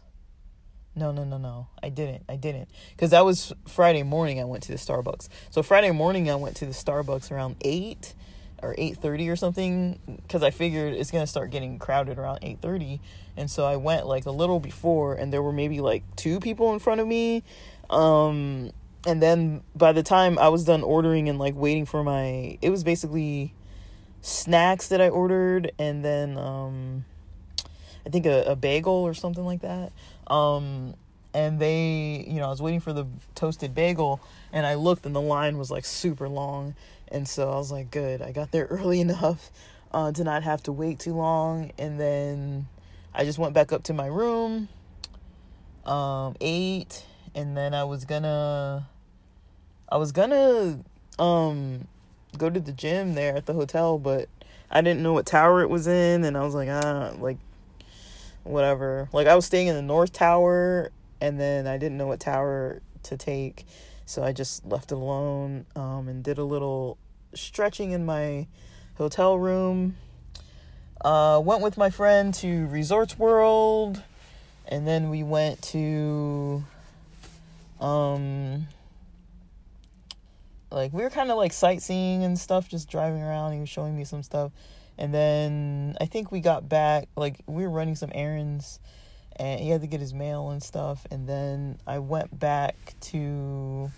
No, 0.94 1.12
no, 1.12 1.24
no, 1.24 1.38
no. 1.38 1.68
I 1.82 1.88
didn't. 1.88 2.24
I 2.28 2.36
didn't. 2.36 2.68
Because 2.90 3.10
that 3.10 3.24
was 3.24 3.52
Friday 3.66 4.02
morning 4.02 4.40
I 4.40 4.44
went 4.44 4.64
to 4.64 4.72
the 4.72 4.78
Starbucks. 4.78 5.28
So 5.50 5.62
Friday 5.62 5.92
morning 5.92 6.30
I 6.30 6.34
went 6.34 6.56
to 6.56 6.66
the 6.66 6.72
Starbucks 6.72 7.30
around 7.30 7.56
8 7.60 8.14
or 8.62 8.74
8.30 8.74 9.32
or 9.32 9.36
something 9.36 9.98
because 10.06 10.42
I 10.42 10.50
figured 10.50 10.92
it's 10.94 11.10
going 11.10 11.22
to 11.22 11.26
start 11.26 11.50
getting 11.50 11.78
crowded 11.78 12.18
around 12.18 12.40
8.30. 12.40 13.00
And 13.36 13.50
so 13.50 13.64
I 13.64 13.76
went 13.76 14.06
like 14.06 14.26
a 14.26 14.30
little 14.30 14.60
before 14.60 15.14
and 15.14 15.32
there 15.32 15.42
were 15.42 15.52
maybe 15.52 15.80
like 15.80 16.02
two 16.16 16.40
people 16.40 16.72
in 16.72 16.80
front 16.80 17.00
of 17.00 17.06
me. 17.06 17.44
Um, 17.88 18.72
and 19.06 19.22
then 19.22 19.62
by 19.74 19.92
the 19.92 20.02
time 20.02 20.38
I 20.38 20.48
was 20.48 20.64
done 20.64 20.82
ordering 20.82 21.28
and 21.28 21.38
like 21.38 21.54
waiting 21.54 21.86
for 21.86 22.02
my... 22.02 22.58
It 22.60 22.70
was 22.70 22.82
basically 22.82 23.54
snacks 24.22 24.88
that 24.88 25.00
I 25.00 25.08
ordered 25.08 25.70
and 25.78 26.04
then... 26.04 26.36
Um, 26.36 27.04
I 28.04 28.08
think 28.08 28.26
a, 28.26 28.44
a 28.44 28.56
bagel 28.56 28.92
or 28.94 29.14
something 29.14 29.44
like 29.44 29.60
that. 29.60 29.92
Um, 30.30 30.94
and 31.34 31.60
they, 31.60 32.24
you 32.26 32.36
know, 32.36 32.46
I 32.46 32.48
was 32.48 32.62
waiting 32.62 32.80
for 32.80 32.92
the 32.92 33.06
toasted 33.34 33.74
bagel 33.74 34.20
and 34.52 34.64
I 34.66 34.74
looked 34.74 35.06
and 35.06 35.14
the 35.14 35.20
line 35.20 35.58
was 35.58 35.70
like 35.70 35.84
super 35.84 36.28
long. 36.28 36.74
And 37.08 37.28
so 37.28 37.50
I 37.50 37.56
was 37.56 37.70
like, 37.70 37.90
good, 37.90 38.22
I 38.22 38.32
got 38.32 38.52
there 38.52 38.64
early 38.70 39.00
enough 39.00 39.50
uh, 39.92 40.12
to 40.12 40.24
not 40.24 40.42
have 40.44 40.62
to 40.64 40.72
wait 40.72 40.98
too 40.98 41.14
long. 41.14 41.72
And 41.78 42.00
then 42.00 42.68
I 43.14 43.24
just 43.24 43.38
went 43.38 43.54
back 43.54 43.72
up 43.72 43.82
to 43.84 43.92
my 43.92 44.06
room, 44.06 44.68
um, 45.84 46.36
ate, 46.40 47.04
and 47.34 47.56
then 47.56 47.74
I 47.74 47.84
was 47.84 48.04
gonna, 48.04 48.88
I 49.88 49.96
was 49.96 50.12
gonna, 50.12 50.80
um, 51.18 51.86
go 52.38 52.48
to 52.48 52.60
the 52.60 52.72
gym 52.72 53.14
there 53.14 53.36
at 53.36 53.46
the 53.46 53.52
hotel, 53.52 53.98
but 53.98 54.28
I 54.70 54.80
didn't 54.80 55.02
know 55.02 55.12
what 55.12 55.26
tower 55.26 55.62
it 55.62 55.70
was 55.70 55.86
in. 55.88 56.24
And 56.24 56.36
I 56.36 56.44
was 56.44 56.54
like, 56.54 56.68
ah, 56.70 57.12
like, 57.18 57.38
whatever. 58.44 59.08
Like 59.12 59.26
I 59.26 59.34
was 59.34 59.46
staying 59.46 59.68
in 59.68 59.74
the 59.74 59.82
North 59.82 60.12
Tower 60.12 60.90
and 61.20 61.38
then 61.38 61.66
I 61.66 61.78
didn't 61.78 61.98
know 61.98 62.06
what 62.06 62.20
tower 62.20 62.80
to 63.04 63.16
take. 63.16 63.66
So 64.06 64.22
I 64.22 64.32
just 64.32 64.64
left 64.66 64.92
it 64.92 64.96
alone 64.96 65.66
um, 65.76 66.08
and 66.08 66.24
did 66.24 66.38
a 66.38 66.44
little 66.44 66.98
stretching 67.34 67.92
in 67.92 68.04
my 68.04 68.46
hotel 68.96 69.38
room. 69.38 69.96
Uh, 71.00 71.40
went 71.42 71.62
with 71.62 71.78
my 71.78 71.90
friend 71.90 72.34
to 72.34 72.66
Resorts 72.66 73.18
World 73.18 74.02
and 74.70 74.86
then 74.86 75.10
we 75.10 75.22
went 75.22 75.60
to 75.60 76.64
um 77.80 78.66
like 80.70 80.92
we 80.92 81.02
were 81.02 81.10
kind 81.10 81.30
of 81.30 81.36
like 81.36 81.52
sightseeing 81.52 82.22
and 82.22 82.38
stuff 82.38 82.68
just 82.68 82.88
driving 82.88 83.22
around 83.22 83.52
he 83.52 83.60
was 83.60 83.68
showing 83.68 83.96
me 83.96 84.04
some 84.04 84.22
stuff 84.22 84.52
and 85.00 85.14
then 85.14 85.96
I 85.98 86.04
think 86.04 86.30
we 86.30 86.40
got 86.40 86.68
back, 86.68 87.08
like, 87.16 87.42
we 87.46 87.62
were 87.62 87.70
running 87.70 87.96
some 87.96 88.12
errands 88.14 88.78
and 89.34 89.58
he 89.58 89.70
had 89.70 89.80
to 89.80 89.86
get 89.86 89.98
his 89.98 90.12
mail 90.12 90.50
and 90.50 90.62
stuff. 90.62 91.06
And 91.10 91.26
then 91.26 91.78
I 91.86 92.00
went 92.00 92.38
back 92.38 92.94
to 93.00 93.90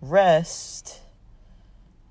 rest. 0.00 1.02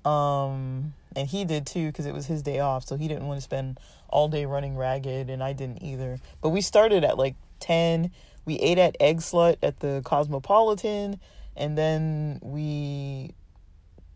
Um, 0.04 0.94
and 1.16 1.26
he 1.26 1.44
did 1.44 1.66
too 1.66 1.88
because 1.88 2.06
it 2.06 2.14
was 2.14 2.26
his 2.26 2.42
day 2.42 2.60
off. 2.60 2.86
So 2.86 2.96
he 2.96 3.08
didn't 3.08 3.26
want 3.26 3.38
to 3.38 3.42
spend 3.42 3.80
all 4.08 4.28
day 4.28 4.46
running 4.46 4.76
ragged, 4.76 5.28
and 5.28 5.42
I 5.42 5.52
didn't 5.52 5.82
either. 5.82 6.20
But 6.40 6.50
we 6.50 6.60
started 6.60 7.02
at 7.02 7.18
like 7.18 7.34
10. 7.58 8.12
We 8.44 8.54
ate 8.60 8.78
at 8.78 8.96
Eggslut 9.00 9.56
at 9.64 9.80
the 9.80 10.00
Cosmopolitan, 10.04 11.18
and 11.56 11.76
then 11.76 12.38
we 12.40 13.34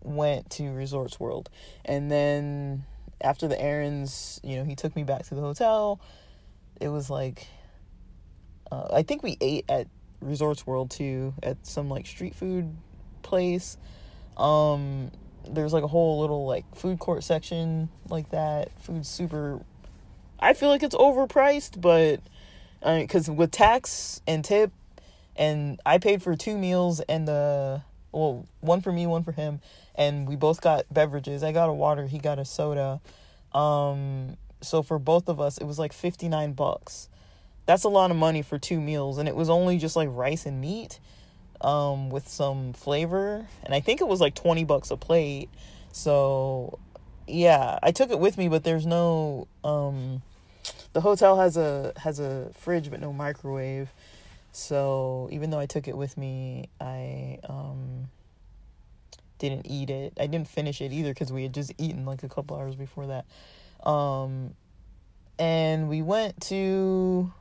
went 0.00 0.50
to 0.50 0.70
Resorts 0.70 1.18
World. 1.18 1.50
And 1.84 2.08
then 2.08 2.84
after 3.20 3.48
the 3.48 3.60
errands, 3.60 4.40
you 4.42 4.56
know, 4.56 4.64
he 4.64 4.74
took 4.74 4.94
me 4.96 5.04
back 5.04 5.24
to 5.26 5.34
the 5.34 5.40
hotel. 5.40 6.00
It 6.80 6.88
was 6.88 7.10
like, 7.10 7.46
uh, 8.70 8.88
I 8.92 9.02
think 9.02 9.22
we 9.22 9.36
ate 9.40 9.64
at 9.68 9.86
Resorts 10.20 10.66
World 10.66 10.90
too, 10.90 11.34
at 11.42 11.66
some 11.66 11.88
like 11.88 12.06
street 12.06 12.34
food 12.34 12.74
place. 13.22 13.76
Um, 14.36 15.10
there's 15.48 15.72
like 15.72 15.84
a 15.84 15.88
whole 15.88 16.20
little 16.20 16.46
like 16.46 16.64
food 16.74 16.98
court 16.98 17.24
section 17.24 17.88
like 18.08 18.30
that. 18.30 18.70
Food's 18.80 19.08
super. 19.08 19.60
I 20.38 20.54
feel 20.54 20.68
like 20.68 20.82
it's 20.82 20.94
overpriced, 20.94 21.80
but 21.80 22.20
because 22.80 23.28
uh, 23.28 23.32
with 23.32 23.50
tax 23.50 24.20
and 24.26 24.44
tip, 24.44 24.72
and 25.36 25.80
I 25.84 25.98
paid 25.98 26.22
for 26.22 26.36
two 26.36 26.58
meals 26.58 27.00
and 27.00 27.26
the 27.26 27.82
well, 28.12 28.46
one 28.60 28.80
for 28.80 28.92
me, 28.92 29.06
one 29.06 29.24
for 29.24 29.32
him, 29.32 29.60
and 29.94 30.28
we 30.28 30.36
both 30.36 30.60
got 30.60 30.86
beverages. 30.92 31.42
I 31.42 31.52
got 31.52 31.68
a 31.68 31.72
water, 31.72 32.06
he 32.06 32.18
got 32.18 32.38
a 32.38 32.44
soda. 32.44 33.00
Um, 33.52 34.36
so 34.60 34.82
for 34.82 34.98
both 34.98 35.28
of 35.28 35.40
us, 35.40 35.58
it 35.58 35.64
was 35.64 35.78
like 35.78 35.92
59 35.92 36.52
bucks. 36.52 37.08
That's 37.66 37.84
a 37.84 37.88
lot 37.88 38.10
of 38.10 38.16
money 38.16 38.42
for 38.42 38.58
two 38.58 38.80
meals, 38.80 39.18
and 39.18 39.28
it 39.28 39.36
was 39.36 39.48
only 39.48 39.78
just 39.78 39.96
like 39.96 40.08
rice 40.12 40.44
and 40.46 40.60
meat 40.60 41.00
um, 41.60 42.10
with 42.10 42.28
some 42.28 42.72
flavor, 42.72 43.46
and 43.62 43.74
I 43.74 43.80
think 43.80 44.00
it 44.00 44.08
was 44.08 44.20
like 44.20 44.34
20 44.34 44.64
bucks 44.64 44.90
a 44.90 44.96
plate. 44.96 45.48
So 45.92 46.78
yeah, 47.26 47.78
I 47.82 47.90
took 47.92 48.10
it 48.10 48.18
with 48.18 48.36
me, 48.36 48.48
but 48.48 48.64
there's 48.64 48.86
no 48.86 49.48
um, 49.62 50.22
the 50.92 51.00
hotel 51.00 51.38
has 51.38 51.56
a 51.56 51.92
has 51.96 52.20
a 52.20 52.50
fridge 52.54 52.90
but 52.90 53.00
no 53.00 53.12
microwave. 53.12 53.92
So 54.52 55.28
even 55.32 55.50
though 55.50 55.58
I 55.58 55.66
took 55.66 55.88
it 55.88 55.96
with 55.96 56.16
me, 56.16 56.68
I 56.80 57.38
um, 57.48 57.83
didn't 59.48 59.66
eat 59.66 59.90
it. 59.90 60.14
I 60.18 60.26
didn't 60.26 60.48
finish 60.48 60.80
it 60.80 60.92
either 60.92 61.10
because 61.10 61.32
we 61.32 61.42
had 61.42 61.54
just 61.54 61.72
eaten 61.78 62.04
like 62.06 62.22
a 62.22 62.28
couple 62.28 62.56
hours 62.56 62.74
before 62.76 63.06
that. 63.06 63.88
Um, 63.88 64.54
and 65.38 65.88
we 65.88 66.02
went 66.02 66.40
to 66.42 67.32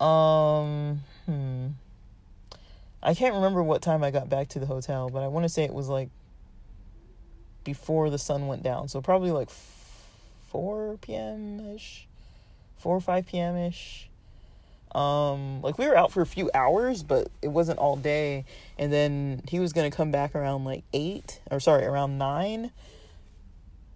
um 0.00 1.00
hmm 1.26 1.68
I 3.02 3.14
can't 3.14 3.34
remember 3.34 3.62
what 3.62 3.82
time 3.82 4.04
I 4.04 4.10
got 4.10 4.28
back 4.28 4.48
to 4.50 4.60
the 4.60 4.66
hotel, 4.66 5.10
but 5.10 5.22
I 5.22 5.28
want 5.28 5.44
to 5.44 5.48
say 5.48 5.64
it 5.64 5.74
was 5.74 5.88
like 5.88 6.08
before 7.64 8.10
the 8.10 8.18
sun 8.18 8.46
went 8.46 8.62
down. 8.62 8.88
So 8.88 9.00
probably 9.00 9.32
like 9.32 9.50
4 9.50 10.98
p.m. 11.00 11.74
ish, 11.74 12.06
4 12.76 12.96
or 12.96 13.00
5 13.00 13.26
p.m. 13.26 13.56
ish. 13.56 14.08
Um, 14.94 15.62
like 15.62 15.78
we 15.78 15.88
were 15.88 15.96
out 15.96 16.12
for 16.12 16.20
a 16.20 16.26
few 16.26 16.50
hours, 16.54 17.02
but 17.02 17.28
it 17.40 17.48
wasn't 17.48 17.78
all 17.78 17.96
day. 17.96 18.44
And 18.78 18.92
then 18.92 19.42
he 19.48 19.58
was 19.58 19.72
gonna 19.72 19.90
come 19.90 20.10
back 20.10 20.34
around 20.34 20.64
like 20.64 20.84
eight, 20.92 21.40
or 21.50 21.60
sorry, 21.60 21.84
around 21.84 22.18
nine 22.18 22.72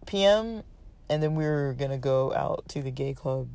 p.m. 0.07 0.62
And 1.09 1.22
then 1.22 1.34
we 1.34 1.44
were 1.44 1.74
gonna 1.78 1.99
go 1.99 2.32
out 2.34 2.68
to 2.70 2.82
the 2.82 2.90
gay 2.90 3.12
club 3.12 3.49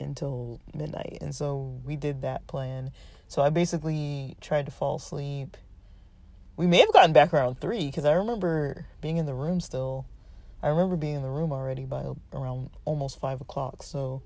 until 0.00 0.60
midnight. 0.74 1.18
And 1.20 1.34
so 1.34 1.80
we 1.84 1.96
did 1.96 2.22
that 2.22 2.46
plan. 2.46 2.90
So 3.28 3.42
I 3.42 3.50
basically 3.50 4.36
tried 4.40 4.66
to 4.66 4.72
fall 4.72 4.96
asleep. 4.96 5.56
We 6.56 6.66
may 6.66 6.78
have 6.78 6.92
gotten 6.92 7.12
back 7.12 7.34
around 7.34 7.60
three 7.60 7.86
because 7.86 8.04
I 8.04 8.12
remember 8.12 8.86
being 9.00 9.16
in 9.16 9.26
the 9.26 9.34
room 9.34 9.60
still. 9.60 10.06
I 10.62 10.68
remember 10.68 10.96
being 10.96 11.16
in 11.16 11.22
the 11.22 11.28
room 11.28 11.52
already 11.52 11.84
by 11.84 12.04
around 12.32 12.70
almost 12.84 13.20
five 13.20 13.40
o'clock. 13.40 13.82
So 13.82 14.22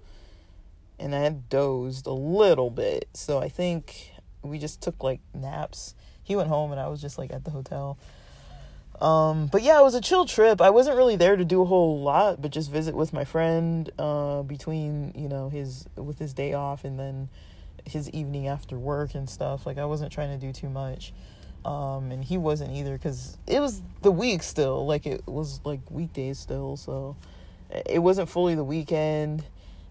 and 0.99 1.15
I 1.15 1.21
had 1.21 1.49
dozed 1.49 2.07
a 2.07 2.13
little 2.13 2.71
bit. 2.71 3.09
So 3.15 3.39
I 3.39 3.49
think 3.49 4.13
we 4.43 4.59
just 4.59 4.81
took 4.81 5.03
like 5.03 5.21
naps. 5.35 5.95
He 6.23 6.37
went 6.37 6.49
home 6.49 6.73
and 6.73 6.81
I 6.81 6.89
was 6.89 7.01
just 7.01 7.19
like 7.19 7.33
at 7.33 7.45
the 7.45 7.51
hotel. 7.51 7.99
Um, 9.01 9.47
but 9.47 9.63
yeah, 9.63 9.79
it 9.79 9.85
was 9.85 9.95
a 9.95 10.01
chill 10.01 10.27
trip. 10.27 10.61
I 10.61 10.71
wasn't 10.71 10.97
really 10.97 11.17
there 11.17 11.37
to 11.37 11.45
do 11.45 11.63
a 11.63 11.65
whole 11.65 12.01
lot, 12.01 12.43
but 12.43 12.51
just 12.51 12.71
visit 12.71 12.97
with 12.97 13.13
my 13.13 13.25
friend 13.25 13.89
uh, 13.99 14.43
between 14.43 15.13
you 15.15 15.29
know 15.29 15.49
his 15.49 15.87
with 15.95 16.19
his 16.19 16.35
day 16.35 16.53
off 16.53 16.85
and 16.85 16.99
then 16.99 17.29
his 17.85 18.11
evening 18.11 18.49
after 18.49 18.77
work 18.77 19.15
and 19.15 19.31
stuff. 19.31 19.67
Like 19.67 19.79
I 19.79 19.85
wasn't 19.85 20.13
trying 20.13 20.39
to 20.39 20.47
do 20.47 20.53
too 20.53 20.69
much, 20.69 21.13
um, 21.65 22.11
and 22.11 22.25
he 22.25 22.39
wasn't 22.39 22.73
either 22.73 22.95
because 22.95 23.39
it 23.47 23.61
was 23.61 23.83
the 24.03 24.11
week 24.11 24.43
still. 24.43 24.85
Like 24.85 25.07
it 25.07 25.29
was 25.29 25.61
like 25.65 25.81
weekdays 25.91 26.41
still, 26.41 26.77
so 26.77 27.15
it 27.71 28.01
wasn't 28.01 28.29
fully 28.29 28.57
the 28.57 28.65
weekend 28.65 29.45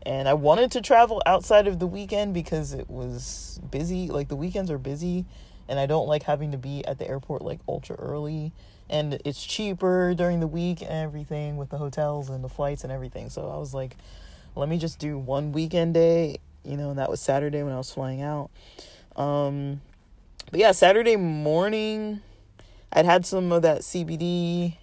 and 0.07 0.29
I 0.29 0.35
wanted 0.35 0.71
to 0.71 0.81
travel 0.81 1.21
outside 1.25 1.67
of 1.67 1.79
the 1.79 1.85
weekend 1.85 2.33
because 2.33 2.71
it 2.71 2.89
was 2.89 3.59
busy. 3.69 4.07
Like 4.07 4.29
the 4.29 4.37
weekends 4.37 4.71
are 4.71 4.77
busy, 4.77 5.25
and 5.67 5.77
I 5.77 5.85
don't 5.85 6.07
like 6.07 6.23
having 6.23 6.53
to 6.53 6.57
be 6.57 6.85
at 6.85 6.97
the 6.97 7.05
airport 7.05 7.41
like 7.41 7.59
ultra 7.67 7.97
early. 7.97 8.53
And 8.89 9.21
it's 9.25 9.45
cheaper 9.45 10.13
during 10.13 10.39
the 10.39 10.47
week 10.47 10.81
and 10.81 10.91
everything 10.91 11.57
with 11.57 11.71
the 11.71 11.77
hotels 11.77 12.29
and 12.29 12.41
the 12.41 12.47
flights 12.47 12.85
and 12.85 12.93
everything. 12.93 13.29
So 13.29 13.49
I 13.49 13.57
was 13.57 13.73
like, 13.73 13.97
let 14.55 14.69
me 14.69 14.77
just 14.77 14.97
do 14.97 15.17
one 15.17 15.51
weekend 15.51 15.95
day, 15.95 16.37
you 16.63 16.77
know, 16.77 16.89
and 16.91 16.99
that 16.99 17.09
was 17.09 17.19
Saturday 17.19 17.61
when 17.61 17.73
I 17.73 17.77
was 17.77 17.91
flying 17.91 18.21
out. 18.21 18.49
Um, 19.17 19.81
but 20.49 20.61
yeah, 20.61 20.71
Saturday 20.71 21.17
morning, 21.17 22.21
I'd 22.93 23.03
had 23.03 23.25
some 23.25 23.51
of 23.51 23.61
that 23.63 23.81
CBD 23.81 24.77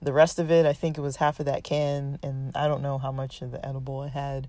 the 0.00 0.12
rest 0.12 0.38
of 0.38 0.50
it, 0.50 0.66
I 0.66 0.72
think 0.72 0.98
it 0.98 1.00
was 1.00 1.16
half 1.16 1.40
of 1.40 1.46
that 1.46 1.64
can, 1.64 2.18
and 2.22 2.56
I 2.56 2.68
don't 2.68 2.82
know 2.82 2.98
how 2.98 3.12
much 3.12 3.42
of 3.42 3.50
the 3.50 3.64
edible 3.66 4.00
I 4.00 4.08
had, 4.08 4.48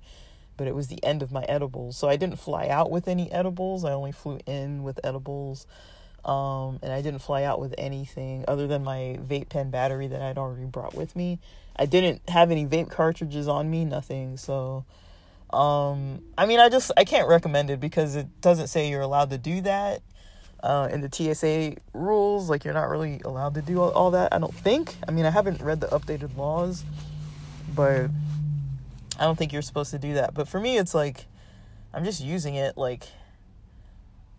but 0.57 0.67
it 0.67 0.75
was 0.75 0.87
the 0.87 1.03
end 1.03 1.21
of 1.21 1.31
my 1.31 1.43
edibles. 1.43 1.97
So 1.97 2.09
I 2.09 2.15
didn't 2.17 2.39
fly 2.39 2.67
out 2.67 2.91
with 2.91 3.07
any 3.07 3.31
edibles. 3.31 3.85
I 3.85 3.93
only 3.93 4.11
flew 4.11 4.39
in 4.45 4.83
with 4.83 4.99
edibles. 5.03 5.65
Um, 6.25 6.79
and 6.81 6.91
I 6.91 7.01
didn't 7.01 7.19
fly 7.19 7.43
out 7.43 7.61
with 7.61 7.73
anything 7.77 8.43
other 8.47 8.67
than 8.67 8.83
my 8.83 9.17
vape 9.25 9.47
pen 9.47 9.69
battery 9.69 10.07
that 10.07 10.21
I'd 10.21 10.37
already 10.37 10.65
brought 10.65 10.93
with 10.93 11.15
me. 11.15 11.39
I 11.77 11.85
didn't 11.85 12.27
have 12.29 12.51
any 12.51 12.65
vape 12.65 12.89
cartridges 12.89 13.47
on 13.47 13.69
me, 13.69 13.85
nothing. 13.85 14.35
So, 14.35 14.83
um, 15.51 16.21
I 16.37 16.45
mean, 16.45 16.59
I 16.59 16.67
just 16.67 16.91
I 16.97 17.05
can't 17.05 17.29
recommend 17.29 17.69
it 17.69 17.79
because 17.79 18.15
it 18.15 18.41
doesn't 18.41 18.67
say 18.67 18.89
you're 18.89 19.01
allowed 19.01 19.29
to 19.29 19.37
do 19.37 19.61
that. 19.61 20.01
Uh, 20.67 20.89
in 20.91 20.99
the 20.99 21.09
TSA 21.09 21.77
rules, 21.93 22.49
like 22.49 22.65
you're 22.65 22.73
not 22.73 22.89
really 22.89 23.21
allowed 23.23 23.53
to 23.53 23.61
do 23.61 23.79
all, 23.79 23.89
all 23.91 24.11
that. 24.11 24.33
I 24.33 24.37
don't 24.37 24.53
think. 24.53 24.97
I 25.07 25.11
mean, 25.11 25.23
I 25.23 25.29
haven't 25.29 25.61
read 25.61 25.79
the 25.79 25.87
updated 25.87 26.35
laws, 26.35 26.83
but 27.73 28.09
I 29.17 29.23
don't 29.23 29.37
think 29.37 29.53
you're 29.53 29.61
supposed 29.61 29.91
to 29.91 29.97
do 29.97 30.15
that. 30.15 30.33
But 30.33 30.49
for 30.49 30.59
me, 30.59 30.77
it's 30.77 30.93
like 30.93 31.25
I'm 31.93 32.03
just 32.03 32.21
using 32.21 32.55
it 32.55 32.77
like 32.77 33.07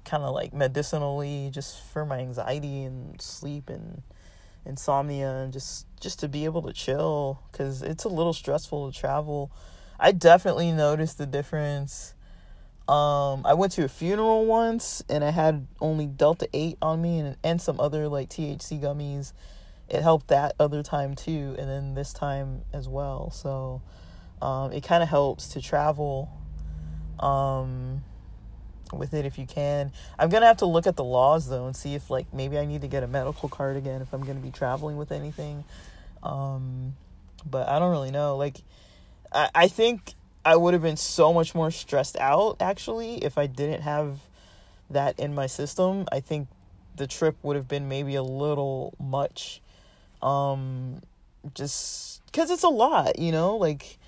kind 0.05 0.23
of 0.23 0.35
like 0.35 0.53
medicinally, 0.53 1.49
just 1.51 1.83
for 1.93 2.05
my 2.05 2.19
anxiety 2.19 2.83
and 2.83 3.19
sleep 3.23 3.71
and 3.71 4.03
insomnia, 4.67 5.31
and 5.31 5.51
just 5.51 5.87
just 5.99 6.21
to 6.21 6.29
be 6.29 6.45
able 6.45 6.61
to 6.61 6.75
chill 6.75 7.41
because 7.51 7.81
it's 7.81 8.05
a 8.05 8.09
little 8.11 8.35
stressful 8.35 8.93
to 8.93 8.99
travel. 8.99 9.51
I 9.99 10.13
definitely 10.13 10.73
noticed 10.73 11.17
the 11.17 11.25
difference. 11.27 12.13
Um, 12.89 13.45
I 13.45 13.53
went 13.53 13.73
to 13.73 13.85
a 13.85 13.89
funeral 13.89 14.47
once 14.47 15.05
and 15.11 15.23
I 15.23 15.31
had 15.31 15.67
only 15.79 16.07
Delta 16.07 16.49
8 16.55 16.79
on 16.81 17.03
me 17.03 17.19
and, 17.19 17.37
and 17.45 17.61
some 17.61 17.79
other 17.79 18.09
like 18.09 18.31
THC 18.31 18.81
gummies. 18.81 19.35
It 19.91 20.03
helped 20.03 20.29
that 20.29 20.55
other 20.59 20.83
time 20.83 21.15
too, 21.15 21.55
and 21.59 21.69
then 21.69 21.95
this 21.95 22.13
time 22.13 22.63
as 22.75 22.89
well. 22.89 23.31
So, 23.31 23.83
um, 24.43 24.73
it 24.73 24.83
kind 24.83 25.03
of 25.03 25.09
helps 25.09 25.49
to 25.49 25.63
travel 25.63 26.31
um, 27.19 28.03
with 28.93 29.15
it 29.15 29.25
if 29.25 29.39
you 29.39 29.47
can. 29.47 29.93
I'm 30.19 30.29
gonna 30.29 30.47
have 30.47 30.59
to 30.59 30.67
look 30.67 30.87
at 30.87 30.97
the 30.97 31.05
laws 31.05 31.49
though 31.49 31.67
and 31.67 31.75
see 31.75 31.95
if 31.95 32.11
like 32.11 32.33
maybe 32.35 32.59
I 32.59 32.67
need 32.67 32.83
to 32.83 32.89
get 32.89 33.03
a 33.03 33.07
medical 33.07 33.49
card 33.49 33.77
again 33.77 34.03
if 34.03 34.13
I'm 34.13 34.25
gonna 34.25 34.41
be 34.41 34.51
traveling 34.51 34.97
with 34.99 35.11
anything. 35.11 35.65
Um, 36.23 36.95
but 37.49 37.69
I 37.69 37.79
don't 37.79 37.91
really 37.91 38.11
know. 38.11 38.37
Like, 38.37 38.59
I, 39.33 39.49
I 39.55 39.69
think 39.69 40.15
I 40.49 40.57
would 40.57 40.73
have 40.73 40.83
been 40.83 40.97
so 40.97 41.35
much 41.35 41.55
more 41.55 41.71
stressed 41.71 42.17
out 42.17 42.57
actually 42.59 43.23
if 43.23 43.37
I 43.37 43.47
didn't 43.47 43.83
have 43.83 44.19
that 44.89 45.21
in 45.21 45.35
my 45.35 45.47
system. 45.47 46.07
I 46.11 46.21
think 46.21 46.49
the 46.97 47.07
trip 47.07 47.37
would 47.43 47.55
have 47.57 47.69
been 47.69 47.87
maybe 47.87 48.15
a 48.15 48.23
little 48.23 48.95
much. 48.99 49.61
Um, 50.23 51.03
just 51.53 52.25
because 52.25 52.51
it's 52.51 52.63
a 52.63 52.71
lot, 52.71 53.19
you 53.19 53.31
know, 53.31 53.59
like 53.59 53.99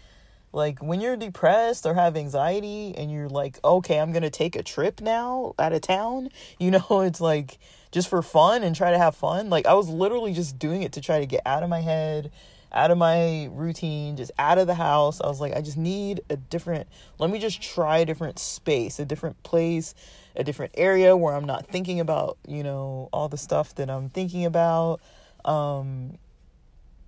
like 0.50 0.82
when 0.82 1.02
you're 1.02 1.14
depressed 1.14 1.84
or 1.84 1.92
have 1.92 2.16
anxiety 2.16 2.94
and 2.96 3.12
you're 3.12 3.28
like, 3.28 3.58
okay, 3.62 4.00
I'm 4.00 4.10
gonna 4.10 4.30
take 4.30 4.56
a 4.56 4.62
trip 4.62 5.02
now 5.02 5.54
out 5.58 5.74
of 5.74 5.82
town, 5.82 6.30
you 6.58 6.70
know, 6.70 7.02
it's 7.02 7.20
like 7.20 7.58
just 7.92 8.08
for 8.08 8.22
fun 8.22 8.62
and 8.62 8.74
try 8.74 8.92
to 8.92 8.98
have 8.98 9.14
fun. 9.14 9.50
Like 9.50 9.66
I 9.66 9.74
was 9.74 9.90
literally 9.90 10.32
just 10.32 10.58
doing 10.58 10.84
it 10.84 10.92
to 10.92 11.02
try 11.02 11.20
to 11.20 11.26
get 11.26 11.42
out 11.44 11.62
of 11.62 11.68
my 11.68 11.82
head, 11.82 12.32
out 12.72 12.90
of 12.90 12.98
my 12.98 13.48
routine, 13.52 14.16
just 14.16 14.30
out 14.38 14.58
of 14.58 14.66
the 14.66 14.74
house. 14.74 15.20
I 15.20 15.26
was 15.26 15.40
like, 15.40 15.54
I 15.54 15.60
just 15.60 15.76
need 15.76 16.20
a 16.30 16.36
different, 16.36 16.88
let 17.18 17.30
me 17.30 17.38
just 17.38 17.60
try 17.60 17.98
a 17.98 18.04
different 18.04 18.38
space, 18.38 18.98
a 18.98 19.04
different 19.04 19.42
place, 19.42 19.94
a 20.36 20.44
different 20.44 20.72
area 20.76 21.16
where 21.16 21.34
I'm 21.34 21.46
not 21.46 21.66
thinking 21.66 22.00
about, 22.00 22.38
you 22.46 22.62
know, 22.62 23.08
all 23.12 23.28
the 23.28 23.38
stuff 23.38 23.74
that 23.76 23.90
I'm 23.90 24.08
thinking 24.08 24.44
about. 24.44 25.00
Um, 25.44 26.18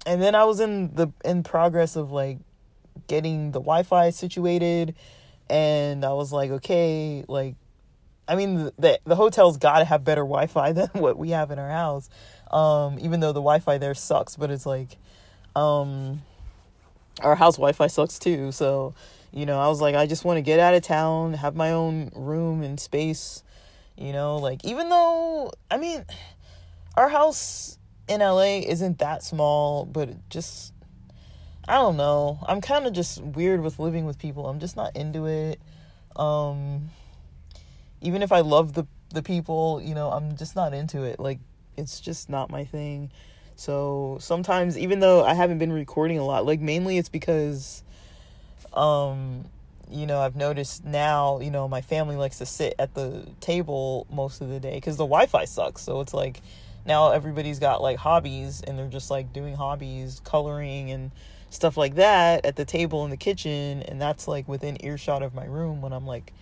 and 0.06 0.20
then 0.20 0.34
I 0.34 0.44
was 0.44 0.60
in 0.60 0.94
the 0.94 1.08
in 1.24 1.42
progress 1.42 1.96
of 1.96 2.10
like 2.10 2.38
getting 3.06 3.52
the 3.52 3.60
Wi-Fi 3.60 4.10
situated, 4.10 4.94
and 5.48 6.04
I 6.04 6.12
was 6.12 6.32
like, 6.32 6.50
okay, 6.50 7.24
like, 7.28 7.54
I 8.26 8.34
mean, 8.34 8.70
the 8.78 8.98
the 9.04 9.16
hotel's 9.16 9.56
got 9.56 9.78
to 9.78 9.84
have 9.84 10.04
better 10.04 10.22
Wi-Fi 10.22 10.72
than 10.72 10.88
what 10.94 11.16
we 11.16 11.30
have 11.30 11.50
in 11.50 11.58
our 11.58 11.70
house. 11.70 12.08
Um, 12.50 12.98
even 13.00 13.20
though 13.20 13.32
the 13.32 13.40
Wi-Fi 13.40 13.78
there 13.78 13.94
sucks, 13.94 14.36
but 14.36 14.50
it's 14.50 14.66
like, 14.66 14.98
um, 15.54 16.22
our 17.20 17.34
house 17.34 17.56
Wi-Fi 17.56 17.86
sucks 17.86 18.18
too. 18.18 18.52
So, 18.52 18.94
you 19.32 19.46
know, 19.46 19.58
I 19.60 19.68
was 19.68 19.80
like, 19.80 19.94
I 19.94 20.06
just 20.06 20.24
want 20.24 20.38
to 20.38 20.42
get 20.42 20.58
out 20.58 20.74
of 20.74 20.82
town, 20.82 21.34
have 21.34 21.54
my 21.54 21.72
own 21.72 22.10
room 22.14 22.62
and 22.62 22.78
space. 22.78 23.42
You 23.96 24.12
know, 24.12 24.38
like 24.38 24.64
even 24.64 24.88
though 24.88 25.52
I 25.70 25.76
mean, 25.76 26.04
our 26.96 27.08
house 27.08 27.78
in 28.08 28.20
LA 28.20 28.60
isn't 28.66 28.98
that 28.98 29.22
small, 29.22 29.84
but 29.84 30.08
it 30.08 30.18
just 30.30 30.72
I 31.68 31.74
don't 31.74 31.96
know. 31.96 32.38
I'm 32.46 32.60
kind 32.60 32.86
of 32.86 32.92
just 32.92 33.20
weird 33.22 33.60
with 33.60 33.78
living 33.78 34.04
with 34.04 34.18
people. 34.18 34.46
I'm 34.48 34.60
just 34.60 34.76
not 34.76 34.96
into 34.96 35.26
it. 35.26 35.60
Um 36.16 36.90
even 38.00 38.22
if 38.22 38.32
I 38.32 38.40
love 38.40 38.72
the 38.72 38.86
the 39.10 39.22
people, 39.22 39.80
you 39.84 39.94
know, 39.94 40.10
I'm 40.10 40.36
just 40.36 40.56
not 40.56 40.72
into 40.72 41.02
it. 41.02 41.20
Like 41.20 41.38
it's 41.76 42.00
just 42.00 42.28
not 42.28 42.50
my 42.50 42.64
thing. 42.64 43.10
So 43.56 44.18
sometimes 44.20 44.78
even 44.78 45.00
though 45.00 45.24
I 45.24 45.34
haven't 45.34 45.58
been 45.58 45.72
recording 45.72 46.18
a 46.18 46.24
lot, 46.24 46.46
like 46.46 46.60
mainly 46.60 46.98
it's 46.98 47.08
because 47.08 47.82
um 48.72 49.46
you 49.90 50.06
know, 50.06 50.20
I've 50.20 50.36
noticed 50.36 50.86
now, 50.86 51.40
you 51.40 51.50
know, 51.50 51.68
my 51.68 51.82
family 51.82 52.16
likes 52.16 52.38
to 52.38 52.46
sit 52.46 52.74
at 52.78 52.94
the 52.94 53.26
table 53.40 54.06
most 54.10 54.40
of 54.40 54.48
the 54.48 54.58
day 54.58 54.80
cuz 54.80 54.96
the 54.96 55.04
Wi-Fi 55.04 55.44
sucks. 55.44 55.82
So 55.82 56.00
it's 56.00 56.14
like 56.14 56.40
now 56.86 57.10
everybody's 57.10 57.58
got 57.58 57.82
like 57.82 57.98
hobbies 57.98 58.62
and 58.62 58.78
they're 58.78 58.88
just 58.88 59.10
like 59.10 59.32
doing 59.32 59.54
hobbies, 59.54 60.20
coloring 60.24 60.90
and 60.90 61.10
stuff 61.52 61.76
like 61.76 61.96
that 61.96 62.46
at 62.46 62.56
the 62.56 62.64
table 62.64 63.04
in 63.04 63.10
the 63.10 63.16
kitchen 63.16 63.82
and 63.82 64.00
that's 64.00 64.26
like 64.26 64.48
within 64.48 64.82
earshot 64.84 65.22
of 65.22 65.34
my 65.34 65.44
room 65.44 65.82
when 65.82 65.92
I'm 65.92 66.06
like 66.06 66.32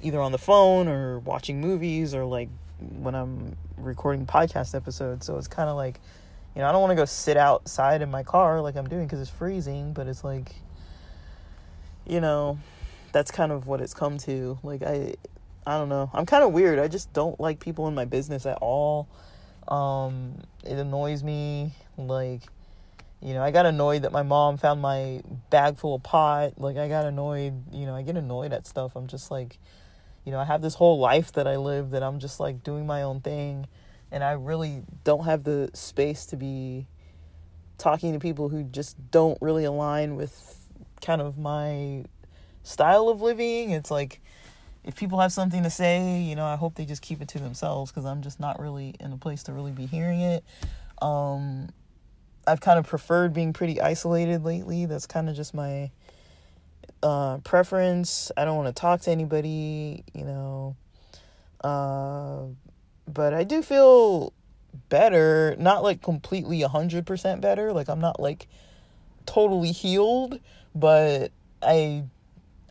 either 0.00 0.20
on 0.20 0.30
the 0.30 0.38
phone 0.38 0.86
or 0.86 1.18
watching 1.18 1.60
movies 1.60 2.14
or 2.14 2.24
like 2.24 2.48
when 2.78 3.16
I'm 3.16 3.56
recording 3.76 4.24
podcast 4.24 4.76
episodes 4.76 5.26
so 5.26 5.36
it's 5.36 5.48
kind 5.48 5.68
of 5.68 5.76
like 5.76 6.00
you 6.54 6.62
know 6.62 6.68
I 6.68 6.72
don't 6.72 6.80
want 6.80 6.90
to 6.92 6.96
go 6.96 7.04
sit 7.04 7.36
outside 7.36 8.02
in 8.02 8.10
my 8.10 8.22
car 8.22 8.60
like 8.60 8.76
I'm 8.76 8.88
doing 8.88 9.08
cuz 9.08 9.20
it's 9.20 9.30
freezing 9.30 9.92
but 9.92 10.06
it's 10.06 10.24
like 10.24 10.54
you 12.06 12.20
know 12.20 12.58
that's 13.12 13.30
kind 13.30 13.52
of 13.52 13.66
what 13.66 13.80
it's 13.80 13.94
come 13.94 14.18
to 14.18 14.58
like 14.62 14.82
I 14.82 15.14
I 15.66 15.78
don't 15.78 15.88
know 15.88 16.10
I'm 16.12 16.26
kind 16.26 16.44
of 16.44 16.52
weird 16.52 16.78
I 16.78 16.88
just 16.88 17.12
don't 17.12 17.38
like 17.38 17.60
people 17.60 17.88
in 17.88 17.94
my 17.94 18.04
business 18.04 18.46
at 18.46 18.58
all 18.60 19.08
um 19.68 20.38
it 20.64 20.78
annoys 20.78 21.22
me 21.22 21.72
like 21.96 22.42
you 23.22 23.34
know, 23.34 23.42
I 23.42 23.52
got 23.52 23.66
annoyed 23.66 24.02
that 24.02 24.10
my 24.10 24.24
mom 24.24 24.56
found 24.56 24.82
my 24.82 25.22
bag 25.48 25.76
full 25.76 25.94
of 25.94 26.02
pot. 26.02 26.54
Like, 26.58 26.76
I 26.76 26.88
got 26.88 27.06
annoyed. 27.06 27.72
You 27.72 27.86
know, 27.86 27.94
I 27.94 28.02
get 28.02 28.16
annoyed 28.16 28.52
at 28.52 28.66
stuff. 28.66 28.96
I'm 28.96 29.06
just 29.06 29.30
like, 29.30 29.58
you 30.24 30.32
know, 30.32 30.40
I 30.40 30.44
have 30.44 30.60
this 30.60 30.74
whole 30.74 30.98
life 30.98 31.30
that 31.34 31.46
I 31.46 31.56
live 31.56 31.90
that 31.90 32.02
I'm 32.02 32.18
just 32.18 32.40
like 32.40 32.64
doing 32.64 32.84
my 32.84 33.02
own 33.02 33.20
thing. 33.20 33.68
And 34.12 34.22
I 34.22 34.32
really 34.32 34.82
don't 35.02 35.24
have 35.24 35.42
the 35.42 35.70
space 35.74 36.26
to 36.26 36.36
be 36.36 36.86
talking 37.78 38.12
to 38.12 38.20
people 38.20 38.48
who 38.50 38.62
just 38.62 39.10
don't 39.10 39.38
really 39.40 39.64
align 39.64 40.14
with 40.14 40.68
kind 41.00 41.20
of 41.20 41.38
my 41.38 42.04
style 42.62 43.08
of 43.08 43.22
living. 43.22 43.70
It's 43.70 43.90
like, 43.90 44.20
if 44.84 44.96
people 44.96 45.18
have 45.20 45.32
something 45.32 45.62
to 45.62 45.70
say, 45.70 46.20
you 46.20 46.36
know, 46.36 46.44
I 46.44 46.56
hope 46.56 46.74
they 46.74 46.84
just 46.84 47.02
keep 47.02 47.22
it 47.22 47.28
to 47.28 47.38
themselves 47.38 47.90
because 47.90 48.04
I'm 48.04 48.20
just 48.20 48.38
not 48.38 48.60
really 48.60 48.94
in 49.00 49.12
a 49.12 49.16
place 49.16 49.42
to 49.44 49.52
really 49.52 49.72
be 49.72 49.86
hearing 49.86 50.20
it. 50.20 50.44
Um, 51.00 51.70
I've 52.46 52.60
kind 52.60 52.78
of 52.78 52.86
preferred 52.86 53.32
being 53.32 53.52
pretty 53.52 53.80
isolated 53.80 54.44
lately. 54.44 54.86
That's 54.86 55.06
kind 55.06 55.28
of 55.28 55.36
just 55.36 55.54
my 55.54 55.90
uh, 57.02 57.38
preference. 57.38 58.30
I 58.36 58.44
don't 58.44 58.56
want 58.56 58.74
to 58.74 58.78
talk 58.78 59.00
to 59.02 59.10
anybody, 59.10 60.04
you 60.12 60.24
know. 60.24 60.76
Uh, 61.62 62.46
but 63.06 63.34
I 63.34 63.44
do 63.44 63.62
feel 63.62 64.32
better, 64.88 65.56
not 65.58 65.82
like 65.82 66.02
completely 66.02 66.60
100% 66.60 67.40
better. 67.40 67.72
Like 67.72 67.88
I'm 67.88 68.00
not 68.00 68.20
like 68.20 68.48
totally 69.26 69.72
healed, 69.72 70.40
but 70.74 71.32
I 71.62 72.04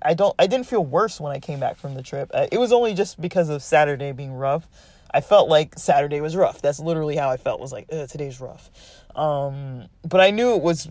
I 0.01 0.13
don't 0.13 0.35
I 0.39 0.47
didn't 0.47 0.67
feel 0.67 0.83
worse 0.83 1.19
when 1.19 1.31
I 1.31 1.39
came 1.39 1.59
back 1.59 1.77
from 1.77 1.93
the 1.93 2.03
trip. 2.03 2.31
It 2.51 2.59
was 2.59 2.71
only 2.71 2.93
just 2.93 3.21
because 3.21 3.49
of 3.49 3.61
Saturday 3.61 4.11
being 4.11 4.33
rough. 4.33 4.67
I 5.13 5.21
felt 5.21 5.49
like 5.49 5.77
Saturday 5.77 6.21
was 6.21 6.35
rough. 6.35 6.61
That's 6.61 6.79
literally 6.79 7.17
how 7.17 7.29
I 7.29 7.37
felt. 7.37 7.59
Was 7.59 7.73
like, 7.73 7.87
today's 7.89 8.39
rough. 8.39 8.71
Um, 9.15 9.87
but 10.07 10.21
I 10.21 10.31
knew 10.31 10.55
it 10.55 10.61
was 10.61 10.89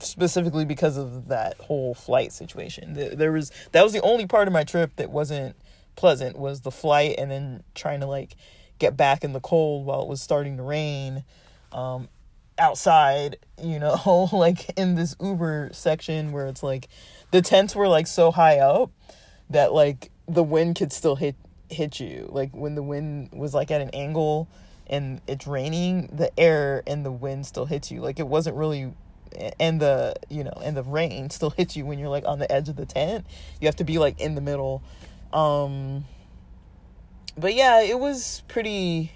specifically 0.00 0.64
because 0.64 0.96
of 0.96 1.28
that 1.28 1.56
whole 1.58 1.94
flight 1.94 2.32
situation. 2.32 2.94
There 2.94 3.32
was 3.32 3.50
that 3.72 3.82
was 3.82 3.92
the 3.92 4.02
only 4.02 4.26
part 4.26 4.48
of 4.48 4.52
my 4.52 4.64
trip 4.64 4.96
that 4.96 5.10
wasn't 5.10 5.56
pleasant 5.96 6.36
was 6.36 6.62
the 6.62 6.70
flight 6.70 7.14
and 7.18 7.30
then 7.30 7.62
trying 7.74 8.00
to 8.00 8.06
like 8.06 8.36
get 8.78 8.96
back 8.96 9.24
in 9.24 9.32
the 9.32 9.40
cold 9.40 9.86
while 9.86 10.02
it 10.02 10.08
was 10.08 10.20
starting 10.20 10.56
to 10.56 10.62
rain 10.62 11.24
um, 11.72 12.08
outside, 12.58 13.36
you 13.62 13.78
know, 13.78 14.28
like 14.32 14.70
in 14.78 14.94
this 14.94 15.16
Uber 15.20 15.70
section 15.72 16.32
where 16.32 16.46
it's 16.46 16.62
like 16.62 16.88
the 17.30 17.42
tents 17.42 17.74
were 17.74 17.88
like 17.88 18.06
so 18.06 18.30
high 18.30 18.58
up 18.58 18.90
that 19.50 19.72
like 19.72 20.10
the 20.26 20.42
wind 20.42 20.76
could 20.76 20.92
still 20.92 21.16
hit 21.16 21.36
hit 21.70 22.00
you. 22.00 22.28
Like 22.30 22.54
when 22.54 22.74
the 22.74 22.82
wind 22.82 23.30
was 23.32 23.54
like 23.54 23.70
at 23.70 23.80
an 23.80 23.90
angle 23.90 24.48
and 24.86 25.20
it's 25.26 25.46
raining, 25.46 26.08
the 26.12 26.38
air 26.38 26.82
and 26.86 27.04
the 27.04 27.12
wind 27.12 27.46
still 27.46 27.66
hits 27.66 27.90
you. 27.90 28.00
Like 28.00 28.18
it 28.18 28.28
wasn't 28.28 28.56
really 28.56 28.92
and 29.58 29.80
the 29.80 30.14
you 30.28 30.44
know 30.44 30.52
and 30.62 30.76
the 30.76 30.82
rain 30.82 31.30
still 31.30 31.50
hits 31.50 31.76
you 31.76 31.84
when 31.84 31.98
you're 31.98 32.08
like 32.08 32.24
on 32.26 32.38
the 32.38 32.50
edge 32.50 32.68
of 32.68 32.76
the 32.76 32.86
tent 32.86 33.26
you 33.60 33.66
have 33.66 33.76
to 33.76 33.84
be 33.84 33.98
like 33.98 34.20
in 34.20 34.34
the 34.34 34.40
middle 34.40 34.82
um 35.32 36.04
but 37.36 37.54
yeah 37.54 37.80
it 37.80 37.98
was 37.98 38.42
pretty 38.48 39.12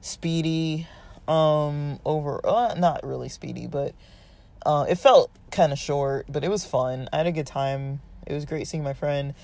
speedy 0.00 0.86
um 1.28 1.98
over 2.04 2.40
uh, 2.46 2.74
not 2.74 3.04
really 3.04 3.28
speedy 3.28 3.66
but 3.66 3.94
uh 4.64 4.84
it 4.88 4.96
felt 4.96 5.30
kind 5.50 5.72
of 5.72 5.78
short 5.78 6.26
but 6.28 6.44
it 6.44 6.48
was 6.48 6.64
fun. 6.64 7.08
I 7.12 7.18
had 7.18 7.26
a 7.26 7.32
good 7.32 7.46
time. 7.46 8.00
It 8.26 8.32
was 8.32 8.44
great 8.44 8.66
seeing 8.66 8.82
my 8.82 8.94
friend 8.94 9.34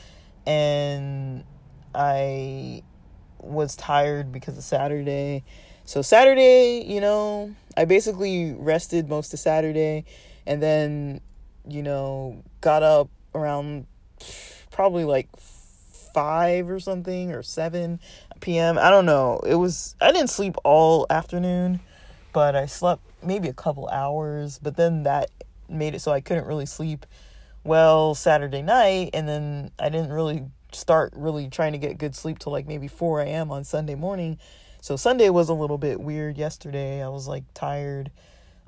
and 0.44 1.44
i 1.94 2.82
was 3.38 3.76
tired 3.76 4.32
because 4.32 4.56
of 4.56 4.64
saturday. 4.64 5.44
So 5.84 6.00
Saturday, 6.00 6.84
you 6.86 7.00
know, 7.00 7.54
I 7.76 7.84
basically 7.84 8.54
rested 8.54 9.08
most 9.08 9.34
of 9.34 9.40
Saturday 9.40 10.04
and 10.46 10.62
then, 10.62 11.20
you 11.68 11.82
know, 11.82 12.42
got 12.60 12.82
up 12.82 13.10
around 13.34 13.86
probably 14.70 15.04
like 15.04 15.28
5 16.12 16.70
or 16.70 16.80
something 16.80 17.32
or 17.32 17.42
7 17.42 18.00
p.m. 18.40 18.78
I 18.78 18.90
don't 18.90 19.06
know. 19.06 19.40
It 19.46 19.54
was 19.54 19.96
I 20.00 20.12
didn't 20.12 20.30
sleep 20.30 20.56
all 20.64 21.06
afternoon, 21.10 21.80
but 22.32 22.56
I 22.56 22.66
slept 22.66 23.02
maybe 23.22 23.48
a 23.48 23.54
couple 23.54 23.88
hours, 23.88 24.58
but 24.62 24.76
then 24.76 25.04
that 25.04 25.30
made 25.68 25.94
it 25.94 26.00
so 26.00 26.12
I 26.12 26.20
couldn't 26.20 26.46
really 26.46 26.66
sleep 26.66 27.06
well 27.64 28.14
Saturday 28.14 28.62
night 28.62 29.10
and 29.14 29.28
then 29.28 29.70
I 29.78 29.88
didn't 29.88 30.12
really 30.12 30.44
start 30.72 31.12
really 31.14 31.48
trying 31.48 31.72
to 31.72 31.78
get 31.78 31.96
good 31.96 32.16
sleep 32.16 32.38
till 32.38 32.52
like 32.52 32.66
maybe 32.66 32.88
4 32.88 33.20
a.m. 33.20 33.50
on 33.50 33.62
Sunday 33.64 33.94
morning 33.94 34.38
so 34.82 34.96
Sunday 34.96 35.30
was 35.30 35.48
a 35.48 35.54
little 35.54 35.78
bit 35.78 36.00
weird 36.00 36.36
yesterday. 36.36 37.04
I 37.04 37.08
was 37.08 37.28
like 37.28 37.44
tired. 37.54 38.10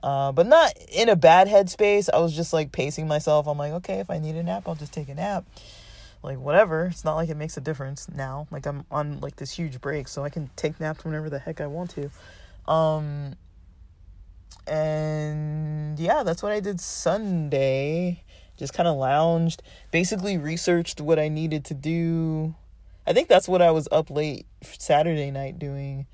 Uh, 0.01 0.31
but 0.31 0.47
not 0.47 0.73
in 0.93 1.09
a 1.09 1.17
bad 1.17 1.49
headspace. 1.49 2.09
I 2.09 2.21
was 2.21 2.37
just 2.37 2.53
like 2.53 2.71
pacing 2.71 3.09
myself. 3.09 3.49
I'm 3.49 3.59
like, 3.59 3.73
okay, 3.73 3.99
if 3.99 4.11
I 4.11 4.21
need 4.21 4.37
a 4.37 4.43
nap, 4.45 4.69
I'll 4.69 4.77
just 4.77 4.93
take 4.93 5.09
a 5.09 5.15
nap. 5.15 5.45
Like 6.25 6.39
whatever. 6.39 6.87
It's 6.87 7.05
not 7.05 7.15
like 7.15 7.29
it 7.29 7.37
makes 7.37 7.57
a 7.57 7.61
difference 7.61 8.09
now. 8.09 8.49
Like 8.51 8.67
I'm 8.67 8.85
on 8.91 9.21
like 9.21 9.37
this 9.37 9.53
huge 9.53 9.81
break, 9.81 10.09
so 10.09 10.25
I 10.25 10.31
can 10.31 10.51
take 10.57 10.81
naps 10.81 11.05
whenever 11.05 11.31
the 11.31 11.39
heck 11.39 11.61
I 11.61 11.67
want 11.67 11.91
to. 11.91 12.11
Um 12.71 13.37
and 14.67 15.99
yeah, 15.99 16.23
that's 16.23 16.43
what 16.43 16.51
I 16.51 16.61
did 16.61 16.81
Sunday. 16.81 18.25
Just 18.57 18.73
kind 18.73 18.89
of 18.89 18.97
lounged, 18.97 19.63
basically 19.91 20.39
researched 20.39 21.01
what 21.01 21.19
I 21.19 21.29
needed 21.29 21.65
to 21.67 21.75
do 21.75 22.55
I 23.07 23.13
think 23.13 23.29
that's 23.29 23.47
what 23.47 23.61
I 23.61 23.71
was 23.71 23.87
up 23.93 24.11
late 24.11 24.47
Saturday 24.63 25.31
night 25.31 25.59
doing. 25.59 26.07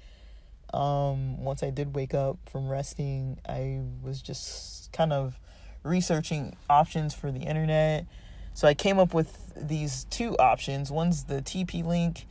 Um, 0.75 1.43
once 1.43 1.63
I 1.63 1.71
did 1.71 1.95
wake 1.95 2.15
up 2.15 2.39
from 2.49 2.69
resting, 2.69 3.39
I 3.49 3.81
was 4.03 4.21
just 4.21 4.93
kind 4.93 5.13
of 5.13 5.39
researching 5.85 6.57
options 6.69 7.15
for 7.15 7.31
the 7.31 7.41
internet. 7.41 8.07
So 8.55 8.67
I 8.67 8.75
came 8.75 8.99
up 8.99 9.15
with 9.15 9.50
these 9.61 10.05
two 10.05 10.37
options. 10.39 10.91
One's 10.91 11.25
the 11.25 11.43
TP-Link 11.43 12.27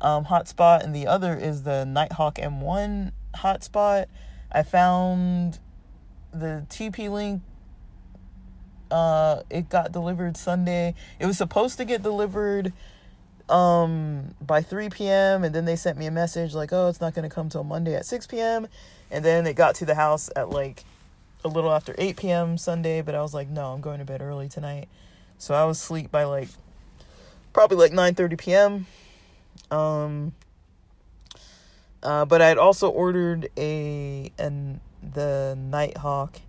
um, 0.00 0.24
hotspot, 0.24 0.82
and 0.82 0.94
the 0.94 1.06
other 1.06 1.36
is 1.36 1.62
the 1.62 1.84
Nighthawk 1.84 2.36
M1 2.36 3.12
hotspot. 3.36 4.06
I 4.50 4.62
found 4.62 5.58
the 6.32 6.66
TP-Link. 6.68 7.42
Uh, 8.90 9.42
it 9.48 9.70
got 9.70 9.92
delivered 9.92 10.36
Sunday. 10.36 10.94
It 11.18 11.26
was 11.26 11.38
supposed 11.38 11.78
to 11.78 11.84
get 11.84 12.02
delivered 12.02 12.72
um 13.48 14.34
by 14.40 14.62
3 14.62 14.88
p.m. 14.88 15.42
and 15.42 15.52
then 15.54 15.64
they 15.64 15.74
sent 15.76 15.98
me 15.98 16.06
a 16.06 16.10
message 16.10 16.54
like, 16.54 16.72
"Oh, 16.72 16.88
it's 16.88 17.00
not 17.00 17.14
going 17.14 17.28
to 17.28 17.34
come 17.34 17.48
till 17.48 17.64
Monday 17.64 17.94
at 17.94 18.06
6 18.06 18.26
p.m." 18.26 18.68
And 19.10 19.24
then 19.24 19.46
it 19.46 19.54
got 19.54 19.74
to 19.76 19.84
the 19.84 19.94
house 19.94 20.30
at 20.36 20.50
like 20.50 20.84
a 21.44 21.48
little 21.48 21.72
after 21.72 21.94
8 21.98 22.16
p.m. 22.16 22.56
Sunday, 22.56 23.02
but 23.02 23.14
I 23.14 23.22
was 23.22 23.34
like, 23.34 23.48
"No, 23.48 23.72
I'm 23.72 23.80
going 23.80 23.98
to 23.98 24.04
bed 24.04 24.20
early 24.22 24.48
tonight." 24.48 24.88
So 25.38 25.54
I 25.54 25.64
was 25.64 25.78
asleep 25.78 26.10
by 26.10 26.24
like 26.24 26.48
probably 27.52 27.76
like 27.76 27.92
9:30 27.92 28.38
p.m. 28.38 28.86
Um 29.70 30.32
uh, 32.02 32.24
but 32.24 32.42
I'd 32.42 32.58
also 32.58 32.88
ordered 32.88 33.48
a 33.56 34.32
and 34.38 34.80
the 35.02 35.56
Nighthawk 35.58 36.40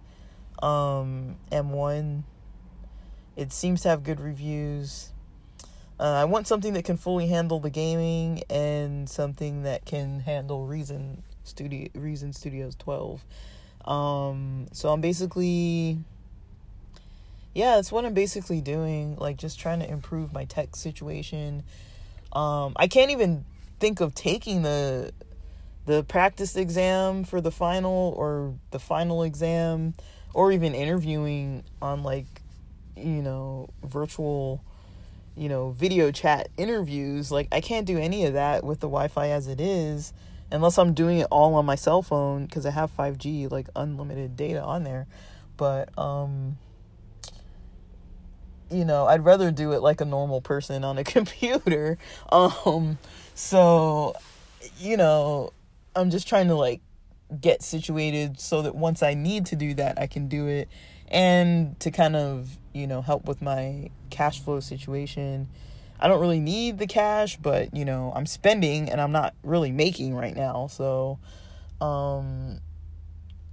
um 0.61 1.35
M1. 1.51 2.23
It 3.35 3.51
seems 3.51 3.81
to 3.81 3.89
have 3.89 4.03
good 4.03 4.19
reviews. 4.19 5.09
Uh, 5.99 6.03
I 6.03 6.25
want 6.25 6.47
something 6.47 6.73
that 6.73 6.83
can 6.83 6.97
fully 6.97 7.27
handle 7.27 7.59
the 7.59 7.69
gaming 7.69 8.43
and 8.49 9.07
something 9.09 9.63
that 9.63 9.85
can 9.85 10.19
handle 10.21 10.65
Reason 10.65 11.23
Studio 11.43 11.87
Reason 11.93 12.33
Studios 12.33 12.75
12. 12.75 13.23
Um, 13.85 14.67
so 14.71 14.89
I'm 14.89 15.01
basically 15.01 15.99
yeah, 17.53 17.75
that's 17.75 17.91
what 17.91 18.05
I'm 18.05 18.13
basically 18.13 18.61
doing, 18.61 19.15
like 19.17 19.37
just 19.37 19.59
trying 19.59 19.79
to 19.79 19.89
improve 19.89 20.33
my 20.33 20.45
tech 20.45 20.75
situation. 20.75 21.63
Um, 22.31 22.73
I 22.75 22.87
can't 22.87 23.11
even 23.11 23.45
think 23.79 24.01
of 24.01 24.15
taking 24.15 24.61
the 24.63 25.11
the 25.85 26.03
practice 26.03 26.55
exam 26.55 27.25
for 27.25 27.41
the 27.41 27.51
final 27.51 28.13
or 28.15 28.53
the 28.71 28.79
final 28.79 29.23
exam 29.23 29.93
or 30.33 30.51
even 30.51 30.73
interviewing 30.73 31.63
on 31.81 32.03
like 32.03 32.25
you 32.95 33.21
know 33.21 33.69
virtual 33.83 34.63
you 35.35 35.49
know, 35.49 35.71
video 35.71 36.11
chat 36.11 36.49
interviews. 36.57 37.31
Like, 37.31 37.47
I 37.51 37.61
can't 37.61 37.85
do 37.85 37.97
any 37.97 38.25
of 38.25 38.33
that 38.33 38.63
with 38.63 38.79
the 38.79 38.87
Wi 38.87 39.07
Fi 39.07 39.29
as 39.29 39.47
it 39.47 39.59
is, 39.59 40.13
unless 40.51 40.77
I'm 40.77 40.93
doing 40.93 41.19
it 41.19 41.27
all 41.31 41.55
on 41.55 41.65
my 41.65 41.75
cell 41.75 42.01
phone 42.01 42.45
because 42.45 42.65
I 42.65 42.71
have 42.71 42.95
5G, 42.95 43.51
like 43.51 43.67
unlimited 43.75 44.35
data 44.35 44.61
on 44.61 44.83
there. 44.83 45.07
But, 45.57 45.97
um, 45.97 46.57
you 48.73 48.85
know, 48.85 49.05
I'd 49.05 49.23
rather 49.23 49.51
do 49.51 49.71
it 49.73 49.81
like 49.81 50.01
a 50.01 50.05
normal 50.05 50.41
person 50.41 50.83
on 50.83 50.97
a 50.97 51.03
computer. 51.15 51.97
Um, 52.31 52.97
so, 53.35 54.15
you 54.77 54.97
know, 54.97 55.53
I'm 55.95 56.09
just 56.09 56.27
trying 56.27 56.47
to 56.47 56.55
like 56.55 56.81
get 57.39 57.61
situated 57.61 58.39
so 58.39 58.61
that 58.63 58.75
once 58.75 59.03
I 59.03 59.13
need 59.13 59.45
to 59.47 59.55
do 59.55 59.73
that, 59.75 59.99
I 59.99 60.07
can 60.07 60.27
do 60.27 60.47
it. 60.47 60.69
And 61.09 61.79
to 61.79 61.91
kind 61.91 62.15
of 62.15 62.57
you 62.73 62.87
know 62.87 63.01
help 63.01 63.25
with 63.25 63.41
my 63.41 63.89
cash 64.09 64.39
flow 64.41 64.59
situation 64.59 65.47
i 65.99 66.07
don't 66.07 66.19
really 66.19 66.39
need 66.39 66.79
the 66.79 66.87
cash 66.87 67.37
but 67.37 67.73
you 67.75 67.85
know 67.85 68.11
i'm 68.15 68.25
spending 68.25 68.89
and 68.89 68.99
i'm 68.99 69.11
not 69.11 69.33
really 69.43 69.71
making 69.71 70.15
right 70.15 70.35
now. 70.35 70.67
So 70.67 71.19
um 71.79 72.59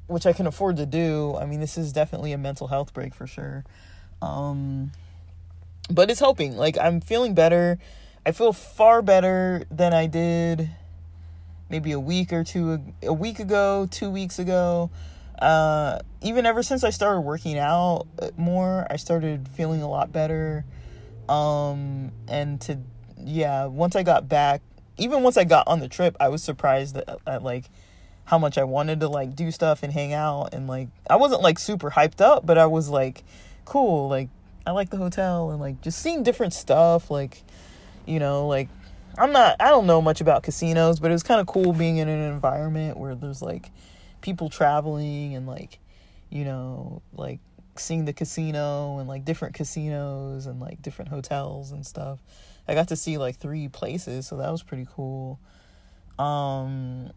which 0.06 0.26
i 0.26 0.32
can 0.32 0.46
afford 0.46 0.76
to 0.78 0.86
do. 0.86 1.36
I 1.36 1.46
mean 1.46 1.60
this 1.60 1.78
is 1.78 1.92
definitely 1.92 2.32
a 2.32 2.38
mental 2.38 2.66
health 2.66 2.92
break 2.92 3.14
for 3.14 3.26
sure. 3.26 3.64
Um 4.20 4.90
but 5.90 6.10
it's 6.10 6.20
helping 6.20 6.56
like 6.56 6.78
i'm 6.78 7.00
feeling 7.00 7.34
better 7.34 7.78
i 8.24 8.32
feel 8.32 8.52
far 8.52 9.02
better 9.02 9.64
than 9.70 9.92
i 9.92 10.06
did 10.06 10.70
maybe 11.68 11.92
a 11.92 12.00
week 12.00 12.32
or 12.32 12.44
two 12.44 12.80
a 13.02 13.12
week 13.12 13.38
ago 13.38 13.86
two 13.90 14.10
weeks 14.10 14.38
ago 14.38 14.90
uh, 15.40 15.98
even 16.20 16.44
ever 16.44 16.62
since 16.62 16.84
I 16.84 16.90
started 16.90 17.20
working 17.20 17.58
out 17.58 18.06
more, 18.36 18.86
I 18.90 18.96
started 18.96 19.48
feeling 19.48 19.82
a 19.82 19.88
lot 19.88 20.12
better. 20.12 20.64
Um, 21.28 22.12
and 22.28 22.60
to, 22.62 22.78
yeah, 23.18 23.66
once 23.66 23.96
I 23.96 24.02
got 24.02 24.28
back, 24.28 24.60
even 24.98 25.22
once 25.22 25.38
I 25.38 25.44
got 25.44 25.66
on 25.66 25.80
the 25.80 25.88
trip, 25.88 26.16
I 26.20 26.28
was 26.28 26.42
surprised 26.42 26.98
at, 26.98 27.18
at 27.26 27.42
like 27.42 27.64
how 28.24 28.38
much 28.38 28.58
I 28.58 28.64
wanted 28.64 29.00
to 29.00 29.08
like 29.08 29.34
do 29.34 29.50
stuff 29.50 29.82
and 29.82 29.92
hang 29.92 30.12
out. 30.12 30.52
And 30.52 30.66
like, 30.66 30.88
I 31.08 31.16
wasn't 31.16 31.40
like 31.40 31.58
super 31.58 31.90
hyped 31.90 32.20
up, 32.20 32.44
but 32.44 32.58
I 32.58 32.66
was 32.66 32.90
like, 32.90 33.24
cool. 33.64 34.08
Like, 34.08 34.28
I 34.66 34.72
like 34.72 34.90
the 34.90 34.96
hotel 34.96 35.50
and 35.50 35.60
like 35.60 35.80
just 35.80 36.00
seeing 36.00 36.22
different 36.22 36.52
stuff. 36.52 37.10
Like, 37.10 37.42
you 38.06 38.18
know, 38.18 38.46
like 38.46 38.68
I'm 39.18 39.32
not, 39.32 39.56
I 39.60 39.68
don't 39.68 39.86
know 39.86 40.00
much 40.00 40.20
about 40.20 40.42
casinos, 40.42 41.00
but 41.00 41.10
it 41.10 41.14
was 41.14 41.22
kind 41.22 41.40
of 41.40 41.46
cool 41.46 41.72
being 41.72 41.96
in 41.96 42.08
an 42.08 42.32
environment 42.32 42.96
where 42.96 43.14
there's 43.14 43.42
like, 43.42 43.70
people 44.20 44.48
traveling 44.48 45.34
and 45.34 45.46
like 45.46 45.78
you 46.28 46.44
know 46.44 47.02
like 47.14 47.40
seeing 47.76 48.04
the 48.04 48.12
casino 48.12 48.98
and 48.98 49.08
like 49.08 49.24
different 49.24 49.54
casinos 49.54 50.46
and 50.46 50.60
like 50.60 50.80
different 50.82 51.10
hotels 51.10 51.72
and 51.72 51.86
stuff 51.86 52.18
i 52.68 52.74
got 52.74 52.88
to 52.88 52.96
see 52.96 53.16
like 53.16 53.36
three 53.36 53.68
places 53.68 54.26
so 54.26 54.36
that 54.36 54.50
was 54.50 54.62
pretty 54.62 54.86
cool 54.94 55.38
um 56.18 57.10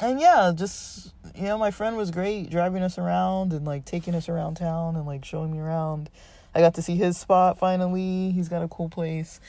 and 0.00 0.20
yeah 0.20 0.52
just 0.54 1.12
you 1.36 1.44
know 1.44 1.56
my 1.56 1.70
friend 1.70 1.96
was 1.96 2.10
great 2.10 2.50
driving 2.50 2.82
us 2.82 2.98
around 2.98 3.52
and 3.52 3.64
like 3.64 3.84
taking 3.84 4.14
us 4.14 4.28
around 4.28 4.56
town 4.56 4.96
and 4.96 5.06
like 5.06 5.24
showing 5.24 5.52
me 5.52 5.58
around 5.58 6.10
i 6.54 6.60
got 6.60 6.74
to 6.74 6.82
see 6.82 6.96
his 6.96 7.16
spot 7.16 7.58
finally 7.58 8.30
he's 8.30 8.48
got 8.48 8.62
a 8.62 8.68
cool 8.68 8.88
place 8.88 9.40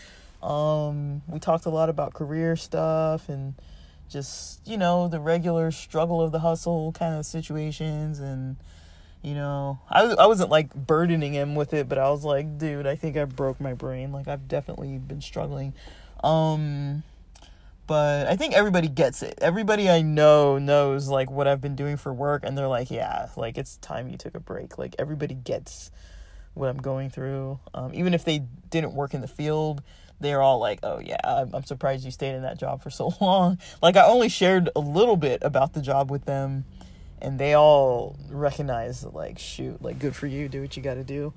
um 0.44 1.22
we 1.28 1.40
talked 1.40 1.66
a 1.66 1.70
lot 1.70 1.90
about 1.90 2.14
career 2.14 2.56
stuff 2.56 3.30
and 3.30 3.56
just 4.10 4.66
you 4.68 4.78
know 4.78 5.08
the 5.08 5.20
regular 5.20 5.72
struggle 5.72 6.22
of 6.22 6.32
the 6.32 6.40
hustle 6.40 6.92
kind 6.92 7.16
of 7.16 7.26
situations 7.26 8.20
and 8.20 8.56
you 9.24 9.34
know 9.34 9.80
I, 9.90 10.04
I 10.04 10.28
wasn't 10.28 10.52
like 10.52 10.74
burdening 10.74 11.34
him 11.34 11.56
with 11.56 11.74
it 11.74 11.90
but 11.90 11.98
i 11.98 12.10
was 12.10 12.24
like 12.24 12.58
dude 12.58 12.86
i 12.86 12.96
think 12.96 13.18
i 13.18 13.26
broke 13.26 13.60
my 13.60 13.74
brain 13.74 14.12
like 14.12 14.28
i've 14.28 14.48
definitely 14.48 14.98
been 15.00 15.22
struggling 15.22 15.74
um 16.24 17.04
but 17.88 18.28
I 18.28 18.36
think 18.36 18.56
everybody 18.56 18.88
gets 18.88 19.22
it. 19.22 19.38
Everybody 19.42 19.90
I 19.90 20.02
know 20.02 20.58
knows 20.58 21.08
like 21.08 21.30
what 21.30 21.48
I've 21.48 21.62
been 21.62 21.76
doing 21.76 21.98
for 21.98 22.14
work 22.14 22.44
and 22.44 22.58
they're 22.58 22.68
like, 22.68 22.90
yeah, 22.90 23.30
like 23.38 23.58
it's 23.58 23.78
time 23.78 24.10
you 24.10 24.18
took 24.18 24.36
a 24.36 24.40
break. 24.40 24.78
Like 24.78 24.96
everybody 24.98 25.36
gets 25.36 25.92
what 26.56 26.70
I'm 26.70 26.78
going 26.78 27.10
through. 27.10 27.60
Um, 27.74 27.94
even 27.94 28.14
if 28.14 28.26
they 28.26 28.44
didn't 28.70 28.94
work 28.94 29.14
in 29.14 29.22
the 29.22 29.28
field, 29.28 29.84
they're 30.20 30.42
all 30.42 30.60
like, 30.60 30.80
"Oh 30.82 31.00
yeah, 31.00 31.20
I'm, 31.24 31.54
I'm 31.54 31.64
surprised 31.66 32.04
you 32.06 32.12
stayed 32.12 32.36
in 32.36 32.42
that 32.42 32.58
job 32.58 32.82
for 32.82 32.90
so 32.90 33.14
long." 33.22 33.60
Like 33.82 33.96
I 33.96 34.06
only 34.06 34.30
shared 34.30 34.70
a 34.76 34.80
little 34.80 35.18
bit 35.18 35.40
about 35.44 35.74
the 35.74 35.82
job 35.82 36.10
with 36.10 36.26
them, 36.26 36.66
and 37.22 37.38
they 37.38 37.54
all 37.54 38.18
recognize 38.30 39.04
like, 39.04 39.38
"Shoot, 39.38 39.82
like 39.82 40.00
good 40.00 40.16
for 40.16 40.28
you. 40.28 40.50
Do 40.50 40.62
what 40.62 40.76
you 40.76 40.84
got 40.84 40.96
to 40.96 41.04
do." 41.04 41.34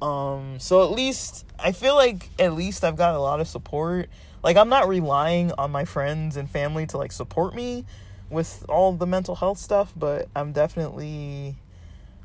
Um, 0.00 0.58
so 0.58 0.82
at 0.82 0.90
least 0.90 1.46
I 1.60 1.70
feel 1.70 1.94
like 1.94 2.30
at 2.38 2.54
least 2.54 2.82
I've 2.82 2.96
got 2.96 3.14
a 3.14 3.20
lot 3.20 3.40
of 3.40 3.46
support. 3.46 4.08
Like 4.42 4.56
I'm 4.56 4.68
not 4.68 4.88
relying 4.88 5.52
on 5.52 5.70
my 5.70 5.84
friends 5.84 6.36
and 6.36 6.50
family 6.50 6.86
to 6.86 6.98
like 6.98 7.12
support 7.12 7.54
me 7.54 7.84
with 8.28 8.64
all 8.68 8.92
the 8.92 9.06
mental 9.06 9.36
health 9.36 9.58
stuff, 9.58 9.92
but 9.94 10.28
I'm 10.34 10.52
definitely 10.52 11.56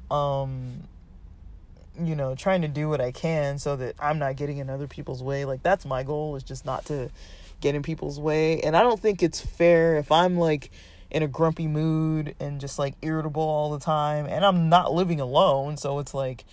um 0.09 0.87
you 1.99 2.15
know, 2.15 2.35
trying 2.35 2.61
to 2.61 2.67
do 2.67 2.89
what 2.89 3.01
I 3.01 3.11
can 3.11 3.57
so 3.59 3.75
that 3.75 3.95
I'm 3.99 4.19
not 4.19 4.35
getting 4.35 4.57
in 4.57 4.69
other 4.69 4.87
people's 4.87 5.23
way. 5.23 5.45
Like 5.45 5.63
that's 5.63 5.85
my 5.85 6.03
goal 6.03 6.35
is 6.35 6.43
just 6.43 6.65
not 6.65 6.85
to 6.85 7.09
get 7.61 7.75
in 7.75 7.83
people's 7.83 8.19
way. 8.19 8.61
And 8.61 8.75
I 8.75 8.81
don't 8.81 8.99
think 8.99 9.23
it's 9.23 9.41
fair 9.41 9.97
if 9.97 10.11
I'm 10.11 10.37
like 10.37 10.71
in 11.09 11.23
a 11.23 11.27
grumpy 11.27 11.67
mood 11.67 12.35
and 12.39 12.59
just 12.59 12.77
like 12.77 12.95
irritable 13.01 13.41
all 13.41 13.71
the 13.71 13.79
time 13.79 14.25
and 14.25 14.43
I'm 14.43 14.69
not 14.69 14.93
living 14.93 15.19
alone, 15.19 15.77
so 15.77 15.99
it's 15.99 16.13
like 16.13 16.45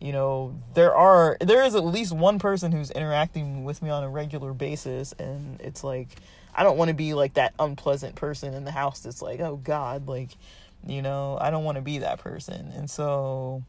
you 0.00 0.12
know, 0.12 0.58
there 0.72 0.94
are 0.94 1.36
there 1.40 1.62
is 1.62 1.74
at 1.74 1.84
least 1.84 2.12
one 2.12 2.38
person 2.38 2.72
who's 2.72 2.90
interacting 2.90 3.64
with 3.64 3.82
me 3.82 3.90
on 3.90 4.02
a 4.02 4.08
regular 4.08 4.54
basis 4.54 5.12
and 5.18 5.60
it's 5.60 5.84
like 5.84 6.08
I 6.54 6.62
don't 6.62 6.76
want 6.76 6.88
to 6.88 6.94
be 6.94 7.14
like 7.14 7.34
that 7.34 7.54
unpleasant 7.58 8.16
person 8.16 8.54
in 8.54 8.64
the 8.64 8.70
house 8.70 9.00
that's 9.00 9.22
like, 9.22 9.40
"Oh 9.40 9.56
god, 9.56 10.08
like, 10.08 10.30
you 10.86 11.02
know, 11.02 11.38
I 11.40 11.50
don't 11.50 11.64
want 11.64 11.76
to 11.76 11.82
be 11.82 11.98
that 11.98 12.18
person." 12.18 12.72
And 12.74 12.90
so 12.90 13.62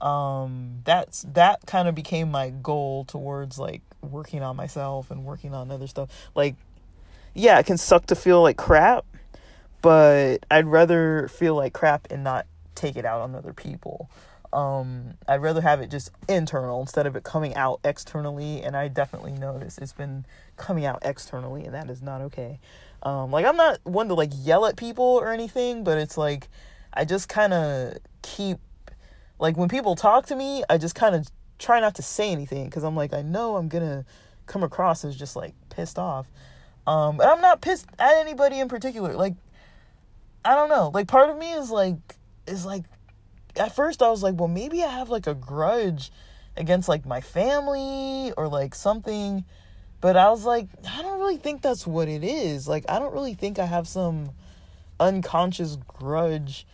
um 0.00 0.80
that's 0.84 1.22
that 1.32 1.60
kind 1.66 1.88
of 1.88 1.94
became 1.94 2.30
my 2.30 2.50
goal 2.50 3.04
towards 3.04 3.58
like 3.58 3.82
working 4.02 4.42
on 4.42 4.56
myself 4.56 5.10
and 5.10 5.24
working 5.24 5.54
on 5.54 5.70
other 5.70 5.86
stuff. 5.86 6.08
Like 6.34 6.54
yeah 7.34 7.58
it 7.58 7.66
can 7.66 7.78
suck 7.78 8.06
to 8.06 8.14
feel 8.14 8.42
like 8.42 8.56
crap 8.56 9.04
but 9.80 10.38
i'd 10.50 10.66
rather 10.66 11.28
feel 11.28 11.54
like 11.54 11.72
crap 11.72 12.06
and 12.10 12.24
not 12.24 12.46
take 12.74 12.96
it 12.96 13.04
out 13.04 13.20
on 13.20 13.34
other 13.34 13.52
people. 13.52 14.08
Um 14.52 15.14
i'd 15.28 15.42
rather 15.42 15.60
have 15.60 15.80
it 15.80 15.90
just 15.90 16.10
internal 16.28 16.80
instead 16.80 17.06
of 17.06 17.16
it 17.16 17.22
coming 17.22 17.54
out 17.54 17.80
externally 17.84 18.62
and 18.62 18.76
i 18.76 18.88
definitely 18.88 19.32
notice 19.32 19.78
it's 19.78 19.92
been 19.92 20.24
coming 20.56 20.86
out 20.86 21.00
externally 21.02 21.64
and 21.64 21.74
that 21.74 21.90
is 21.90 22.02
not 22.02 22.20
okay. 22.22 22.60
Um 23.02 23.30
like 23.30 23.44
i'm 23.44 23.56
not 23.56 23.78
one 23.84 24.08
to 24.08 24.14
like 24.14 24.30
yell 24.34 24.64
at 24.64 24.76
people 24.76 25.04
or 25.04 25.30
anything 25.32 25.84
but 25.84 25.98
it's 25.98 26.16
like 26.16 26.48
i 26.94 27.04
just 27.04 27.28
kind 27.28 27.52
of 27.52 27.98
keep 28.22 28.58
like 29.38 29.56
when 29.56 29.68
people 29.68 29.94
talk 29.94 30.26
to 30.26 30.36
me, 30.36 30.64
I 30.68 30.78
just 30.78 30.94
kind 30.94 31.14
of 31.14 31.28
try 31.58 31.80
not 31.80 31.94
to 31.96 32.02
say 32.02 32.30
anything 32.30 32.66
because 32.66 32.84
I'm 32.84 32.96
like, 32.96 33.12
I 33.12 33.22
know 33.22 33.56
I'm 33.56 33.68
gonna 33.68 34.04
come 34.46 34.62
across 34.62 35.04
as 35.04 35.16
just 35.16 35.36
like 35.36 35.54
pissed 35.70 35.98
off. 35.98 36.28
Um, 36.86 37.20
and 37.20 37.28
I'm 37.28 37.40
not 37.40 37.60
pissed 37.60 37.86
at 37.98 38.14
anybody 38.16 38.60
in 38.60 38.68
particular. 38.68 39.14
Like, 39.14 39.34
I 40.44 40.54
don't 40.54 40.70
know. 40.70 40.90
Like, 40.92 41.06
part 41.06 41.28
of 41.28 41.36
me 41.36 41.52
is 41.52 41.70
like, 41.70 41.96
is 42.46 42.64
like, 42.64 42.84
at 43.56 43.74
first 43.74 44.02
I 44.02 44.08
was 44.08 44.22
like, 44.22 44.36
well, 44.36 44.48
maybe 44.48 44.82
I 44.82 44.88
have 44.88 45.10
like 45.10 45.26
a 45.26 45.34
grudge 45.34 46.10
against 46.56 46.88
like 46.88 47.04
my 47.04 47.20
family 47.20 48.32
or 48.36 48.48
like 48.48 48.74
something. 48.74 49.44
But 50.00 50.16
I 50.16 50.30
was 50.30 50.44
like, 50.44 50.68
I 50.88 51.02
don't 51.02 51.18
really 51.18 51.36
think 51.36 51.60
that's 51.60 51.86
what 51.86 52.08
it 52.08 52.24
is. 52.24 52.66
Like, 52.66 52.84
I 52.88 52.98
don't 52.98 53.12
really 53.12 53.34
think 53.34 53.58
I 53.58 53.66
have 53.66 53.86
some 53.86 54.30
unconscious 54.98 55.76
grudge. 55.88 56.66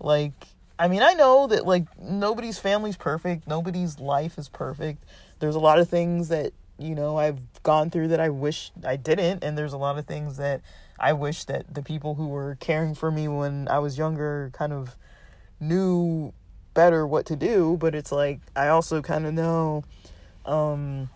Like, 0.00 0.32
I 0.80 0.88
mean, 0.88 1.02
I 1.02 1.12
know 1.12 1.46
that 1.48 1.66
like 1.66 1.84
nobody's 2.00 2.58
family's 2.58 2.96
perfect, 2.96 3.46
nobody's 3.46 4.00
life 4.00 4.38
is 4.38 4.48
perfect. 4.48 5.04
There's 5.38 5.54
a 5.54 5.60
lot 5.60 5.78
of 5.78 5.90
things 5.90 6.28
that, 6.28 6.54
you 6.78 6.94
know, 6.94 7.18
I've 7.18 7.62
gone 7.62 7.90
through 7.90 8.08
that 8.08 8.20
I 8.20 8.30
wish 8.30 8.72
I 8.82 8.96
didn't, 8.96 9.44
and 9.44 9.58
there's 9.58 9.74
a 9.74 9.78
lot 9.78 9.98
of 9.98 10.06
things 10.06 10.38
that 10.38 10.62
I 10.98 11.12
wish 11.12 11.44
that 11.44 11.74
the 11.74 11.82
people 11.82 12.14
who 12.14 12.28
were 12.28 12.56
caring 12.60 12.94
for 12.94 13.10
me 13.10 13.28
when 13.28 13.68
I 13.68 13.78
was 13.78 13.98
younger 13.98 14.50
kind 14.54 14.72
of 14.72 14.96
knew 15.60 16.32
better 16.72 17.06
what 17.06 17.26
to 17.26 17.36
do, 17.36 17.76
but 17.78 17.94
it's 17.94 18.10
like 18.10 18.40
I 18.56 18.68
also 18.68 19.02
kind 19.02 19.26
of 19.26 19.34
know 19.34 19.84
um 20.46 21.10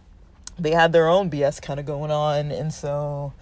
they 0.58 0.72
had 0.72 0.92
their 0.92 1.08
own 1.08 1.30
BS 1.30 1.62
kind 1.62 1.80
of 1.80 1.86
going 1.86 2.10
on 2.10 2.52
and 2.52 2.70
so 2.70 3.32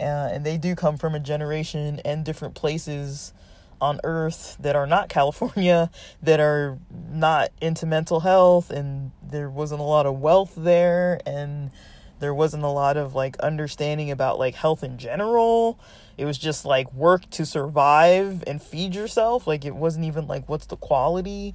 uh, 0.00 0.30
and 0.32 0.44
they 0.46 0.56
do 0.56 0.74
come 0.74 0.96
from 0.96 1.14
a 1.14 1.20
generation 1.20 2.00
and 2.02 2.24
different 2.24 2.54
places 2.54 3.34
on 3.80 4.00
earth 4.04 4.56
that 4.60 4.76
are 4.76 4.86
not 4.86 5.08
California, 5.08 5.90
that 6.22 6.40
are 6.40 6.78
not 7.10 7.50
into 7.60 7.86
mental 7.86 8.20
health, 8.20 8.70
and 8.70 9.12
there 9.22 9.50
wasn't 9.50 9.80
a 9.80 9.84
lot 9.84 10.06
of 10.06 10.20
wealth 10.20 10.54
there, 10.56 11.20
and 11.26 11.70
there 12.18 12.34
wasn't 12.34 12.64
a 12.64 12.68
lot 12.68 12.96
of 12.96 13.14
like 13.14 13.36
understanding 13.38 14.10
about 14.10 14.38
like 14.38 14.54
health 14.54 14.82
in 14.82 14.98
general. 14.98 15.78
It 16.16 16.24
was 16.24 16.38
just 16.38 16.64
like 16.64 16.92
work 16.94 17.28
to 17.30 17.44
survive 17.44 18.42
and 18.46 18.62
feed 18.62 18.94
yourself. 18.94 19.46
Like 19.46 19.64
it 19.64 19.74
wasn't 19.74 20.06
even 20.06 20.26
like 20.26 20.48
what's 20.48 20.66
the 20.66 20.76
quality. 20.76 21.54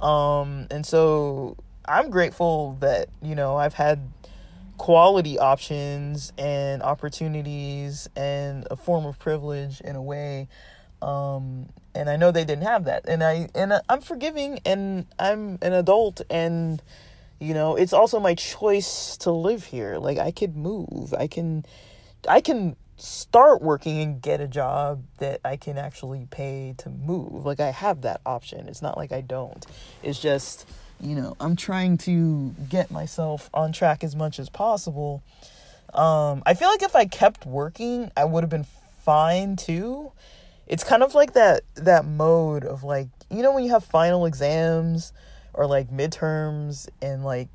Um, 0.00 0.66
and 0.70 0.84
so 0.84 1.56
I'm 1.86 2.10
grateful 2.10 2.76
that, 2.80 3.08
you 3.22 3.34
know, 3.34 3.56
I've 3.56 3.74
had 3.74 4.12
quality 4.76 5.38
options 5.38 6.32
and 6.36 6.82
opportunities 6.82 8.08
and 8.16 8.66
a 8.70 8.76
form 8.76 9.06
of 9.06 9.18
privilege 9.18 9.80
in 9.80 9.96
a 9.96 10.02
way 10.02 10.48
um, 11.02 11.68
and 11.94 12.08
I 12.08 12.16
know 12.16 12.30
they 12.30 12.44
didn't 12.44 12.64
have 12.64 12.84
that. 12.84 13.06
And 13.06 13.22
I 13.22 13.48
and 13.54 13.80
I'm 13.88 14.00
forgiving 14.00 14.60
and 14.64 15.06
I'm 15.18 15.58
an 15.60 15.72
adult 15.72 16.22
and 16.30 16.82
you 17.38 17.54
know, 17.54 17.74
it's 17.74 17.92
also 17.92 18.20
my 18.20 18.34
choice 18.34 19.16
to 19.18 19.32
live 19.32 19.64
here. 19.64 19.98
Like 19.98 20.18
I 20.18 20.30
could 20.30 20.56
move. 20.56 21.12
I 21.18 21.26
can 21.26 21.66
I 22.28 22.40
can 22.40 22.76
start 22.96 23.60
working 23.60 24.00
and 24.00 24.22
get 24.22 24.40
a 24.40 24.46
job 24.46 25.02
that 25.18 25.40
I 25.44 25.56
can 25.56 25.76
actually 25.76 26.28
pay 26.30 26.74
to 26.78 26.88
move. 26.88 27.44
Like 27.44 27.58
I 27.58 27.72
have 27.72 28.02
that 28.02 28.20
option. 28.24 28.68
It's 28.68 28.80
not 28.80 28.96
like 28.96 29.10
I 29.10 29.20
don't. 29.22 29.66
It's 30.04 30.20
just, 30.20 30.68
you 31.00 31.16
know, 31.16 31.36
I'm 31.40 31.56
trying 31.56 31.98
to 31.98 32.54
get 32.70 32.92
myself 32.92 33.50
on 33.52 33.72
track 33.72 34.04
as 34.04 34.14
much 34.14 34.38
as 34.38 34.48
possible. 34.48 35.20
Um, 35.92 36.44
I 36.46 36.54
feel 36.54 36.68
like 36.68 36.82
if 36.82 36.94
I 36.94 37.06
kept 37.06 37.44
working, 37.44 38.12
I 38.16 38.24
would 38.24 38.44
have 38.44 38.50
been 38.50 38.66
fine 39.04 39.56
too 39.56 40.12
it's 40.72 40.84
kind 40.84 41.02
of 41.02 41.14
like 41.14 41.34
that 41.34 41.64
that 41.74 42.06
mode 42.06 42.64
of 42.64 42.82
like 42.82 43.08
you 43.30 43.42
know 43.42 43.52
when 43.52 43.62
you 43.62 43.68
have 43.68 43.84
final 43.84 44.24
exams 44.24 45.12
or 45.52 45.66
like 45.66 45.90
midterms 45.90 46.88
and 47.02 47.22
like 47.24 47.48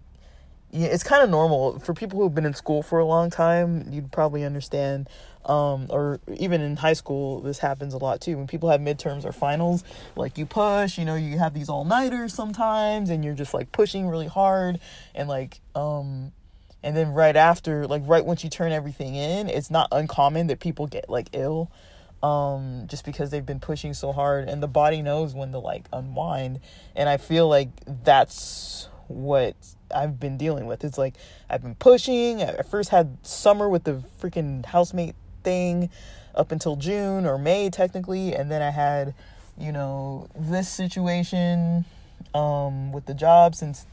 it's 0.71 1.01
kind 1.01 1.23
of 1.23 1.29
normal. 1.29 1.79
For 1.79 1.93
people 1.93 2.19
who've 2.19 2.35
been 2.35 2.45
in 2.45 2.53
school 2.53 2.83
for 2.83 2.99
a 2.99 3.05
long 3.05 3.31
time 3.31 3.87
you'd 3.91 4.11
probably 4.11 4.43
understand 4.43 5.09
um, 5.45 5.87
or 5.89 6.19
even 6.37 6.61
in 6.61 6.75
high 6.75 6.93
school 6.93 7.41
this 7.41 7.57
happens 7.57 7.95
a 7.95 7.97
lot 7.97 8.21
too. 8.21 8.37
When 8.37 8.45
people 8.45 8.69
have 8.69 8.81
midterms 8.81 9.25
or 9.25 9.31
finals 9.31 9.83
like 10.15 10.37
you 10.37 10.45
push 10.45 10.99
you 10.99 11.03
know 11.03 11.15
you 11.15 11.39
have 11.39 11.55
these 11.55 11.69
all-nighters 11.69 12.35
sometimes 12.35 13.09
and 13.09 13.25
you're 13.25 13.33
just 13.33 13.51
like 13.51 13.71
pushing 13.71 14.07
really 14.07 14.27
hard 14.27 14.79
and 15.15 15.27
like 15.27 15.59
um 15.73 16.31
and 16.83 16.95
then 16.95 17.13
right 17.13 17.35
after 17.35 17.87
like 17.87 18.03
right 18.05 18.23
once 18.23 18.43
you 18.43 18.51
turn 18.51 18.71
everything 18.71 19.15
in 19.15 19.49
it's 19.49 19.71
not 19.71 19.87
uncommon 19.91 20.45
that 20.45 20.59
people 20.59 20.85
get 20.85 21.09
like 21.09 21.29
ill 21.33 21.71
um 22.23 22.85
just 22.87 23.05
because 23.05 23.29
they've 23.29 23.45
been 23.45 23.59
pushing 23.59 23.93
so 23.93 24.11
hard 24.11 24.49
and 24.49 24.61
the 24.61 24.67
body 24.67 25.01
knows 25.01 25.33
when 25.33 25.51
to 25.51 25.59
like 25.59 25.85
unwind. 25.93 26.59
And 26.95 27.07
i 27.09 27.17
feel 27.17 27.47
like 27.47 27.69
that's 28.03 28.89
what 29.07 29.55
i've 29.93 30.19
been 30.19 30.37
dealing 30.37 30.65
with. 30.65 30.83
It's 30.83 30.97
like 30.97 31.15
i've 31.49 31.61
been 31.61 31.75
pushing. 31.75 32.41
I 32.41 32.61
first 32.63 32.89
had 32.89 33.17
summer 33.21 33.69
with 33.69 33.83
the 33.83 34.01
freaking 34.19 34.65
housemate 34.65 35.15
thing 35.43 35.89
up 36.33 36.51
until 36.51 36.75
june 36.75 37.25
or 37.25 37.37
may 37.37 37.69
technically. 37.69 38.33
And 38.33 38.51
then 38.51 38.61
i 38.61 38.71
had 38.71 39.13
you 39.57 39.71
know 39.71 40.27
this 40.37 40.69
situation 40.69 41.85
um 42.33 42.91
with 42.91 43.05
the 43.05 43.13
job 43.13 43.55
since 43.55 43.85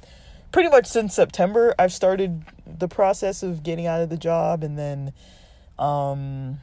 pretty 0.50 0.68
much 0.70 0.86
since 0.86 1.14
september. 1.14 1.74
I've 1.78 1.92
started 1.92 2.42
the 2.66 2.88
process 2.88 3.42
of 3.42 3.62
getting 3.62 3.86
out 3.86 4.00
of 4.00 4.08
the 4.08 4.16
job 4.16 4.64
and 4.64 4.78
then 4.78 5.12
um 5.78 6.58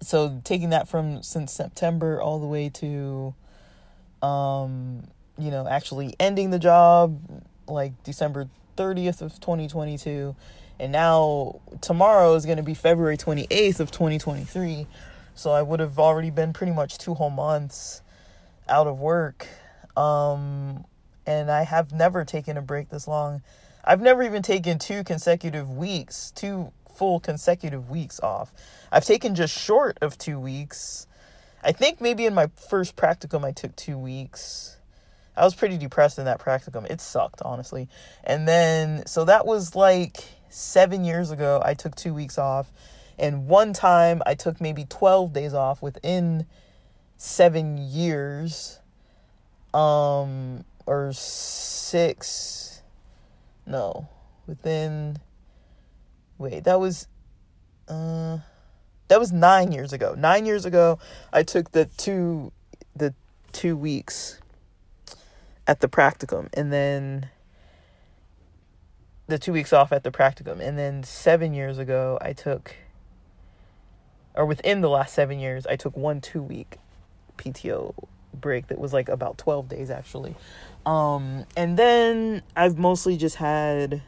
so 0.00 0.40
taking 0.44 0.70
that 0.70 0.88
from 0.88 1.22
since 1.22 1.52
September 1.52 2.20
all 2.20 2.38
the 2.38 2.46
way 2.46 2.68
to 2.68 3.34
um 4.22 5.02
you 5.38 5.50
know 5.50 5.66
actually 5.68 6.14
ending 6.18 6.50
the 6.50 6.58
job 6.58 7.20
like 7.66 8.02
December 8.04 8.48
30th 8.76 9.22
of 9.22 9.40
2022 9.40 10.34
and 10.80 10.92
now 10.92 11.60
tomorrow 11.80 12.34
is 12.34 12.44
going 12.44 12.56
to 12.56 12.62
be 12.62 12.74
February 12.74 13.16
28th 13.16 13.80
of 13.80 13.90
2023 13.90 14.86
so 15.34 15.52
I 15.52 15.62
would 15.62 15.80
have 15.80 15.98
already 15.98 16.30
been 16.30 16.52
pretty 16.52 16.72
much 16.72 16.98
two 16.98 17.14
whole 17.14 17.30
months 17.30 18.02
out 18.68 18.86
of 18.86 18.98
work. 18.98 19.46
Um 19.96 20.84
and 21.26 21.50
I 21.50 21.62
have 21.62 21.92
never 21.92 22.24
taken 22.24 22.56
a 22.56 22.62
break 22.62 22.88
this 22.88 23.06
long. 23.06 23.42
I've 23.84 24.00
never 24.00 24.22
even 24.22 24.42
taken 24.42 24.78
two 24.78 25.04
consecutive 25.04 25.70
weeks 25.70 26.32
two 26.32 26.72
full 26.98 27.20
consecutive 27.20 27.88
weeks 27.88 28.18
off. 28.20 28.52
I've 28.90 29.04
taken 29.04 29.36
just 29.36 29.56
short 29.56 29.98
of 30.02 30.18
two 30.18 30.40
weeks. 30.40 31.06
I 31.62 31.70
think 31.70 32.00
maybe 32.00 32.26
in 32.26 32.34
my 32.34 32.48
first 32.68 32.96
practicum 32.96 33.44
I 33.44 33.52
took 33.52 33.76
two 33.76 33.96
weeks. 33.96 34.76
I 35.36 35.44
was 35.44 35.54
pretty 35.54 35.78
depressed 35.78 36.18
in 36.18 36.24
that 36.24 36.40
practicum. 36.40 36.90
It 36.90 37.00
sucked, 37.00 37.40
honestly. 37.42 37.88
And 38.24 38.48
then, 38.48 39.06
so 39.06 39.24
that 39.24 39.46
was 39.46 39.76
like 39.76 40.16
seven 40.48 41.04
years 41.04 41.30
ago. 41.30 41.62
I 41.64 41.74
took 41.74 41.94
two 41.94 42.12
weeks 42.12 42.36
off. 42.36 42.72
And 43.16 43.46
one 43.46 43.72
time 43.72 44.20
I 44.26 44.34
took 44.34 44.60
maybe 44.60 44.84
12 44.84 45.32
days 45.32 45.54
off 45.54 45.80
within 45.80 46.46
seven 47.16 47.78
years. 47.78 48.80
Um, 49.72 50.64
or 50.86 51.12
six. 51.12 52.82
No, 53.64 54.08
within. 54.46 55.18
Wait, 56.38 56.64
that 56.64 56.80
was. 56.80 57.08
Uh, 57.88 58.38
that 59.08 59.18
was 59.18 59.32
nine 59.32 59.72
years 59.72 59.92
ago. 59.92 60.14
Nine 60.16 60.46
years 60.46 60.64
ago, 60.64 60.98
I 61.32 61.42
took 61.42 61.72
the 61.72 61.86
two, 61.86 62.52
the 62.94 63.14
two 63.52 63.76
weeks 63.76 64.40
at 65.66 65.80
the 65.80 65.88
practicum, 65.88 66.48
and 66.52 66.72
then 66.72 67.30
the 69.26 69.38
two 69.38 69.52
weeks 69.52 69.72
off 69.72 69.92
at 69.92 70.04
the 70.04 70.10
practicum, 70.10 70.60
and 70.60 70.78
then 70.78 71.02
seven 71.02 71.54
years 71.54 71.78
ago, 71.78 72.18
I 72.20 72.34
took, 72.34 72.76
or 74.34 74.46
within 74.46 74.82
the 74.82 74.90
last 74.90 75.14
seven 75.14 75.38
years, 75.38 75.66
I 75.66 75.76
took 75.76 75.96
one 75.96 76.20
two 76.20 76.42
week 76.42 76.76
PTO 77.38 77.94
break 78.34 78.68
that 78.68 78.78
was 78.78 78.92
like 78.92 79.08
about 79.08 79.38
12 79.38 79.68
days 79.68 79.90
actually. 79.90 80.34
Um, 80.86 81.44
and 81.56 81.76
then 81.78 82.42
I've 82.54 82.78
mostly 82.78 83.16
just 83.16 83.36
had 83.36 84.02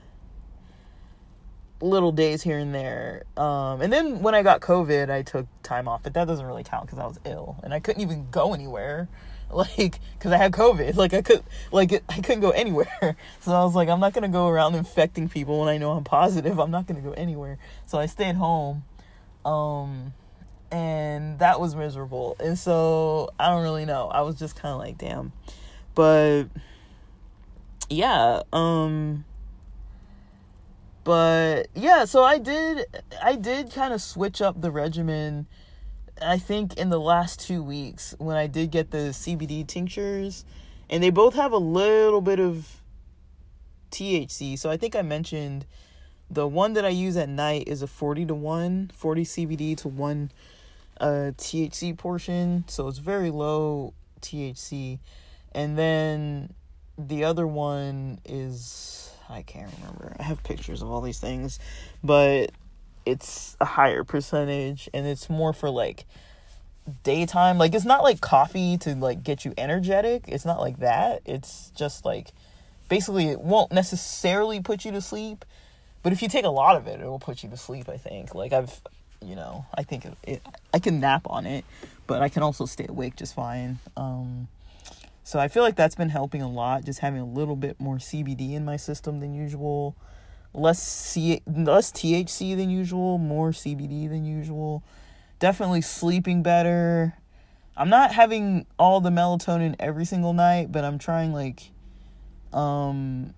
little 1.80 2.12
days 2.12 2.42
here 2.42 2.58
and 2.58 2.74
there. 2.74 3.24
Um, 3.36 3.80
and 3.80 3.92
then 3.92 4.20
when 4.20 4.34
I 4.34 4.42
got 4.42 4.60
COVID, 4.60 5.10
I 5.10 5.22
took 5.22 5.46
time 5.62 5.88
off, 5.88 6.02
but 6.02 6.14
that 6.14 6.26
doesn't 6.26 6.44
really 6.44 6.64
count 6.64 6.86
because 6.86 6.98
I 6.98 7.06
was 7.06 7.18
ill 7.24 7.56
and 7.62 7.72
I 7.72 7.80
couldn't 7.80 8.02
even 8.02 8.28
go 8.30 8.54
anywhere. 8.54 9.08
Like, 9.52 9.98
cause 10.20 10.30
I 10.30 10.36
had 10.36 10.52
COVID. 10.52 10.94
Like 10.94 11.12
I 11.12 11.22
could, 11.22 11.42
like 11.72 11.92
I 12.08 12.20
couldn't 12.20 12.38
go 12.38 12.50
anywhere. 12.50 13.16
So 13.40 13.50
I 13.50 13.64
was 13.64 13.74
like, 13.74 13.88
I'm 13.88 13.98
not 13.98 14.12
gonna 14.12 14.28
go 14.28 14.46
around 14.46 14.76
infecting 14.76 15.28
people 15.28 15.58
when 15.58 15.68
I 15.68 15.76
know 15.76 15.90
I'm 15.90 16.04
positive. 16.04 16.60
I'm 16.60 16.70
not 16.70 16.86
gonna 16.86 17.00
go 17.00 17.10
anywhere. 17.14 17.58
So 17.84 17.98
I 17.98 18.06
stayed 18.06 18.36
home. 18.36 18.84
Um, 19.44 20.14
and 20.70 21.40
that 21.40 21.58
was 21.58 21.74
miserable. 21.74 22.36
And 22.38 22.56
so 22.56 23.30
I 23.40 23.48
don't 23.48 23.64
really 23.64 23.84
know. 23.84 24.06
I 24.06 24.20
was 24.20 24.38
just 24.38 24.54
kind 24.54 24.72
of 24.72 24.78
like, 24.78 24.98
damn. 24.98 25.32
But 25.96 26.44
yeah, 27.88 28.42
um 28.52 29.24
but 31.04 31.68
yeah, 31.74 32.04
so 32.04 32.22
I 32.24 32.38
did 32.38 32.86
I 33.22 33.36
did 33.36 33.72
kind 33.72 33.92
of 33.92 34.02
switch 34.02 34.42
up 34.42 34.60
the 34.60 34.70
regimen 34.70 35.46
I 36.22 36.38
think 36.38 36.76
in 36.76 36.90
the 36.90 37.00
last 37.00 37.40
2 37.40 37.62
weeks 37.62 38.14
when 38.18 38.36
I 38.36 38.46
did 38.46 38.70
get 38.70 38.90
the 38.90 39.12
CBD 39.12 39.66
tinctures 39.66 40.44
and 40.90 41.02
they 41.02 41.10
both 41.10 41.34
have 41.34 41.52
a 41.52 41.58
little 41.58 42.20
bit 42.20 42.40
of 42.40 42.80
THC. 43.90 44.58
So 44.58 44.70
I 44.70 44.76
think 44.76 44.94
I 44.94 45.02
mentioned 45.02 45.66
the 46.30 46.46
one 46.46 46.74
that 46.74 46.84
I 46.84 46.90
use 46.90 47.16
at 47.16 47.28
night 47.28 47.64
is 47.66 47.82
a 47.82 47.86
40 47.86 48.26
to 48.26 48.34
1, 48.34 48.90
40 48.94 49.24
CBD 49.24 49.76
to 49.78 49.88
1 49.88 50.30
uh, 51.00 51.06
THC 51.36 51.96
portion, 51.96 52.64
so 52.68 52.88
it's 52.88 52.98
very 52.98 53.30
low 53.30 53.94
THC. 54.20 54.98
And 55.52 55.76
then 55.76 56.54
the 56.96 57.24
other 57.24 57.46
one 57.46 58.20
is 58.24 59.10
I 59.30 59.42
can't 59.42 59.72
remember. 59.78 60.16
I 60.18 60.24
have 60.24 60.42
pictures 60.42 60.82
of 60.82 60.90
all 60.90 61.00
these 61.00 61.20
things, 61.20 61.58
but 62.02 62.50
it's 63.06 63.56
a 63.60 63.64
higher 63.64 64.04
percentage 64.04 64.88
and 64.92 65.06
it's 65.06 65.30
more 65.30 65.52
for 65.52 65.70
like 65.70 66.04
daytime. 67.04 67.56
Like 67.56 67.74
it's 67.74 67.84
not 67.84 68.02
like 68.02 68.20
coffee 68.20 68.76
to 68.78 68.94
like 68.94 69.22
get 69.22 69.44
you 69.44 69.54
energetic. 69.56 70.24
It's 70.26 70.44
not 70.44 70.60
like 70.60 70.80
that. 70.80 71.22
It's 71.24 71.70
just 71.76 72.04
like 72.04 72.32
basically 72.88 73.28
it 73.28 73.40
won't 73.40 73.72
necessarily 73.72 74.60
put 74.60 74.84
you 74.84 74.92
to 74.92 75.00
sleep, 75.00 75.44
but 76.02 76.12
if 76.12 76.22
you 76.22 76.28
take 76.28 76.44
a 76.44 76.50
lot 76.50 76.76
of 76.76 76.86
it, 76.86 77.00
it 77.00 77.06
will 77.06 77.20
put 77.20 77.42
you 77.42 77.50
to 77.50 77.56
sleep, 77.56 77.88
I 77.88 77.96
think. 77.96 78.34
Like 78.34 78.52
I've 78.52 78.80
you 79.22 79.36
know, 79.36 79.66
I 79.74 79.82
think 79.82 80.06
it, 80.06 80.16
it, 80.22 80.42
I 80.72 80.78
can 80.78 81.00
nap 81.00 81.26
on 81.28 81.46
it, 81.46 81.64
but 82.06 82.22
I 82.22 82.28
can 82.28 82.42
also 82.42 82.64
stay 82.64 82.86
awake 82.88 83.16
just 83.16 83.34
fine. 83.34 83.78
Um, 83.96 84.48
so 85.22 85.38
I 85.38 85.48
feel 85.48 85.62
like 85.62 85.76
that's 85.76 85.94
been 85.94 86.08
helping 86.08 86.42
a 86.42 86.48
lot, 86.48 86.84
just 86.84 87.00
having 87.00 87.20
a 87.20 87.26
little 87.26 87.56
bit 87.56 87.80
more 87.80 87.96
CBD 87.96 88.52
in 88.52 88.64
my 88.64 88.76
system 88.76 89.20
than 89.20 89.34
usual, 89.34 89.96
less 90.54 90.82
C, 90.82 91.42
less 91.46 91.92
THC 91.92 92.56
than 92.56 92.70
usual, 92.70 93.18
more 93.18 93.50
CBD 93.50 94.08
than 94.08 94.24
usual. 94.24 94.82
Definitely 95.38 95.82
sleeping 95.82 96.42
better. 96.42 97.14
I'm 97.76 97.88
not 97.88 98.12
having 98.12 98.66
all 98.78 99.00
the 99.00 99.10
melatonin 99.10 99.76
every 99.78 100.04
single 100.04 100.32
night, 100.32 100.72
but 100.72 100.84
I'm 100.84 100.98
trying 100.98 101.32
like 101.32 101.70
um 102.52 103.32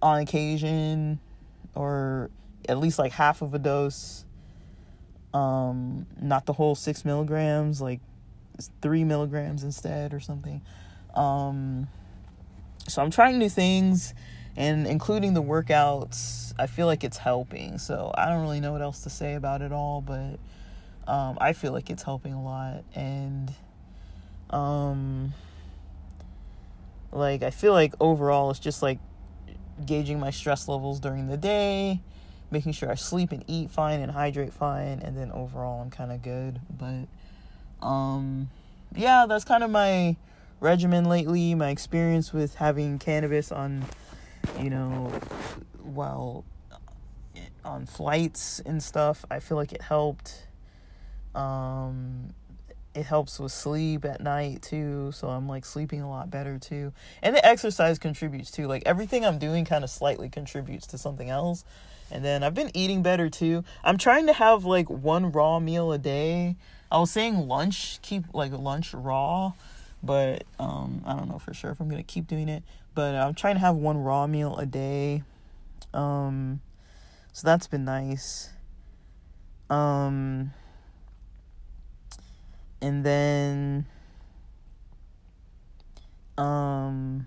on 0.00 0.20
occasion 0.20 1.20
or 1.74 2.30
at 2.68 2.78
least 2.78 2.98
like 2.98 3.12
half 3.12 3.42
of 3.42 3.52
a 3.54 3.58
dose 3.58 4.24
um 5.34 6.06
not 6.20 6.46
the 6.46 6.52
whole 6.54 6.74
six 6.74 7.04
milligrams 7.04 7.80
like 7.82 8.00
three 8.80 9.04
milligrams 9.04 9.62
instead 9.62 10.14
or 10.14 10.20
something 10.20 10.62
um 11.16 11.88
so 12.88 13.02
i'm 13.02 13.10
trying 13.10 13.38
new 13.38 13.48
things 13.48 14.14
and 14.56 14.86
including 14.86 15.34
the 15.34 15.42
workouts 15.42 16.52
i 16.58 16.66
feel 16.66 16.86
like 16.86 17.02
it's 17.02 17.18
helping 17.18 17.78
so 17.78 18.12
i 18.16 18.26
don't 18.28 18.42
really 18.42 18.60
know 18.60 18.72
what 18.72 18.82
else 18.82 19.02
to 19.02 19.10
say 19.10 19.34
about 19.34 19.62
it 19.62 19.72
all 19.72 20.00
but 20.00 20.38
um 21.12 21.36
i 21.40 21.52
feel 21.52 21.72
like 21.72 21.90
it's 21.90 22.02
helping 22.02 22.32
a 22.32 22.42
lot 22.42 22.84
and 22.94 23.52
um 24.50 25.32
like 27.12 27.42
i 27.42 27.50
feel 27.50 27.72
like 27.72 27.94
overall 28.00 28.50
it's 28.50 28.60
just 28.60 28.82
like 28.82 28.98
gauging 29.84 30.20
my 30.20 30.30
stress 30.30 30.68
levels 30.68 31.00
during 31.00 31.28
the 31.28 31.36
day 31.36 32.00
making 32.50 32.72
sure 32.72 32.90
I 32.90 32.94
sleep 32.94 33.32
and 33.32 33.44
eat 33.46 33.70
fine 33.70 34.00
and 34.00 34.12
hydrate 34.12 34.52
fine, 34.52 35.00
and 35.00 35.16
then 35.16 35.32
overall 35.32 35.80
I'm 35.82 35.90
kind 35.90 36.12
of 36.12 36.22
good. 36.22 36.60
But 36.70 37.06
um, 37.86 38.50
yeah, 38.94 39.26
that's 39.28 39.44
kind 39.44 39.64
of 39.64 39.70
my 39.70 40.16
regimen 40.60 41.04
lately. 41.04 41.54
My 41.54 41.70
experience 41.70 42.32
with 42.32 42.54
having 42.56 42.98
cannabis 42.98 43.52
on, 43.52 43.84
you 44.60 44.70
know, 44.70 45.12
while 45.82 46.44
on 47.64 47.86
flights 47.86 48.60
and 48.60 48.82
stuff. 48.82 49.24
I 49.30 49.40
feel 49.40 49.56
like 49.56 49.72
it 49.72 49.82
helped. 49.82 50.46
Um, 51.34 52.34
it 52.94 53.04
helps 53.04 53.38
with 53.38 53.52
sleep 53.52 54.06
at 54.06 54.22
night 54.22 54.62
too 54.62 55.12
so 55.12 55.28
i'm 55.28 55.46
like 55.46 55.66
sleeping 55.66 56.00
a 56.00 56.08
lot 56.08 56.30
better 56.30 56.58
too 56.58 56.94
and 57.22 57.36
the 57.36 57.44
exercise 57.44 57.98
contributes 57.98 58.50
too 58.50 58.66
like 58.66 58.82
everything 58.86 59.22
i'm 59.22 59.38
doing 59.38 59.66
kind 59.66 59.84
of 59.84 59.90
slightly 59.90 60.30
contributes 60.30 60.86
to 60.86 60.96
something 60.96 61.28
else 61.28 61.62
and 62.10 62.24
then 62.24 62.42
I've 62.42 62.54
been 62.54 62.70
eating 62.74 63.02
better 63.02 63.28
too. 63.28 63.64
I'm 63.82 63.98
trying 63.98 64.26
to 64.26 64.32
have 64.32 64.64
like 64.64 64.88
one 64.88 65.32
raw 65.32 65.58
meal 65.58 65.92
a 65.92 65.98
day. 65.98 66.56
I 66.90 66.98
was 66.98 67.10
saying 67.10 67.48
lunch, 67.48 68.00
keep 68.02 68.32
like 68.32 68.52
lunch 68.52 68.94
raw, 68.94 69.52
but 70.02 70.44
um 70.58 71.02
I 71.06 71.14
don't 71.14 71.28
know 71.28 71.38
for 71.38 71.54
sure 71.54 71.70
if 71.70 71.80
I'm 71.80 71.90
to 71.90 72.02
keep 72.02 72.26
doing 72.26 72.48
it, 72.48 72.62
but 72.94 73.14
I'm 73.14 73.34
trying 73.34 73.54
to 73.54 73.60
have 73.60 73.76
one 73.76 73.98
raw 73.98 74.26
meal 74.26 74.56
a 74.56 74.66
day. 74.66 75.22
Um 75.92 76.60
so 77.32 77.46
that's 77.46 77.66
been 77.66 77.84
nice. 77.84 78.50
Um 79.70 80.52
and 82.80 83.04
then 83.04 83.86
um 86.38 87.26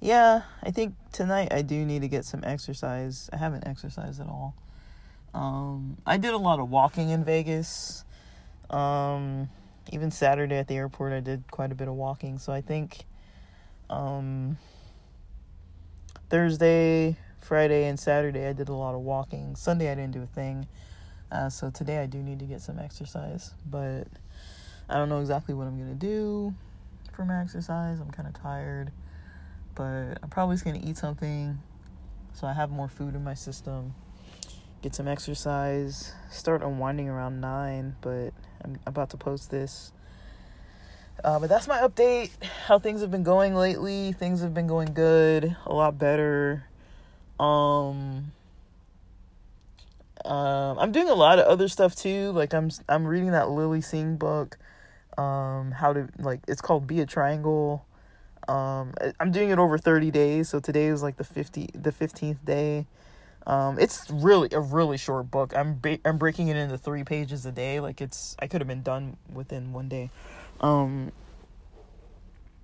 yeah, 0.00 0.42
I 0.62 0.70
think 0.70 0.94
tonight 1.12 1.52
I 1.52 1.62
do 1.62 1.84
need 1.84 2.02
to 2.02 2.08
get 2.08 2.24
some 2.24 2.44
exercise. 2.44 3.28
I 3.32 3.36
haven't 3.36 3.66
exercised 3.66 4.20
at 4.20 4.28
all. 4.28 4.54
Um, 5.34 5.96
I 6.06 6.16
did 6.16 6.32
a 6.32 6.38
lot 6.38 6.60
of 6.60 6.70
walking 6.70 7.08
in 7.10 7.24
Vegas. 7.24 8.04
Um, 8.70 9.48
even 9.92 10.10
Saturday 10.10 10.56
at 10.56 10.68
the 10.68 10.74
airport, 10.74 11.12
I 11.12 11.20
did 11.20 11.50
quite 11.50 11.72
a 11.72 11.74
bit 11.74 11.88
of 11.88 11.94
walking. 11.94 12.38
So 12.38 12.52
I 12.52 12.60
think 12.60 13.04
um, 13.90 14.58
Thursday, 16.30 17.16
Friday, 17.40 17.84
and 17.84 17.98
Saturday, 17.98 18.46
I 18.46 18.52
did 18.52 18.68
a 18.68 18.74
lot 18.74 18.94
of 18.94 19.00
walking. 19.00 19.56
Sunday, 19.56 19.90
I 19.90 19.94
didn't 19.94 20.12
do 20.12 20.22
a 20.22 20.26
thing. 20.26 20.66
Uh, 21.30 21.50
so 21.50 21.70
today, 21.70 21.98
I 21.98 22.06
do 22.06 22.18
need 22.18 22.38
to 22.40 22.46
get 22.46 22.60
some 22.60 22.78
exercise. 22.78 23.52
But 23.64 24.08
I 24.88 24.94
don't 24.94 25.08
know 25.08 25.20
exactly 25.20 25.54
what 25.54 25.66
I'm 25.66 25.76
going 25.76 25.98
to 25.98 26.06
do 26.06 26.54
for 27.14 27.24
my 27.24 27.40
exercise. 27.40 28.00
I'm 28.00 28.10
kind 28.10 28.28
of 28.28 28.34
tired 28.34 28.92
but 29.76 30.18
I'm 30.22 30.30
probably 30.30 30.54
just 30.56 30.64
gonna 30.64 30.80
eat 30.82 30.96
something 30.96 31.58
so 32.32 32.46
I 32.46 32.54
have 32.54 32.70
more 32.70 32.88
food 32.88 33.14
in 33.14 33.22
my 33.22 33.34
system. 33.34 33.94
Get 34.82 34.94
some 34.94 35.06
exercise. 35.06 36.12
Start 36.30 36.62
unwinding 36.62 37.08
around 37.08 37.40
nine, 37.40 37.96
but 38.00 38.32
I'm 38.66 38.78
about 38.86 39.10
to 39.10 39.16
post 39.16 39.50
this. 39.50 39.92
Uh, 41.24 41.38
but 41.38 41.48
that's 41.48 41.66
my 41.68 41.78
update. 41.78 42.30
How 42.66 42.78
things 42.78 43.00
have 43.00 43.10
been 43.10 43.22
going 43.22 43.54
lately. 43.54 44.12
Things 44.12 44.42
have 44.42 44.52
been 44.52 44.66
going 44.66 44.92
good, 44.92 45.56
a 45.64 45.72
lot 45.72 45.98
better. 45.98 46.64
Um, 47.40 48.32
Um, 50.26 50.78
I'm 50.80 50.90
doing 50.90 51.08
a 51.08 51.14
lot 51.14 51.38
of 51.38 51.46
other 51.46 51.68
stuff 51.68 51.94
too. 51.94 52.32
Like 52.32 52.52
I'm 52.52 52.70
I'm 52.88 53.06
reading 53.06 53.30
that 53.30 53.50
Lilly 53.50 53.80
Singh 53.80 54.16
book. 54.16 54.58
Um, 55.16 55.70
how 55.70 55.92
to 55.92 56.08
like 56.18 56.40
it's 56.48 56.60
called 56.60 56.86
Be 56.86 57.00
a 57.00 57.06
Triangle. 57.06 57.86
Um, 58.48 58.94
I'm 59.20 59.32
doing 59.32 59.50
it 59.50 59.58
over 59.58 59.78
30 59.78 60.10
days, 60.10 60.48
so 60.48 60.60
today 60.60 60.86
is 60.86 61.02
like 61.02 61.16
the 61.16 61.24
50 61.24 61.70
the 61.74 61.92
15th 61.92 62.44
day. 62.44 62.86
Um, 63.46 63.78
it's 63.78 64.10
really 64.10 64.48
a 64.52 64.60
really 64.60 64.96
short 64.96 65.30
book. 65.30 65.56
I'm 65.56 65.78
ba- 65.78 66.00
I'm 66.04 66.18
breaking 66.18 66.48
it 66.48 66.56
into 66.56 66.76
three 66.76 67.04
pages 67.04 67.46
a 67.46 67.52
day. 67.52 67.78
Like 67.78 68.00
it's 68.00 68.36
I 68.40 68.48
could 68.48 68.60
have 68.60 68.68
been 68.68 68.82
done 68.82 69.16
within 69.32 69.72
one 69.72 69.88
day. 69.88 70.10
Um, 70.60 71.12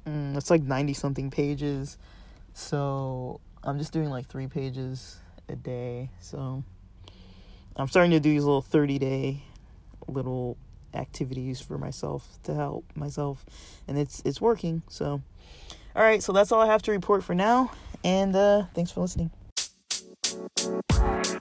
mm, 0.07 0.37
it's 0.37 0.51
like 0.51 0.63
90 0.63 0.93
something 0.95 1.31
pages, 1.31 1.99
so 2.53 3.41
I'm 3.63 3.79
just 3.79 3.93
doing 3.93 4.11
like 4.11 4.27
three 4.27 4.49
pages 4.49 5.19
a 5.49 5.55
day. 5.55 6.11
So 6.21 6.65
I'm 7.77 7.89
starting 7.89 8.11
to 8.11 8.21
do 8.21 8.31
these 8.31 8.45
little 8.45 8.63
30 8.63 8.99
day 8.99 9.43
little 10.09 10.57
activities 10.95 11.61
for 11.61 11.79
myself 11.79 12.39
to 12.43 12.55
help 12.55 12.85
myself, 12.97 13.45
and 13.87 13.97
it's 13.97 14.21
it's 14.25 14.41
working. 14.41 14.83
So, 14.89 15.23
all 15.95 16.03
right, 16.03 16.23
so 16.23 16.33
that's 16.33 16.51
all 16.51 16.61
I 16.61 16.67
have 16.67 16.83
to 16.83 16.91
report 16.91 17.23
for 17.23 17.37
now, 17.37 17.71
and 18.03 18.35
uh, 18.35 18.65
thanks 18.75 18.91
for 18.91 19.01
listening. 19.01 19.31
Bye. 20.49 21.32